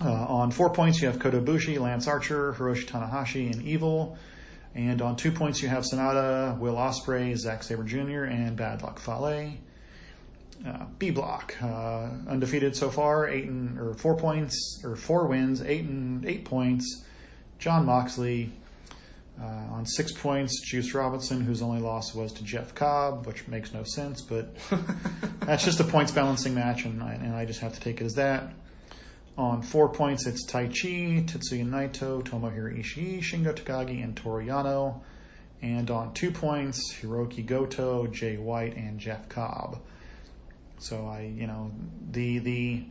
Uh, 0.02 0.10
on 0.10 0.50
four 0.50 0.70
points, 0.70 1.00
you 1.02 1.08
have 1.08 1.18
Kota 1.18 1.40
Ibushi, 1.40 1.78
Lance 1.78 2.06
Archer, 2.08 2.54
Hiroshi 2.54 2.86
Tanahashi, 2.86 3.52
and 3.52 3.62
Evil. 3.62 4.16
And 4.74 5.02
on 5.02 5.16
two 5.16 5.32
points, 5.32 5.62
you 5.62 5.68
have 5.68 5.82
Sanada, 5.82 6.56
Will 6.58 6.76
Ospreay, 6.76 7.36
Zack 7.36 7.62
Sabre 7.62 7.82
Jr., 7.82 8.24
and 8.24 8.56
Bad 8.56 8.82
Luck 8.82 8.98
Fale. 8.98 9.52
Uh, 10.66 10.84
B 10.98 11.10
block, 11.10 11.56
uh, 11.62 12.10
undefeated 12.28 12.76
so 12.76 12.90
far, 12.90 13.28
eight 13.28 13.46
and 13.46 13.78
or 13.78 13.94
four 13.94 14.14
points 14.14 14.82
or 14.84 14.94
four 14.94 15.26
wins, 15.26 15.62
eight 15.62 15.86
and 15.86 16.26
eight 16.26 16.44
points. 16.44 17.02
Jon 17.58 17.86
Moxley 17.86 18.52
uh, 19.40 19.74
on 19.74 19.86
six 19.86 20.12
points. 20.12 20.60
Juice 20.60 20.92
Robinson, 20.94 21.40
whose 21.40 21.62
only 21.62 21.80
loss 21.80 22.14
was 22.14 22.32
to 22.34 22.44
Jeff 22.44 22.74
Cobb, 22.74 23.26
which 23.26 23.48
makes 23.48 23.72
no 23.72 23.84
sense, 23.84 24.20
but 24.20 24.54
that's 25.40 25.64
just 25.64 25.80
a 25.80 25.84
points 25.84 26.12
balancing 26.12 26.54
match, 26.54 26.84
and 26.84 27.02
I, 27.02 27.14
and 27.14 27.34
I 27.34 27.44
just 27.44 27.60
have 27.60 27.72
to 27.74 27.80
take 27.80 28.00
it 28.00 28.04
as 28.04 28.14
that. 28.14 28.52
On 29.38 29.62
four 29.62 29.88
points, 29.88 30.26
it's 30.26 30.44
Taichi, 30.50 31.26
Tetsuya 31.26 31.66
Naito, 31.66 32.22
Tomohiro 32.22 32.78
Ishii, 32.78 33.20
Shingo 33.20 33.54
Takagi, 33.54 34.04
and 34.04 34.14
Toru 34.16 34.44
Yano. 34.44 35.00
And 35.62 35.90
on 35.90 36.12
two 36.14 36.30
points, 36.30 36.94
Hiroki 36.94 37.44
Goto, 37.44 38.06
Jay 38.06 38.36
White, 38.36 38.76
and 38.76 38.98
Jeff 38.98 39.28
Cobb. 39.28 39.78
So 40.78 41.06
I, 41.06 41.32
you 41.34 41.46
know, 41.46 41.70
the 42.10 42.38
the 42.38 42.84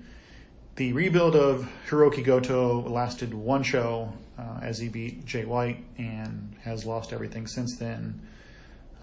the 0.75 0.93
rebuild 0.93 1.35
of 1.35 1.69
Hiroki 1.89 2.23
Goto 2.23 2.87
lasted 2.87 3.33
one 3.33 3.63
show 3.63 4.13
uh, 4.39 4.59
as 4.61 4.79
he 4.79 4.87
beat 4.87 5.25
Jay 5.25 5.45
White 5.45 5.83
and 5.97 6.55
has 6.63 6.85
lost 6.85 7.11
everything 7.11 7.47
since 7.47 7.77
then. 7.77 8.21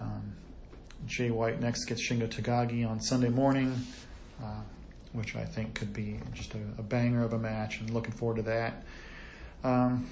Um, 0.01 0.33
Jay 1.05 1.29
White 1.29 1.61
next 1.61 1.85
gets 1.85 2.07
Shingo 2.07 2.27
Takagi 2.27 2.87
on 2.87 2.99
Sunday 2.99 3.29
morning, 3.29 3.79
uh, 4.41 4.61
which 5.13 5.35
I 5.35 5.45
think 5.45 5.75
could 5.75 5.93
be 5.93 6.19
just 6.33 6.53
a, 6.55 6.59
a 6.79 6.83
banger 6.83 7.23
of 7.23 7.33
a 7.33 7.37
match, 7.37 7.79
and 7.79 7.89
looking 7.91 8.13
forward 8.13 8.37
to 8.37 8.41
that. 8.43 8.83
Um, 9.63 10.07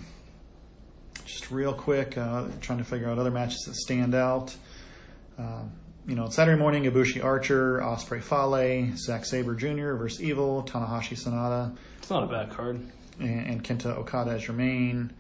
just 1.26 1.50
real 1.50 1.74
quick, 1.74 2.18
uh, 2.18 2.46
trying 2.62 2.78
to 2.78 2.84
figure 2.84 3.10
out 3.10 3.18
other 3.18 3.32
matches 3.32 3.64
that 3.66 3.76
stand 3.76 4.14
out. 4.14 4.56
Um, 5.40 5.72
you 6.08 6.16
know, 6.16 6.30
Saturday 6.30 6.60
morning, 6.60 6.84
Ibushi 6.84 7.24
Archer, 7.24 7.80
Ospreay 7.80 8.22
Fale, 8.22 8.96
Zack 8.96 9.26
Sabre 9.26 9.56
Jr. 9.56 9.94
versus 9.96 10.22
Evil, 10.22 10.64
Tanahashi 10.64 11.18
Sanada, 11.18 11.76
It's 11.98 12.12
not 12.12 12.24
a 12.24 12.28
bad 12.28 12.52
card. 12.52 12.80
And, 13.20 13.48
and 13.48 13.64
Kenta 13.64 13.98
Okada 13.98 14.32
as 14.32 14.48
your 14.48 14.56
main. 14.56 15.14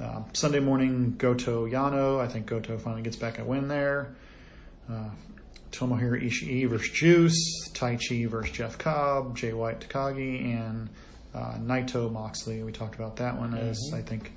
Uh, 0.00 0.22
Sunday 0.32 0.60
morning, 0.60 1.14
Goto 1.16 1.66
Yano. 1.66 2.20
I 2.20 2.26
think 2.26 2.46
Goto 2.46 2.78
finally 2.78 3.02
gets 3.02 3.16
back 3.16 3.38
a 3.38 3.44
win 3.44 3.68
there. 3.68 4.14
Uh, 4.90 5.10
Tomohiro 5.70 6.22
Ishii 6.22 6.68
versus 6.68 6.90
Juice, 6.90 7.68
Taichi 7.72 8.28
versus 8.28 8.52
Jeff 8.54 8.78
Cobb, 8.78 9.36
Jay 9.36 9.52
White 9.52 9.80
Takagi, 9.80 10.44
and 10.44 10.90
uh, 11.34 11.54
Naito 11.54 12.12
Moxley. 12.12 12.62
We 12.62 12.72
talked 12.72 12.94
about 12.94 13.16
that 13.16 13.38
one 13.38 13.54
as 13.54 13.92
I 13.94 14.02
think 14.02 14.32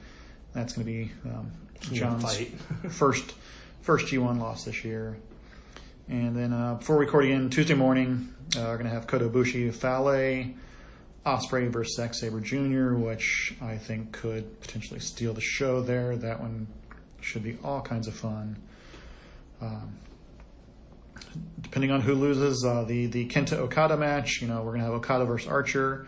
that's 0.53 0.73
going 0.73 0.85
to 0.85 0.91
be 0.91 1.11
um, 1.25 1.51
John's 1.91 2.41
first 2.89 3.33
first 3.81 4.07
G1 4.07 4.39
loss 4.39 4.63
this 4.63 4.83
year. 4.83 5.17
And 6.07 6.35
then 6.35 6.53
uh, 6.53 6.75
before 6.75 6.97
recording 6.97 7.31
in 7.31 7.49
Tuesday 7.49 7.73
morning, 7.73 8.33
uh, 8.55 8.61
we're 8.61 8.77
going 8.77 8.89
to 8.89 8.93
have 8.93 9.07
Kota 9.07 9.27
Ibushi 9.27 9.73
Fale, 9.73 10.53
Ospreay 11.25 11.69
versus 11.69 11.95
Zack 11.95 12.13
Sabre 12.13 12.39
Jr., 12.39 12.93
which 12.93 13.55
I 13.61 13.77
think 13.77 14.11
could 14.11 14.61
potentially 14.61 14.99
steal 14.99 15.33
the 15.33 15.41
show 15.41 15.81
there. 15.81 16.15
That 16.15 16.39
one 16.39 16.67
should 17.21 17.43
be 17.43 17.57
all 17.63 17.81
kinds 17.81 18.07
of 18.07 18.13
fun. 18.13 18.57
Um, 19.59 19.97
depending 21.61 21.91
on 21.91 22.01
who 22.01 22.13
loses, 22.13 22.63
uh, 22.63 22.83
the 22.83 23.07
the 23.07 23.27
Kenta 23.27 23.53
Okada 23.53 23.97
match, 23.97 24.41
you 24.41 24.47
know, 24.47 24.61
we're 24.61 24.73
to 24.75 24.81
have 24.81 24.93
Okada 24.93 25.25
versus 25.25 25.47
Archer. 25.47 26.07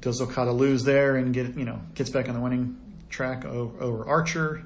Does 0.00 0.20
Okada 0.20 0.52
lose 0.52 0.84
there 0.84 1.16
and 1.16 1.34
get 1.34 1.54
you 1.56 1.64
know 1.64 1.80
gets 1.94 2.10
back 2.10 2.28
on 2.28 2.34
the 2.34 2.40
winning 2.40 2.78
track 3.10 3.44
over, 3.44 3.82
over 3.82 4.06
Archer? 4.06 4.64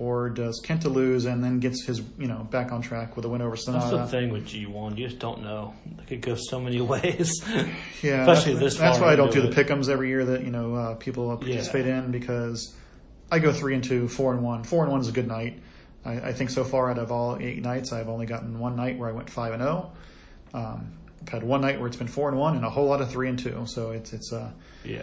Or 0.00 0.30
does 0.30 0.62
Kenta 0.64 0.84
lose 0.92 1.24
and 1.24 1.42
then 1.42 1.58
gets 1.58 1.84
his, 1.84 2.00
you 2.18 2.28
know, 2.28 2.46
back 2.50 2.70
on 2.70 2.82
track 2.82 3.16
with 3.16 3.24
a 3.24 3.28
win 3.28 3.42
over 3.42 3.56
That's 3.56 3.64
the 3.66 3.72
Sanada? 3.72 4.08
thing 4.08 4.30
with 4.30 4.46
G1. 4.46 4.96
You 4.96 5.08
just 5.08 5.18
don't 5.18 5.42
know. 5.42 5.74
It 6.00 6.06
could 6.06 6.20
go 6.20 6.36
so 6.36 6.60
many 6.60 6.80
ways. 6.92 7.32
Yeah, 8.00 8.22
Especially 8.30 8.54
that- 8.54 8.60
this 8.60 8.76
That's 8.76 9.00
why 9.00 9.12
I 9.12 9.16
don't 9.16 9.32
do 9.32 9.42
the 9.42 9.48
pickums 9.48 9.88
every 9.88 10.08
year 10.08 10.24
that 10.26 10.44
you 10.44 10.50
know 10.52 10.74
uh, 10.76 10.94
people 10.94 11.36
participate 11.36 11.86
Yeah. 11.86 11.98
in 11.98 12.12
because 12.12 12.76
I 13.32 13.40
go 13.40 13.52
three 13.52 13.74
and 13.74 13.82
two, 13.82 14.06
four 14.06 14.32
and 14.34 14.42
one. 14.44 14.62
Four 14.62 14.84
and 14.84 14.92
one 14.92 15.00
is 15.00 15.08
a 15.08 15.12
good 15.12 15.26
night. 15.26 15.60
I, 16.04 16.12
I 16.28 16.32
think 16.32 16.50
so 16.50 16.62
far 16.62 16.90
out 16.92 16.98
of 16.98 17.10
all 17.10 17.36
eight 17.40 17.60
nights, 17.60 17.92
I've 17.92 18.08
only 18.08 18.26
gotten 18.26 18.60
one 18.60 18.76
night 18.76 18.98
where 18.98 19.08
I 19.08 19.12
went 19.12 19.28
five 19.28 19.52
and 19.52 19.60
zero. 19.60 19.90
Um, 20.54 20.92
I've 21.22 21.28
had 21.28 21.42
one 21.42 21.60
night 21.60 21.78
where 21.80 21.88
it's 21.88 21.96
been 21.96 22.06
four 22.06 22.28
and 22.28 22.38
one, 22.38 22.54
and 22.54 22.64
a 22.64 22.70
whole 22.70 22.86
lot 22.86 23.00
of 23.00 23.10
three 23.10 23.28
and 23.28 23.36
two. 23.38 23.64
So 23.66 23.90
it's 23.90 24.12
it's 24.12 24.32
uh 24.32 24.52
yeah. 24.84 25.02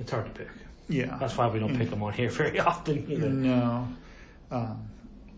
It's 0.00 0.10
hard 0.10 0.24
to 0.26 0.32
pick. 0.32 0.48
Yeah. 0.88 1.16
That's 1.18 1.36
why 1.36 1.48
we 1.48 1.58
don't 1.58 1.76
pick 1.76 1.90
them 1.90 2.02
on 2.02 2.12
here 2.12 2.28
very 2.30 2.60
often 2.70 3.10
either. 3.10 3.28
No. 3.28 3.88
Um, 4.50 4.88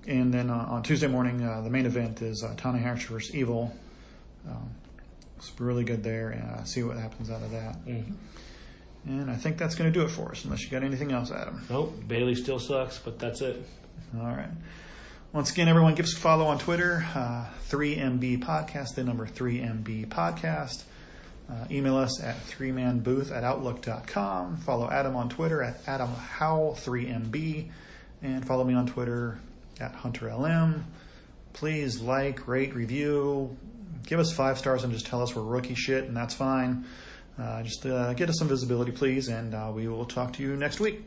and 0.06 0.32
then 0.32 0.50
uh, 0.50 0.54
on 0.68 0.82
Tuesday 0.82 1.06
morning, 1.06 1.42
uh, 1.42 1.60
the 1.62 1.70
main 1.70 1.86
event 1.86 2.22
is 2.22 2.42
uh, 2.44 2.54
Tanahashi 2.56 3.06
versus 3.06 3.34
Evil. 3.34 3.72
Um, 4.48 4.70
it's 5.36 5.52
really 5.60 5.84
good 5.84 6.02
there, 6.02 6.30
and 6.30 6.42
uh, 6.60 6.64
see 6.64 6.82
what 6.82 6.96
happens 6.96 7.30
out 7.30 7.42
of 7.42 7.50
that. 7.50 7.84
Mhm. 7.86 8.14
And 9.06 9.30
I 9.30 9.36
think 9.36 9.56
that's 9.58 9.74
going 9.76 9.92
to 9.92 9.96
do 9.96 10.04
it 10.04 10.10
for 10.10 10.30
us, 10.32 10.44
unless 10.44 10.64
you 10.64 10.70
got 10.70 10.82
anything 10.82 11.12
else, 11.12 11.30
Adam. 11.30 11.64
Nope. 11.70 11.94
Bayley 12.08 12.34
still 12.34 12.58
sucks, 12.58 12.98
but 12.98 13.18
that's 13.20 13.40
it. 13.40 13.64
All 14.16 14.24
right. 14.26 14.48
Once 15.32 15.50
again, 15.52 15.68
everyone 15.68 15.94
give 15.94 16.06
us 16.06 16.12
a 16.12 16.16
follow 16.16 16.46
on 16.46 16.58
Twitter, 16.58 17.06
uh, 17.14 17.44
3MB 17.68 18.38
Podcast, 18.42 18.94
the 18.96 19.04
number 19.04 19.26
3MB 19.26 20.06
Podcast. 20.08 20.84
Uh, 21.48 21.64
email 21.70 21.96
us 21.96 22.22
at 22.22 22.36
3manbooth 22.46 23.34
at 23.34 23.44
outlook.com. 23.44 24.56
Follow 24.58 24.90
Adam 24.90 25.14
on 25.14 25.28
Twitter 25.28 25.62
at 25.62 25.84
AdamHow3MB. 25.84 27.70
And 28.22 28.46
follow 28.46 28.64
me 28.64 28.74
on 28.74 28.86
Twitter 28.86 29.38
at 29.80 29.94
HunterLM. 29.94 30.82
please 31.52 32.00
like, 32.00 32.48
rate, 32.48 32.74
review, 32.74 33.56
give 34.06 34.18
us 34.18 34.32
five 34.32 34.58
stars, 34.58 34.84
and 34.84 34.92
just 34.92 35.06
tell 35.06 35.22
us 35.22 35.34
we're 35.34 35.42
rookie 35.42 35.74
shit, 35.74 36.04
and 36.04 36.16
that's 36.16 36.34
fine. 36.34 36.84
Uh, 37.38 37.62
just 37.62 37.84
uh, 37.84 38.14
get 38.14 38.28
us 38.28 38.36
some 38.38 38.48
visibility, 38.48 38.92
please, 38.92 39.28
and 39.28 39.54
uh, 39.54 39.70
we 39.74 39.88
will 39.88 40.06
talk 40.06 40.32
to 40.34 40.42
you 40.42 40.56
next 40.56 40.80
week. 40.80 41.06